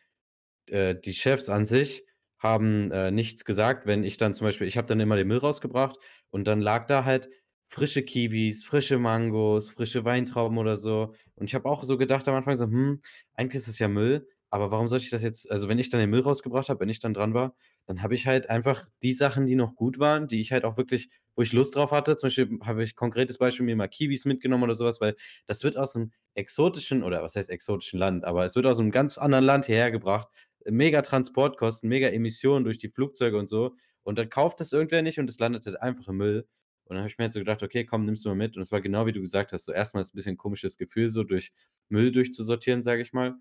äh, 0.70 0.94
die 0.94 1.14
Chefs 1.14 1.48
an 1.48 1.64
sich 1.64 2.04
haben 2.38 2.90
äh, 2.92 3.10
nichts 3.10 3.44
gesagt, 3.44 3.86
wenn 3.86 4.04
ich 4.04 4.16
dann 4.16 4.34
zum 4.34 4.46
Beispiel, 4.46 4.66
ich 4.66 4.76
habe 4.76 4.86
dann 4.86 5.00
immer 5.00 5.16
den 5.16 5.26
Müll 5.28 5.38
rausgebracht 5.38 5.96
und 6.30 6.46
dann 6.46 6.60
lag 6.62 6.86
da 6.86 7.04
halt 7.04 7.28
frische 7.68 8.02
Kiwis, 8.02 8.64
frische 8.64 8.98
Mangos, 8.98 9.70
frische 9.70 10.04
Weintrauben 10.04 10.58
oder 10.58 10.76
so. 10.76 11.14
Und 11.36 11.46
ich 11.46 11.54
habe 11.54 11.68
auch 11.68 11.84
so 11.84 11.98
gedacht 11.98 12.26
am 12.28 12.34
Anfang 12.34 12.56
so, 12.56 12.64
hm, 12.64 13.00
eigentlich 13.34 13.58
ist 13.60 13.68
das 13.68 13.78
ja 13.78 13.88
Müll, 13.88 14.26
aber 14.50 14.70
warum 14.70 14.88
sollte 14.88 15.04
ich 15.04 15.10
das 15.10 15.22
jetzt 15.22 15.50
also, 15.50 15.68
wenn 15.68 15.78
ich 15.78 15.90
dann 15.90 16.00
den 16.00 16.10
Müll 16.10 16.20
rausgebracht 16.22 16.68
habe, 16.70 16.80
wenn 16.80 16.88
ich 16.88 17.00
dann 17.00 17.14
dran 17.14 17.34
war, 17.34 17.54
dann 17.86 18.02
habe 18.02 18.14
ich 18.14 18.26
halt 18.26 18.48
einfach 18.50 18.86
die 19.02 19.12
Sachen, 19.12 19.46
die 19.46 19.54
noch 19.56 19.74
gut 19.76 19.98
waren, 19.98 20.26
die 20.28 20.40
ich 20.40 20.52
halt 20.52 20.64
auch 20.64 20.76
wirklich 20.76 21.08
wo 21.36 21.42
ich 21.42 21.52
Lust 21.52 21.76
drauf 21.76 21.92
hatte 21.92 22.16
zum 22.16 22.28
Beispiel 22.28 22.58
habe 22.64 22.82
ich 22.82 22.96
konkretes 22.96 23.38
Beispiel 23.38 23.64
mir 23.64 23.76
mal 23.76 23.86
Kiwis 23.88 24.24
mitgenommen 24.24 24.64
oder 24.64 24.74
sowas, 24.74 25.00
weil 25.00 25.14
das 25.46 25.62
wird 25.64 25.76
aus 25.76 25.94
einem 25.94 26.12
exotischen 26.34 27.02
oder 27.04 27.22
was 27.22 27.36
heißt 27.36 27.48
exotischen 27.50 27.98
Land, 27.98 28.24
aber 28.24 28.44
es 28.44 28.56
wird 28.56 28.66
aus 28.66 28.78
einem 28.80 28.90
ganz 28.90 29.18
anderen 29.18 29.44
Land 29.44 29.66
hierher 29.66 29.90
gebracht. 29.90 30.28
Mega 30.64 31.02
Transportkosten, 31.02 31.88
mega 31.88 32.08
Emissionen 32.08 32.64
durch 32.64 32.78
die 32.78 32.88
Flugzeuge 32.88 33.38
und 33.38 33.48
so. 33.48 33.76
Und 34.02 34.18
dann 34.18 34.28
kauft 34.30 34.60
das 34.60 34.72
irgendwer 34.72 35.02
nicht 35.02 35.18
und 35.18 35.30
es 35.30 35.38
landet 35.38 35.66
halt 35.66 35.80
einfach 35.80 36.08
im 36.08 36.16
Müll. 36.16 36.46
Und 36.88 36.94
dann 36.96 36.98
habe 36.98 37.08
ich 37.10 37.18
mir 37.18 37.24
halt 37.24 37.32
so 37.32 37.40
gedacht, 37.40 37.62
okay, 37.62 37.84
komm, 37.84 38.04
nimmst 38.04 38.24
du 38.24 38.30
mal 38.30 38.34
mit. 38.34 38.56
Und 38.56 38.62
es 38.62 38.72
war 38.72 38.80
genau 38.80 39.06
wie 39.06 39.12
du 39.12 39.20
gesagt 39.20 39.52
hast, 39.52 39.64
so 39.64 39.72
erstmal 39.72 40.00
ist 40.02 40.14
ein 40.14 40.16
bisschen 40.16 40.34
ein 40.34 40.38
komisches 40.38 40.78
Gefühl, 40.78 41.10
so 41.10 41.22
durch 41.24 41.52
Müll 41.88 42.12
durchzusortieren, 42.12 42.82
sage 42.82 43.02
ich 43.02 43.12
mal. 43.12 43.34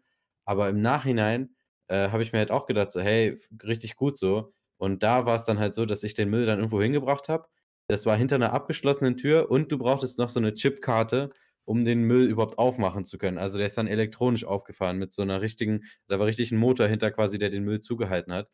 Aber 0.46 0.70
im 0.70 0.82
Nachhinein 0.82 1.56
äh, 1.88 2.10
habe 2.10 2.24
ich 2.24 2.34
mir 2.34 2.40
halt 2.40 2.52
auch 2.52 2.66
gedacht, 2.68 2.92
so, 2.92 3.02
hey, 3.02 3.38
richtig 3.64 3.96
gut 3.96 4.18
so. 4.18 4.52
Und 4.78 5.04
da 5.04 5.26
war 5.26 5.36
es 5.36 5.46
dann 5.46 5.60
halt 5.60 5.74
so, 5.74 5.86
dass 5.86 6.04
ich 6.04 6.14
den 6.14 6.30
Müll 6.30 6.46
dann 6.46 6.60
irgendwo 6.60 6.82
hingebracht 6.82 7.30
habe. 7.30 7.48
Das 7.90 8.06
war 8.06 8.18
hinter 8.18 8.36
einer 8.36 8.54
abgeschlossenen 8.54 9.18
Tür 9.18 9.50
und 9.50 9.72
du 9.72 9.78
brauchtest 9.78 10.20
noch 10.20 10.30
so 10.30 10.40
eine 10.40 10.54
Chipkarte, 10.54 11.32
um 11.66 11.84
den 11.84 12.02
Müll 12.04 12.28
überhaupt 12.28 12.58
aufmachen 12.60 13.06
zu 13.06 13.18
können. 13.18 13.38
Also 13.38 13.58
der 13.58 13.68
ist 13.68 13.78
dann 13.78 13.88
elektronisch 13.88 14.46
aufgefahren 14.46 14.98
mit 14.98 15.14
so 15.14 15.22
einer 15.22 15.42
richtigen, 15.42 15.84
da 16.08 16.20
war 16.20 16.26
richtig 16.28 16.52
ein 16.52 16.58
Motor 16.58 16.88
hinter 16.88 17.12
quasi, 17.12 17.40
der 17.40 17.50
den 17.50 17.64
Müll 17.64 17.80
zugehalten 17.82 18.34
hat. 18.34 18.50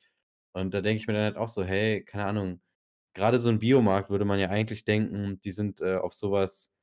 Und 0.53 0.73
da 0.73 0.81
denke 0.81 0.97
ich 1.01 1.07
mir 1.07 1.13
dann 1.13 1.23
halt 1.23 1.37
auch 1.37 1.49
so, 1.49 1.63
hey, 1.63 2.03
keine 2.03 2.25
Ahnung, 2.25 2.61
gerade 3.13 3.39
so 3.39 3.49
ein 3.49 3.59
Biomarkt 3.59 4.09
würde 4.09 4.25
man 4.25 4.39
ja 4.39 4.49
eigentlich 4.49 4.85
denken, 4.85 5.39
die 5.41 5.51
sind 5.51 5.81
äh, 5.81 5.95
auf 5.97 6.13
sowas 6.13 6.73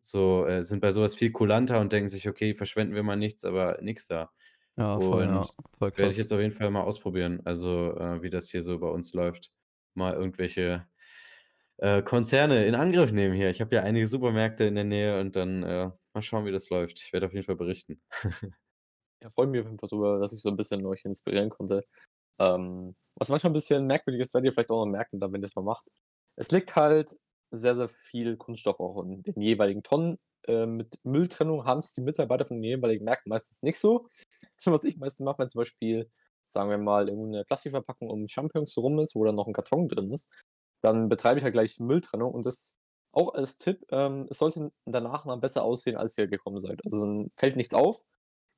so, 0.00 0.46
äh, 0.46 0.62
sind 0.62 0.80
bei 0.80 0.92
sowas 0.92 1.14
viel 1.16 1.32
kulanter 1.32 1.80
und 1.80 1.92
denken 1.92 2.08
sich, 2.08 2.28
okay, 2.28 2.54
verschwenden 2.54 2.94
wir 2.94 3.02
mal 3.04 3.16
nichts, 3.16 3.44
aber 3.44 3.78
nix 3.82 4.08
da. 4.08 4.32
Ja, 4.76 5.00
voll, 5.00 5.24
ja, 5.24 5.44
Und 5.44 5.52
voll 5.78 5.90
werde 5.96 6.12
ich 6.12 6.16
krass. 6.16 6.18
jetzt 6.18 6.32
auf 6.32 6.40
jeden 6.40 6.54
Fall 6.54 6.70
mal 6.70 6.82
ausprobieren, 6.82 7.42
also 7.46 7.96
äh, 7.98 8.22
wie 8.22 8.30
das 8.30 8.50
hier 8.50 8.62
so 8.62 8.78
bei 8.80 8.88
uns 8.88 9.14
läuft. 9.14 9.52
Mal 9.94 10.14
irgendwelche 10.14 10.86
äh, 11.78 12.02
Konzerne 12.02 12.66
in 12.66 12.74
Angriff 12.74 13.12
nehmen 13.12 13.34
hier. 13.36 13.50
Ich 13.50 13.60
habe 13.60 13.74
ja 13.76 13.82
einige 13.82 14.06
Supermärkte 14.06 14.64
in 14.64 14.74
der 14.76 14.84
Nähe 14.84 15.20
und 15.20 15.36
dann 15.36 15.62
äh, 15.62 15.90
mal 16.14 16.22
schauen, 16.22 16.46
wie 16.46 16.52
das 16.52 16.70
läuft. 16.70 17.00
Ich 17.00 17.12
werde 17.12 17.26
auf 17.26 17.32
jeden 17.34 17.46
Fall 17.46 17.56
berichten. 17.56 18.02
Ja, 19.22 19.30
freut 19.30 19.48
mich 19.50 19.60
auf 19.60 19.66
jeden 19.66 19.78
Fall 19.78 19.88
drüber, 19.88 20.18
dass 20.20 20.32
ich 20.32 20.40
so 20.40 20.48
ein 20.48 20.56
bisschen 20.56 20.84
euch 20.86 21.04
inspirieren 21.04 21.50
konnte. 21.50 21.84
Ähm, 22.38 22.94
was 23.16 23.30
manchmal 23.30 23.50
ein 23.50 23.54
bisschen 23.54 23.86
merkwürdig 23.86 24.20
ist, 24.20 24.34
werdet 24.34 24.46
ihr 24.46 24.52
vielleicht 24.52 24.70
auch 24.70 24.84
noch 24.84 24.90
merken, 24.90 25.20
wenn 25.20 25.34
ihr 25.34 25.40
das 25.40 25.56
mal 25.56 25.62
macht. 25.62 25.88
Es 26.36 26.50
liegt 26.52 26.76
halt 26.76 27.16
sehr, 27.50 27.74
sehr 27.74 27.88
viel 27.88 28.36
Kunststoff 28.36 28.80
auch 28.80 29.02
in 29.02 29.22
den 29.22 29.42
jeweiligen 29.42 29.82
Tonnen. 29.82 30.18
Äh, 30.46 30.66
mit 30.66 30.98
Mülltrennung 31.04 31.64
haben 31.64 31.80
es 31.80 31.92
die 31.94 32.00
Mitarbeiter 32.00 32.44
von 32.44 32.58
den 32.58 32.64
jeweiligen 32.64 33.04
Märkten 33.04 33.30
meistens 33.30 33.62
nicht 33.62 33.78
so. 33.78 34.06
Was 34.64 34.84
ich 34.84 34.98
meistens 34.98 35.24
mache, 35.24 35.38
wenn 35.40 35.48
zum 35.48 35.60
Beispiel, 35.60 36.10
sagen 36.44 36.70
wir 36.70 36.78
mal, 36.78 37.08
irgendeine 37.08 37.44
Plastikverpackung 37.44 38.08
um 38.08 38.28
Champignons 38.28 38.76
rum 38.78 38.98
ist, 39.00 39.14
wo 39.14 39.24
dann 39.24 39.34
noch 39.34 39.46
ein 39.46 39.52
Karton 39.52 39.88
drin 39.88 40.12
ist, 40.12 40.30
dann 40.82 41.08
betreibe 41.08 41.38
ich 41.38 41.44
halt 41.44 41.54
gleich 41.54 41.78
Mülltrennung 41.80 42.32
und 42.32 42.46
das 42.46 42.78
auch 43.12 43.34
als 43.34 43.58
Tipp, 43.58 43.84
ähm, 43.90 44.26
es 44.30 44.38
sollte 44.38 44.70
danach 44.86 45.24
mal 45.24 45.36
besser 45.36 45.64
aussehen, 45.64 45.96
als 45.96 46.16
ihr 46.18 46.28
gekommen 46.28 46.58
seid. 46.58 46.80
Also 46.84 47.00
dann 47.00 47.30
fällt 47.36 47.56
nichts 47.56 47.74
auf. 47.74 48.02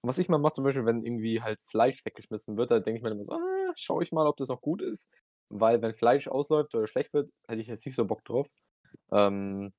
Und 0.03 0.09
was 0.09 0.19
ich 0.19 0.29
mal 0.29 0.38
mache, 0.38 0.55
zum 0.55 0.64
Beispiel, 0.64 0.87
wenn 0.87 1.05
irgendwie 1.05 1.40
halt 1.43 1.61
Fleisch 1.62 2.05
weggeschmissen 2.05 2.57
wird, 2.57 2.71
da 2.71 2.81
denke 2.81 2.99
ich 2.99 3.03
mir 3.03 3.11
immer 3.11 3.25
so, 3.25 3.35
ah, 3.35 3.60
schaue 3.81 4.03
ich 4.03 4.12
mal, 4.12 4.27
ob 4.27 4.37
das 4.37 4.49
noch 4.49 4.61
gut 4.61 4.83
ist. 4.83 5.11
Weil 5.49 5.83
wenn 5.83 5.95
Fleisch 5.95 6.29
ausläuft 6.29 6.75
oder 6.75 6.87
schlecht 6.87 7.12
wird, 7.12 7.31
hätte 7.49 7.61
ich 7.61 7.66
jetzt 7.66 7.85
nicht 7.85 7.97
so 7.97 8.05
Bock 8.05 8.25
drauf. 8.25 8.47
Ähm, 9.11 9.73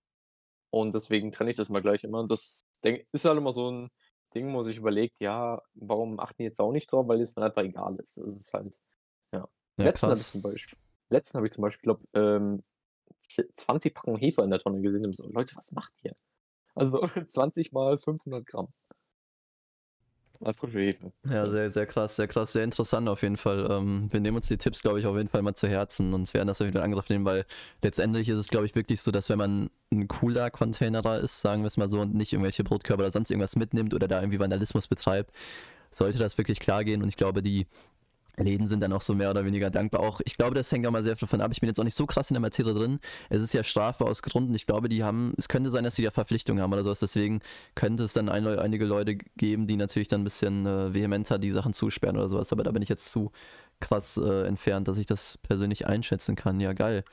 und 0.71 0.93
deswegen 0.93 1.31
trenne 1.31 1.49
ich 1.49 1.55
das 1.55 1.69
mal 1.69 1.81
gleich 1.81 2.03
immer. 2.03 2.19
Und 2.19 2.31
das 2.31 2.61
ist 2.83 3.25
halt 3.25 3.37
immer 3.37 3.51
so 3.51 3.71
ein 3.71 3.89
Ding, 4.33 4.47
wo 4.47 4.51
man 4.51 4.63
sich 4.63 4.77
überlegt, 4.77 5.19
ja, 5.19 5.61
warum 5.75 6.19
achten 6.19 6.37
die 6.39 6.45
jetzt 6.45 6.59
auch 6.59 6.71
nicht 6.71 6.91
drauf, 6.91 7.07
weil 7.07 7.19
es 7.19 7.33
dann 7.33 7.43
einfach 7.43 7.63
egal 7.63 7.97
ist. 7.97 8.17
Es 8.17 8.37
ist 8.37 8.53
halt, 8.53 8.79
ja. 9.33 9.47
Ja, 9.77 9.85
Letzten 9.85 10.07
habe 10.07 10.19
ich 10.19 10.27
zum 10.27 10.41
Beispiel, 10.41 10.79
letzten 11.09 11.37
habe 11.37 11.47
ich 11.47 11.53
zum 11.53 11.61
Beispiel, 11.61 11.83
glaube 11.83 12.03
ähm, 12.13 12.63
20 13.19 13.93
Packungen 13.93 14.19
Hefe 14.19 14.41
in 14.43 14.49
der 14.49 14.59
Tonne 14.59 14.81
gesehen. 14.81 15.05
Und 15.05 15.15
so, 15.15 15.27
Leute, 15.29 15.55
was 15.55 15.71
macht 15.71 15.93
ihr? 16.03 16.15
Also 16.75 17.01
20 17.25 17.71
mal 17.71 17.97
500 17.97 18.45
Gramm. 18.45 18.69
Mal 20.41 20.53
frische 20.53 20.79
Hefe. 20.79 21.11
Ja, 21.29 21.47
sehr, 21.47 21.69
sehr 21.69 21.85
krass, 21.85 22.15
sehr 22.15 22.27
krass, 22.27 22.51
sehr 22.51 22.63
interessant 22.63 23.07
auf 23.07 23.21
jeden 23.21 23.37
Fall. 23.37 23.67
Ähm, 23.69 24.07
wir 24.11 24.19
nehmen 24.19 24.37
uns 24.37 24.47
die 24.47 24.57
Tipps, 24.57 24.81
glaube 24.81 24.99
ich, 24.99 25.05
auf 25.05 25.15
jeden 25.15 25.29
Fall 25.29 25.43
mal 25.43 25.53
zu 25.53 25.67
Herzen 25.67 26.15
und 26.15 26.33
werden 26.33 26.47
das 26.47 26.57
Fall 26.57 26.67
in 26.67 26.77
Angriff 26.77 27.09
nehmen, 27.09 27.25
weil 27.25 27.45
letztendlich 27.83 28.27
ist 28.27 28.39
es, 28.39 28.47
glaube 28.47 28.65
ich, 28.65 28.73
wirklich 28.73 29.01
so, 29.01 29.11
dass 29.11 29.29
wenn 29.29 29.37
man 29.37 29.69
ein 29.91 30.07
cooler 30.07 30.49
Containerer 30.49 31.19
ist, 31.19 31.41
sagen 31.41 31.61
wir 31.61 31.67
es 31.67 31.77
mal 31.77 31.89
so, 31.89 32.01
und 32.01 32.15
nicht 32.15 32.33
irgendwelche 32.33 32.63
Brotkörper 32.63 33.03
oder 33.03 33.11
sonst 33.11 33.29
irgendwas 33.29 33.55
mitnimmt 33.55 33.93
oder 33.93 34.07
da 34.07 34.19
irgendwie 34.19 34.39
Vandalismus 34.39 34.87
betreibt, 34.87 35.31
sollte 35.91 36.17
das 36.17 36.37
wirklich 36.39 36.59
klar 36.59 36.83
gehen 36.83 37.03
und 37.03 37.09
ich 37.09 37.17
glaube, 37.17 37.43
die 37.43 37.67
Läden 38.37 38.67
sind 38.67 38.81
dann 38.81 38.93
auch 38.93 39.01
so 39.01 39.13
mehr 39.13 39.29
oder 39.29 39.45
weniger 39.45 39.69
dankbar. 39.69 40.01
Auch 40.01 40.21
ich 40.25 40.37
glaube, 40.37 40.55
das 40.55 40.71
hängt 40.71 40.85
auch 40.87 40.91
mal 40.91 41.03
sehr 41.03 41.15
davon 41.15 41.41
ab. 41.41 41.51
Ich 41.51 41.59
bin 41.59 41.67
jetzt 41.67 41.79
auch 41.79 41.83
nicht 41.83 41.97
so 41.97 42.05
krass 42.05 42.29
in 42.29 42.35
der 42.35 42.41
Materie 42.41 42.73
drin. 42.73 42.99
Es 43.29 43.41
ist 43.41 43.53
ja 43.53 43.63
strafbar 43.63 44.07
aus 44.07 44.21
Gründen. 44.21 44.53
Ich 44.55 44.65
glaube, 44.65 44.89
die 44.89 45.03
haben, 45.03 45.33
es 45.37 45.47
könnte 45.47 45.69
sein, 45.69 45.83
dass 45.83 45.95
sie 45.95 46.03
da 46.03 46.11
Verpflichtungen 46.11 46.61
haben 46.61 46.73
oder 46.73 46.83
sowas. 46.83 46.99
Deswegen 46.99 47.41
könnte 47.75 48.03
es 48.03 48.13
dann 48.13 48.29
ein, 48.29 48.47
einige 48.47 48.85
Leute 48.85 49.15
geben, 49.37 49.67
die 49.67 49.75
natürlich 49.75 50.07
dann 50.07 50.21
ein 50.21 50.25
bisschen 50.25 50.65
äh, 50.65 50.93
vehementer 50.93 51.39
die 51.39 51.51
Sachen 51.51 51.73
zusperren 51.73 52.17
oder 52.17 52.29
sowas. 52.29 52.51
Aber 52.51 52.63
da 52.63 52.71
bin 52.71 52.81
ich 52.81 52.89
jetzt 52.89 53.11
zu 53.11 53.31
krass 53.79 54.17
äh, 54.17 54.47
entfernt, 54.47 54.87
dass 54.87 54.97
ich 54.97 55.05
das 55.05 55.37
persönlich 55.39 55.87
einschätzen 55.87 56.35
kann. 56.35 56.59
Ja, 56.59 56.73
geil. 56.73 57.03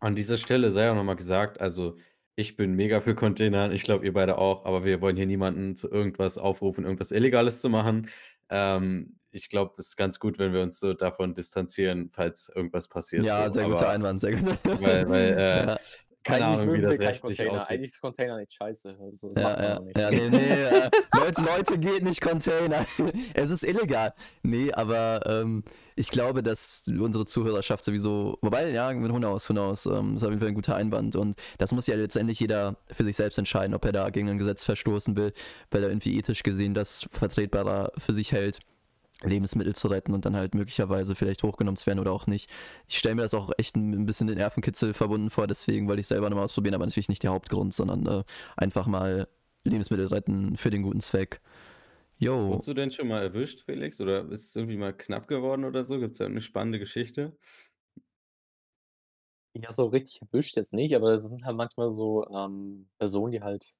An 0.00 0.14
dieser 0.16 0.36
Stelle 0.38 0.70
sei 0.70 0.90
auch 0.90 0.94
nochmal 0.94 1.16
gesagt, 1.16 1.60
also 1.60 1.96
ich 2.36 2.56
bin 2.56 2.74
mega 2.74 3.00
für 3.00 3.14
Container, 3.14 3.70
ich 3.70 3.82
glaube, 3.82 4.04
ihr 4.04 4.12
beide 4.12 4.38
auch, 4.38 4.64
aber 4.64 4.84
wir 4.84 5.00
wollen 5.00 5.16
hier 5.16 5.26
niemanden 5.26 5.76
zu 5.76 5.90
irgendwas 5.90 6.38
aufrufen, 6.38 6.84
irgendwas 6.84 7.12
Illegales 7.12 7.60
zu 7.60 7.68
machen. 7.68 8.08
Ähm, 8.48 9.19
ich 9.32 9.48
glaube, 9.48 9.74
es 9.78 9.88
ist 9.88 9.96
ganz 9.96 10.18
gut, 10.18 10.38
wenn 10.38 10.52
wir 10.52 10.62
uns 10.62 10.80
so 10.80 10.92
davon 10.94 11.34
distanzieren, 11.34 12.10
falls 12.12 12.50
irgendwas 12.54 12.88
passiert. 12.88 13.24
Ja, 13.24 13.46
so. 13.46 13.52
sehr 13.54 13.64
guter 13.64 13.80
aber, 13.82 13.88
Einwand, 13.90 14.20
sehr 14.20 14.34
gut. 14.36 14.58
Weil, 14.64 15.08
weil 15.08 15.32
äh, 15.38 15.66
ja. 15.66 15.78
keine 16.24 16.44
Eigentlich 16.46 16.60
Ahnung, 16.60 16.74
wie 16.74 16.80
das 16.80 16.90
rechtlich 16.98 17.20
Container. 17.20 17.52
aussieht. 17.62 17.70
Eigentlich 17.70 17.90
ist 17.92 18.00
Container 18.00 18.36
nicht 18.38 18.52
scheiße. 18.54 18.98
Also, 19.00 19.28
das 19.28 19.42
macht 19.42 19.56
Ja, 19.56 19.56
man 19.56 19.64
ja, 19.64 19.78
auch 19.78 19.84
nicht. 19.84 19.98
ja, 19.98 20.10
nee, 20.10 20.28
nee, 20.30 20.64
äh, 20.64 20.90
Leute, 21.14 21.42
Leute, 21.42 21.78
geht 21.78 22.02
nicht 22.02 22.20
Container. 22.20 22.80
es 23.34 23.50
ist 23.50 23.64
illegal. 23.64 24.14
Nee, 24.42 24.72
aber 24.72 25.22
ähm, 25.26 25.62
ich 25.96 26.08
glaube, 26.10 26.42
dass 26.42 26.82
unsere 26.88 27.26
Zuhörerschaft 27.26 27.84
sowieso, 27.84 28.38
wobei, 28.42 28.70
ja, 28.70 28.92
knows, 28.92 29.48
who 29.48 29.52
knows, 29.52 29.86
ähm, 29.86 30.14
ist 30.16 30.22
auf 30.24 30.30
jeden 30.30 30.40
Fall 30.40 30.48
ein 30.48 30.54
guter 30.54 30.74
Einwand 30.76 31.14
und 31.16 31.36
das 31.58 31.72
muss 31.72 31.86
ja 31.86 31.94
letztendlich 31.96 32.40
jeder 32.40 32.76
für 32.90 33.04
sich 33.04 33.16
selbst 33.16 33.38
entscheiden, 33.38 33.74
ob 33.74 33.84
er 33.84 33.92
da 33.92 34.08
gegen 34.10 34.28
ein 34.30 34.38
Gesetz 34.38 34.64
verstoßen 34.64 35.16
will, 35.16 35.32
weil 35.70 35.82
er 35.82 35.90
irgendwie 35.90 36.16
ethisch 36.16 36.42
gesehen 36.42 36.72
das 36.74 37.06
vertretbarer 37.12 37.92
für 37.98 38.14
sich 38.14 38.32
hält. 38.32 38.60
Lebensmittel 39.22 39.74
zu 39.74 39.88
retten 39.88 40.14
und 40.14 40.24
dann 40.24 40.36
halt 40.36 40.54
möglicherweise 40.54 41.14
vielleicht 41.14 41.42
hochgenommen 41.42 41.76
zu 41.76 41.86
werden 41.86 41.98
oder 42.00 42.12
auch 42.12 42.26
nicht. 42.26 42.50
Ich 42.88 42.98
stelle 42.98 43.14
mir 43.16 43.22
das 43.22 43.34
auch 43.34 43.50
echt 43.58 43.76
ein, 43.76 43.92
ein 43.92 44.06
bisschen 44.06 44.26
den 44.26 44.38
Nervenkitzel 44.38 44.94
verbunden 44.94 45.30
vor, 45.30 45.46
deswegen 45.46 45.88
wollte 45.88 46.00
ich 46.00 46.06
selber 46.06 46.30
nochmal 46.30 46.44
ausprobieren, 46.46 46.74
aber 46.74 46.86
natürlich 46.86 47.08
nicht 47.08 47.22
der 47.22 47.32
Hauptgrund, 47.32 47.74
sondern 47.74 48.06
äh, 48.06 48.24
einfach 48.56 48.86
mal 48.86 49.28
Lebensmittel 49.64 50.06
retten 50.06 50.56
für 50.56 50.70
den 50.70 50.82
guten 50.82 51.00
Zweck. 51.00 51.40
Jo. 52.18 52.64
Wurdest 52.64 52.68
du 52.68 52.74
denn 52.74 52.90
schon 52.90 53.08
mal 53.08 53.22
erwischt, 53.22 53.64
Felix? 53.64 53.98
Oder 54.00 54.30
ist 54.30 54.48
es 54.50 54.56
irgendwie 54.56 54.76
mal 54.76 54.94
knapp 54.96 55.26
geworden 55.28 55.64
oder 55.64 55.84
so? 55.86 55.98
Gibt 55.98 56.12
es 56.12 56.18
da 56.18 56.26
eine 56.26 56.40
spannende 56.42 56.78
Geschichte? 56.78 57.36
Ja, 59.54 59.72
so 59.72 59.86
richtig 59.86 60.22
erwischt 60.22 60.56
jetzt 60.56 60.72
nicht, 60.72 60.94
aber 60.94 61.12
es 61.14 61.24
sind 61.24 61.44
halt 61.44 61.56
manchmal 61.56 61.90
so, 61.90 62.24
ähm, 62.28 62.88
Personen, 62.98 63.32
die 63.32 63.40
halt 63.42 63.72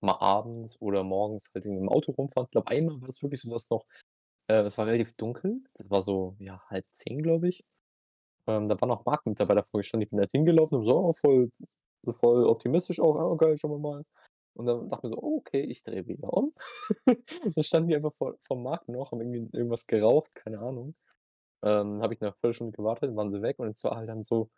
mal 0.00 0.18
abends 0.20 0.80
oder 0.80 1.04
morgens 1.04 1.52
halt 1.54 1.66
in 1.66 1.74
'nem 1.76 1.88
Auto 1.88 2.12
rumfahren. 2.12 2.46
Ich 2.46 2.52
glaube, 2.52 2.68
einmal 2.68 3.00
war 3.02 3.08
es 3.08 3.22
wirklich 3.22 3.40
so, 3.42 3.50
dass 3.50 3.70
noch 3.70 3.86
äh, 4.48 4.62
es 4.62 4.78
war 4.78 4.86
relativ 4.86 5.14
dunkel. 5.14 5.60
Das 5.74 5.90
war 5.90 6.02
so, 6.02 6.36
ja, 6.40 6.62
halb 6.68 6.86
zehn, 6.90 7.22
glaube 7.22 7.48
ich. 7.48 7.64
Ähm, 8.46 8.68
da 8.68 8.80
war 8.80 8.88
noch 8.88 9.04
Marktmitarbeiter 9.06 9.64
vor 9.64 9.78
mir 9.78 9.82
gestanden. 9.82 10.04
Ich 10.06 10.10
bin 10.10 10.20
halt 10.20 10.32
hingelaufen 10.32 10.78
und 10.78 10.86
so, 10.86 10.98
oh, 10.98 11.12
voll 11.12 11.50
voll 12.12 12.46
optimistisch 12.46 13.00
auch: 13.00 13.16
„Ah, 13.16 13.36
geil, 13.36 13.58
schauen 13.58 13.72
wir 13.72 13.78
mal.“ 13.78 14.04
Und 14.54 14.66
dann 14.66 14.88
dachte 14.88 15.08
ich 15.08 15.12
mir 15.12 15.16
so: 15.16 15.22
„Oh, 15.22 15.38
okay, 15.38 15.62
ich 15.62 15.84
drehe 15.84 16.06
wieder 16.08 16.32
um.“ 16.32 16.54
Dann 17.56 17.64
standen 17.64 17.88
die 17.90 17.96
einfach 17.96 18.14
vor 18.14 18.36
vorm 18.42 18.62
Markt 18.64 18.88
noch, 18.88 19.12
haben 19.12 19.20
irgendwie 19.22 19.56
irgendwas 19.56 19.86
geraucht, 19.86 20.34
keine 20.36 20.60
Ahnung. 20.60 20.94
Ähm, 21.64 22.02
habe 22.02 22.14
ich 22.14 22.20
'ne 22.20 22.32
Viertelstunde 22.34 22.72
gewartet, 22.76 23.16
waren 23.16 23.32
sie 23.32 23.42
weg 23.42 23.58
und 23.60 23.76
es 23.76 23.84
war 23.84 23.96
halt 23.96 24.08
dann 24.10 24.22
so 24.24 24.50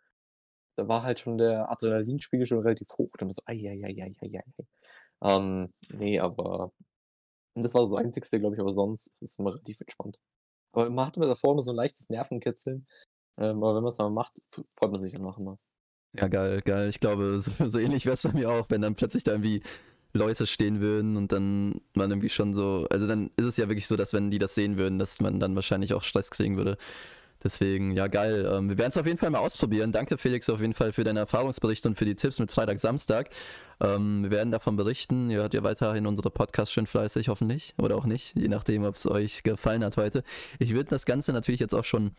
da 0.77 0.87
war 0.87 1.03
halt 1.03 1.19
schon 1.19 1.37
der 1.37 1.69
Adrenalinspiegel 1.71 2.45
schon 2.45 2.59
relativ 2.59 2.87
hoch. 2.97 3.11
Dann 3.19 3.31
so: 3.31 3.41
„Ei, 3.45 3.55
ei, 3.55 3.81
ei, 3.85 4.03
ei, 4.03 4.15
ei, 4.21 4.39
ei.“ 4.39 4.65
Ähm, 5.23 5.73
ne, 5.93 6.19
aber 6.21 6.71
das 7.55 7.73
war 7.73 7.83
so 7.83 7.95
das 7.95 8.05
Einzigste, 8.05 8.39
glaube 8.39 8.55
ich, 8.55 8.61
aber 8.61 8.73
sonst 8.73 9.07
ist 9.21 9.33
es 9.33 9.39
immer 9.39 9.53
relativ 9.53 9.81
entspannt. 9.81 10.17
Aber 10.73 10.89
man 10.89 11.07
hat 11.07 11.17
immer 11.17 11.27
davor 11.27 11.53
immer 11.53 11.61
so 11.61 11.71
'n 11.71 11.77
leichtes 11.77 12.09
Nervenkitzeln, 12.09 12.87
ähm, 13.39 13.57
aber 13.63 13.75
wenn 13.77 13.83
man's 13.83 13.97
mal 13.99 14.09
macht, 14.11 14.39
freut 14.77 14.91
man 14.91 15.01
sich 15.01 15.13
danach 15.13 15.37
immer. 15.39 15.59
Ja, 16.17 16.27
geil, 16.27 16.61
geil. 16.63 16.89
Ich 16.89 16.99
glaube, 16.99 17.39
so, 17.41 17.67
so 17.67 17.79
ähnlich 17.79 18.05
wäre 18.05 18.13
es 18.13 18.23
bei 18.23 18.33
mir 18.33 18.49
auch, 18.51 18.69
wenn 18.69 18.81
dann 18.81 18.95
plötzlich 18.95 19.23
da 19.23 19.31
irgendwie 19.31 19.61
Leute 20.13 20.45
stehen 20.45 20.81
würden 20.81 21.15
und 21.15 21.31
dann 21.31 21.81
man 21.93 22.11
irgendwie 22.11 22.29
schon 22.29 22.53
so, 22.53 22.85
also 22.89 23.07
dann 23.07 23.31
ist 23.37 23.45
es 23.45 23.57
ja 23.57 23.69
wirklich 23.69 23.87
so, 23.87 23.95
dass 23.95 24.11
wenn 24.13 24.29
die 24.29 24.39
das 24.39 24.55
sehen 24.55 24.77
würden, 24.77 24.99
dass 24.99 25.21
man 25.21 25.39
dann 25.39 25.55
wahrscheinlich 25.55 25.93
auch 25.93 26.03
Stress 26.03 26.31
kriegen 26.31 26.57
würde. 26.57 26.77
Deswegen, 27.43 27.91
ja, 27.91 28.07
geil. 28.07 28.49
Ähm, 28.51 28.69
wir 28.69 28.77
werden 28.77 28.89
es 28.89 28.97
auf 28.97 29.05
jeden 29.05 29.17
Fall 29.17 29.29
mal 29.29 29.39
ausprobieren. 29.39 29.91
Danke, 29.91 30.17
Felix, 30.17 30.49
auf 30.49 30.61
jeden 30.61 30.73
Fall 30.73 30.93
für 30.93 31.03
deine 31.03 31.19
Erfahrungsberichte 31.21 31.87
und 31.87 31.97
für 31.97 32.05
die 32.05 32.15
Tipps 32.15 32.39
mit 32.39 32.51
Freitag, 32.51 32.79
Samstag. 32.79 33.29
Ähm, 33.79 34.23
wir 34.23 34.31
werden 34.31 34.51
davon 34.51 34.75
berichten. 34.75 35.29
Ihr 35.31 35.39
hört 35.39 35.53
ja 35.53 35.63
weiterhin 35.63 36.05
unsere 36.05 36.29
Podcasts 36.29 36.73
schön 36.73 36.85
fleißig, 36.85 37.29
hoffentlich. 37.29 37.73
Oder 37.77 37.95
auch 37.95 38.05
nicht, 38.05 38.35
je 38.35 38.47
nachdem, 38.47 38.83
ob 38.83 38.95
es 38.95 39.07
euch 39.07 39.43
gefallen 39.43 39.83
hat 39.83 39.97
heute. 39.97 40.23
Ich 40.59 40.73
würde 40.73 40.89
das 40.89 41.05
Ganze 41.05 41.33
natürlich 41.33 41.59
jetzt 41.59 41.73
auch 41.73 41.85
schon 41.85 42.11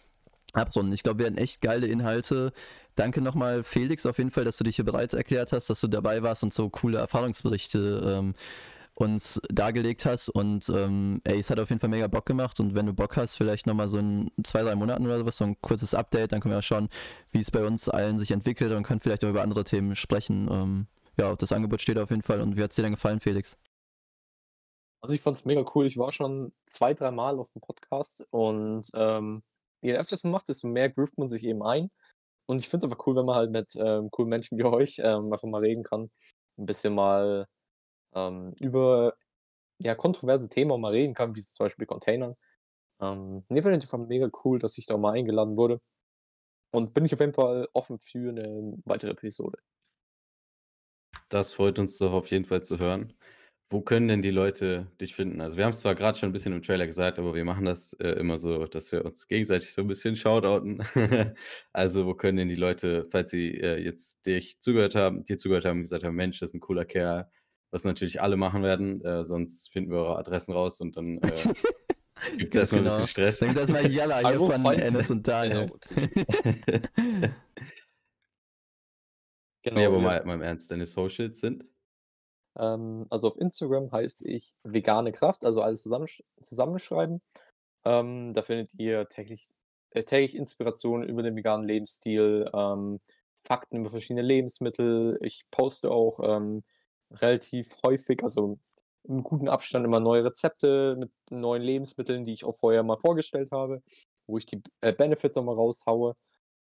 abrunden. 0.52 0.92
Ich 0.92 1.02
glaube, 1.02 1.20
wir 1.20 1.26
hatten 1.26 1.38
echt 1.38 1.60
geile 1.60 1.86
Inhalte. 1.86 2.52
Danke 2.94 3.22
nochmal, 3.22 3.64
Felix, 3.64 4.04
auf 4.04 4.18
jeden 4.18 4.30
Fall, 4.30 4.44
dass 4.44 4.58
du 4.58 4.64
dich 4.64 4.76
hier 4.76 4.84
bereit 4.84 5.14
erklärt 5.14 5.52
hast, 5.52 5.70
dass 5.70 5.80
du 5.80 5.88
dabei 5.88 6.22
warst 6.22 6.42
und 6.42 6.52
so 6.52 6.68
coole 6.68 6.98
Erfahrungsberichte 6.98 8.18
ähm, 8.18 8.34
uns 8.94 9.40
dargelegt 9.48 10.04
hast. 10.04 10.28
Und 10.28 10.68
ähm, 10.68 11.20
ey, 11.24 11.38
es 11.38 11.50
hat 11.50 11.58
auf 11.58 11.70
jeden 11.70 11.80
Fall 11.80 11.90
mega 11.90 12.06
Bock 12.06 12.26
gemacht. 12.26 12.60
Und 12.60 12.74
wenn 12.74 12.86
du 12.86 12.92
Bock 12.92 13.16
hast, 13.16 13.36
vielleicht 13.36 13.66
nochmal 13.66 13.88
so 13.88 13.98
in 13.98 14.30
zwei, 14.44 14.62
drei 14.62 14.74
Monaten 14.74 15.06
oder 15.06 15.18
sowas, 15.18 15.36
so 15.36 15.44
ein 15.44 15.60
kurzes 15.60 15.94
Update, 15.94 16.32
dann 16.32 16.40
können 16.40 16.54
wir 16.54 16.58
auch 16.58 16.62
schauen, 16.62 16.88
wie 17.30 17.40
es 17.40 17.50
bei 17.50 17.64
uns 17.64 17.88
allen 17.88 18.18
sich 18.18 18.30
entwickelt 18.30 18.72
und 18.72 18.82
können 18.82 19.00
vielleicht 19.00 19.24
auch 19.24 19.30
über 19.30 19.42
andere 19.42 19.64
Themen 19.64 19.94
sprechen. 19.96 20.48
Ähm, 20.50 20.86
ja, 21.18 21.34
das 21.36 21.52
Angebot 21.52 21.80
steht 21.80 21.98
auf 21.98 22.10
jeden 22.10 22.22
Fall. 22.22 22.40
Und 22.40 22.56
wie 22.56 22.62
hat 22.62 22.70
es 22.70 22.76
dir 22.76 22.82
denn 22.82 22.92
gefallen, 22.92 23.20
Felix? 23.20 23.58
Also, 25.00 25.14
ich 25.14 25.20
fand's 25.20 25.44
mega 25.44 25.64
cool. 25.74 25.86
Ich 25.86 25.98
war 25.98 26.12
schon 26.12 26.52
zwei, 26.66 26.94
drei 26.94 27.10
Mal 27.10 27.38
auf 27.38 27.50
dem 27.50 27.60
Podcast 27.60 28.26
und, 28.30 28.88
ähm, 28.94 29.42
je 29.80 29.96
öfters 29.96 30.22
man 30.22 30.32
macht, 30.32 30.48
desto 30.48 30.68
mehr 30.68 30.90
groovt 30.90 31.18
man 31.18 31.28
sich 31.28 31.44
eben 31.44 31.62
ein. 31.62 31.90
Und 32.46 32.58
ich 32.58 32.68
finde 32.68 32.86
es 32.86 32.92
einfach 32.92 33.06
cool, 33.06 33.16
wenn 33.16 33.26
man 33.26 33.36
halt 33.36 33.50
mit, 33.50 33.74
ähm, 33.76 34.10
coolen 34.10 34.28
Menschen 34.28 34.58
wie 34.58 34.64
euch, 34.64 35.00
ähm, 35.02 35.32
einfach 35.32 35.48
mal 35.48 35.60
reden 35.60 35.82
kann. 35.84 36.10
Ein 36.58 36.66
bisschen 36.66 36.94
mal, 36.94 37.46
ähm, 38.14 38.54
über, 38.60 39.14
ja, 39.78 39.94
kontroverse 39.96 40.48
Themen 40.50 40.80
mal 40.80 40.92
reden 40.92 41.14
kann, 41.14 41.34
wie 41.36 41.42
zum 41.42 41.66
Beispiel 41.66 41.86
Containern. 41.86 42.36
Ähm, 43.00 43.44
ne, 43.50 43.62
fand 43.62 43.82
ich 43.84 43.92
mega 44.08 44.30
cool, 44.44 44.58
dass 44.60 44.78
ich 44.78 44.86
da 44.86 44.96
mal 44.98 45.12
eingeladen 45.14 45.56
wurde. 45.58 45.80
Und 46.72 46.94
bin 46.94 47.04
ich 47.06 47.14
auf 47.14 47.20
jeden 47.20 47.34
Fall 47.34 47.68
offen 47.74 47.98
für 48.00 48.30
eine 48.30 48.78
weitere 48.86 49.12
Episode. 49.12 49.58
Das 51.28 51.52
freut 51.54 51.78
uns 51.78 51.98
doch 51.98 52.12
auf 52.12 52.28
jeden 52.30 52.44
Fall 52.44 52.62
zu 52.62 52.78
hören. 52.78 53.14
Wo 53.70 53.80
können 53.80 54.06
denn 54.08 54.20
die 54.22 54.30
Leute 54.30 54.88
dich 55.00 55.14
finden? 55.14 55.40
Also, 55.40 55.56
wir 55.56 55.64
haben's 55.64 55.80
zwar 55.80 55.94
grad 55.94 56.18
schon 56.18 56.28
'n 56.30 56.32
bisschen 56.32 56.52
im 56.52 56.62
Trailer 56.62 56.86
gesagt, 56.86 57.18
aber 57.18 57.34
wir 57.34 57.44
machen 57.44 57.64
das, 57.64 57.94
äh, 57.94 58.08
immer 58.20 58.36
so, 58.36 58.66
dass 58.66 58.92
wir 58.92 59.04
uns 59.04 59.26
gegenseitig 59.28 59.72
so 59.72 59.80
'n 59.82 59.88
bisschen 59.88 60.14
shoutouten. 60.16 60.82
Also, 61.72 62.06
wo 62.06 62.14
können 62.14 62.36
denn 62.38 62.48
die 62.50 62.54
Leute, 62.54 63.08
falls 63.10 63.30
sie, 63.30 63.54
äh, 63.58 63.78
jetzt 63.82 64.26
dich 64.26 64.60
zugehört 64.60 64.94
haben 64.94 65.24
dir 65.24 65.38
zugehört 65.38 65.64
haben 65.64 65.80
gesagt 65.80 66.04
haben: 66.04 66.14
„Mensch, 66.16 66.38
das 66.40 66.50
ist 66.50 66.54
'n 66.54 66.60
cooler 66.60 66.84
Kerl“, 66.84 67.30
was 67.72 67.84
natürlich 67.84 68.20
alle 68.20 68.36
machen 68.36 68.62
werden, 68.62 69.04
äh, 69.04 69.24
sonst 69.24 69.70
finden 69.70 69.90
wir 69.90 69.98
eure 69.98 70.18
Adressen 70.18 70.52
raus 70.52 70.80
und 70.80 70.96
dann, 70.96 71.18
äh, 71.18 71.20
gibt's 72.38 72.54
Ganz 72.54 72.56
erst 72.56 72.72
mal 72.72 72.78
'n 72.78 72.84
genau. 72.84 72.94
bisschen 72.94 73.08
Stress. 73.08 73.38
Dann 73.40 73.48
gibt's 73.48 73.62
erst 73.62 73.72
mal 73.72 73.90
Jalla 73.90 74.28
hier 74.28 74.38
von. 74.38 74.78
Enes 74.78 75.10
und 75.10 75.26
Daniel. 75.26 75.72
Genau, 79.62 79.80
aber 79.86 79.96
wir 79.96 80.00
mal 80.00 80.24
mal 80.24 80.34
im 80.34 80.42
Ernst, 80.42 80.70
deine 80.70 80.86
Socials 80.86 81.40
sind? 81.40 81.64
Ähm, 82.58 83.06
also, 83.10 83.28
auf 83.28 83.38
Instagram 83.38 83.90
heiße 83.90 84.28
ich 84.28 84.54
vegane 84.62 85.10
Kraft, 85.10 85.44
also 85.44 85.62
alles 85.62 85.82
zusammensch 85.82 86.22
zusammenschreiben. 86.40 87.22
Ähm, 87.84 88.32
da 88.34 88.42
findet 88.42 88.74
ihr 88.74 89.08
täglich 89.08 89.50
äh, 89.94 90.04
täglich 90.04 90.36
Inspirationen 90.36 91.08
über 91.08 91.22
den 91.22 91.36
veganen 91.36 91.66
Lebensstil, 91.66 92.50
ähm, 92.54 93.00
Fakten 93.44 93.78
über 93.78 93.90
verschiedene 93.90 94.22
Lebensmittel. 94.22 95.18
Ich 95.22 95.44
poste 95.50 95.90
auch, 95.90 96.20
ähm, 96.22 96.62
relativ 97.14 97.76
häufig, 97.84 98.22
also 98.22 98.58
im 99.04 99.22
guten 99.22 99.48
Abstand 99.48 99.84
immer 99.84 100.00
neue 100.00 100.24
Rezepte 100.24 100.96
mit 100.98 101.10
neuen 101.30 101.62
Lebensmitteln, 101.62 102.24
die 102.24 102.32
ich 102.32 102.44
auch 102.44 102.56
vorher 102.56 102.82
mal 102.82 102.96
vorgestellt 102.96 103.50
habe, 103.52 103.82
wo 104.26 104.38
ich 104.38 104.46
die 104.46 104.62
äh, 104.80 104.92
Benefits 104.92 105.36
auch 105.36 105.44
mal 105.44 105.54
raushaue. 105.54 106.14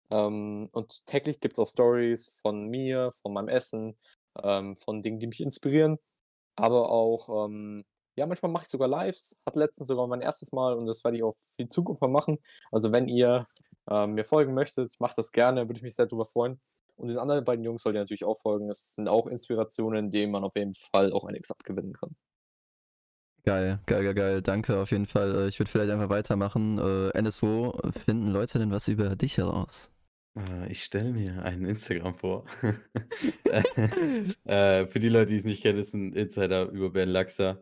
Ähm, 0.10 0.70
und 0.72 1.06
täglich 1.06 1.40
gibt's 1.40 1.60
auch 1.60 1.68
Stories 1.68 2.40
von 2.42 2.68
mir, 2.68 3.12
von 3.22 3.34
meinem 3.34 3.48
Essen, 3.50 3.98
ähm, 4.44 4.76
von 4.76 5.02
Dingen, 5.02 5.20
die 5.20 5.28
mich 5.28 5.42
inspirieren. 5.42 5.98
Aber 6.56 6.90
auch, 6.92 7.46
ähm 7.48 7.86
ja, 8.18 8.28
manchmal 8.28 8.52
mache 8.52 8.64
ich 8.66 8.70
sogar 8.70 8.88
Lives. 8.90 9.42
Hatte 9.46 9.60
letztens 9.60 9.88
sogar 9.88 10.06
mein 10.08 10.22
erstes 10.22 10.52
Mal 10.52 10.74
und 10.76 10.86
das 10.86 11.04
werde 11.04 11.18
ich 11.18 11.24
auch 11.24 11.36
für 11.38 11.64
die 11.64 11.70
Zukunft 11.70 12.02
mal 12.02 12.10
machen. 12.10 12.40
Also, 12.72 12.92
wenn 12.92 13.08
ihr, 13.08 13.48
ähm, 13.90 14.14
mir 14.14 14.26
folgen 14.26 14.54
möchtet, 14.54 15.00
macht 15.00 15.18
das 15.18 15.32
gerne, 15.32 15.62
würde 15.68 15.78
ich 15.78 15.84
mich 15.84 15.96
sehr 15.96 16.08
drüber 16.08 16.26
freuen. 16.26 16.60
Und 16.96 17.08
den 17.10 17.18
anderen 17.18 17.44
beiden 17.46 17.64
Jungs 17.66 17.84
sollt 17.84 17.96
ihr 17.96 18.00
natürlich 18.02 18.26
auch 18.26 18.38
folgen. 18.38 18.68
Das 18.68 18.96
sind 18.96 19.08
auch 19.08 19.28
Inspirationen, 19.28 20.12
denen 20.12 20.32
man 20.32 20.44
auf 20.44 20.56
jeden 20.56 20.74
Fall 20.74 21.12
auch 21.14 21.26
einiges 21.26 21.52
abgewinnen 21.52 21.94
kann. 21.94 22.16
Geil, 23.44 23.80
geil, 23.88 24.04
geil, 24.04 24.14
geil. 24.14 24.42
Danke 24.44 24.78
auf 24.80 24.92
jeden 24.92 25.08
Fall. 25.08 25.36
Äh, 25.36 25.48
ich 25.48 25.60
würde 25.60 25.70
vielleicht 25.72 25.92
einfach 25.92 26.10
weitermachen. 26.10 26.78
Äh, 26.78 27.10
Enes, 27.18 27.42
wo 27.42 27.74
finden 28.06 28.28
Leute 28.28 28.60
denn 28.60 28.72
was 28.72 28.88
über 28.88 29.16
dich 29.16 29.38
heraus? 29.38 29.92
Äh, 30.38 30.72
ich 30.72 30.84
stelle 30.84 31.12
mir 31.12 31.44
einen 31.44 31.66
Instagram 31.66 32.16
vor. 32.16 32.46
Äh, 34.46 34.88
für 34.88 35.00
die 35.00 35.10
Leute, 35.10 35.32
die's 35.32 35.46
nicht 35.46 35.62
kennen, 35.62 35.80
ist 35.80 35.94
'n 35.94 36.14
Insider 36.14 36.70
über 36.70 36.90
Ben 36.92 37.10
Laxer. 37.10 37.62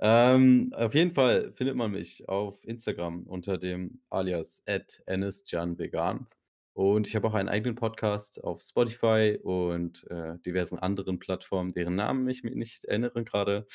Ähm, 0.00 0.72
auf 0.76 0.94
jeden 0.94 1.12
Fall 1.14 1.52
findet 1.52 1.76
man 1.76 1.90
mich 1.92 2.28
auf 2.28 2.62
Instagram 2.64 3.24
unter 3.24 3.58
dem 3.58 4.00
Alias 4.10 4.62
@enescanvegan. 5.06 6.26
Und 6.74 7.06
ich 7.08 7.16
habe 7.16 7.26
auch 7.28 7.34
einen 7.34 7.48
eigenen 7.48 7.74
Podcast 7.74 8.42
auf 8.44 8.62
Spotify 8.62 9.38
und, 9.42 10.04
äh, 10.10 10.38
diversen 10.46 10.78
anderen 10.78 11.18
Plattformen, 11.18 11.72
deren 11.72 11.96
Namen 11.96 12.28
ich 12.28 12.44
mich 12.44 12.54
nicht 12.54 12.84
erinnere 12.84 13.24
grade. 13.24 13.66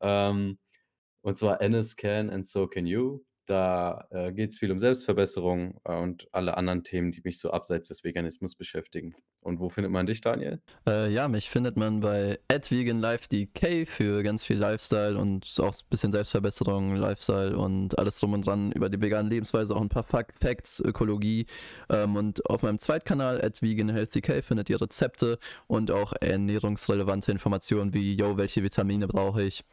Ähm, 0.00 0.58
und 1.22 1.38
zwar 1.38 1.60
Enes 1.60 1.96
Can 1.96 2.30
and 2.30 2.46
So 2.46 2.66
Can 2.68 2.86
You. 2.86 3.20
Da, 3.46 4.06
äh, 4.10 4.32
geht's 4.32 4.58
viel 4.58 4.70
um 4.72 4.78
Selbstverbesserung, 4.78 5.80
äh, 5.84 5.96
und 5.96 6.28
alle 6.32 6.56
anderen 6.56 6.84
Themen, 6.84 7.12
die 7.12 7.22
mich 7.24 7.38
so 7.40 7.50
abseits 7.50 7.88
des 7.88 8.04
Veganismus 8.04 8.54
beschäftigen. 8.56 9.14
Und 9.42 9.58
wo 9.58 9.68
findet 9.68 9.90
man 9.90 10.06
dich, 10.06 10.20
Daniel? 10.20 10.60
Äh, 10.86 11.12
ja, 11.12 11.26
mich 11.26 11.50
findet 11.50 11.76
man 11.76 11.98
bei 11.98 12.38
@veganlifedk 12.48 13.88
für 13.88 14.22
ganz 14.22 14.44
viel 14.44 14.56
Lifestyle 14.56 15.18
und 15.18 15.52
auch 15.58 15.70
s 15.70 15.82
bisschen 15.82 16.12
Selbstverbesserung, 16.12 16.94
Lifestyle 16.94 17.56
und 17.56 17.98
alles 17.98 18.20
drum 18.20 18.34
und 18.34 18.46
dran 18.46 18.70
über 18.70 18.88
die 18.88 19.00
vegane 19.00 19.28
Lebensweise, 19.28 19.74
auch 19.74 19.80
'n 19.80 19.88
paar 19.88 20.04
Facts, 20.04 20.80
Ökologie. 20.80 21.46
Ähm, 21.90 22.14
und 22.14 22.48
auf 22.48 22.62
meinem 22.62 22.78
Zweitkanal 22.78 23.40
@veganhealthyk 23.60 24.44
findet 24.44 24.70
ihr 24.70 24.80
Rezepte 24.80 25.38
und 25.66 25.90
auch 25.90 26.12
ernährungsrelevante 26.20 27.32
Informationen 27.32 27.92
wie: 27.94 28.14
„Yo, 28.14 28.36
welche 28.36 28.62
Vitamine 28.62 29.08
brauche 29.08 29.42
ich? 29.42 29.64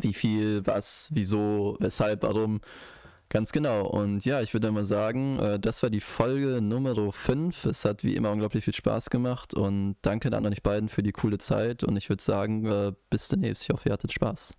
Wie 0.00 0.14
viel, 0.14 0.66
was, 0.66 1.10
wieso, 1.12 1.76
weshalb, 1.78 2.22
warum?“ 2.22 2.60
Ganz 3.34 3.50
genau. 3.50 3.84
Und 3.88 4.24
ja, 4.24 4.42
ich 4.42 4.54
würde 4.54 4.70
mal 4.70 4.84
sagen, 4.84 5.40
äh, 5.40 5.58
das 5.58 5.82
war 5.82 5.90
die 5.90 6.00
Folge 6.00 6.60
Numero 6.60 7.10
5. 7.10 7.64
Es 7.64 7.84
hat 7.84 8.04
wie 8.04 8.14
immer 8.14 8.30
unglaublich 8.30 8.64
viel 8.64 8.72
Spaß 8.72 9.10
gemacht 9.10 9.54
und 9.54 9.96
danke 10.02 10.30
dann 10.30 10.46
an 10.46 10.52
euch 10.52 10.62
beiden 10.62 10.88
für 10.88 11.02
die 11.02 11.10
coole 11.10 11.38
Zeit 11.38 11.82
und 11.82 11.96
ich 11.96 12.08
würde 12.08 12.22
sagen, 12.22 12.64
äh, 12.64 12.92
bis 13.10 13.26
demnächst. 13.26 13.64
Ich 13.64 13.70
hoffe, 13.70 13.88
ihr 13.88 13.92
hattet 13.92 14.12
Spaß. 14.12 14.52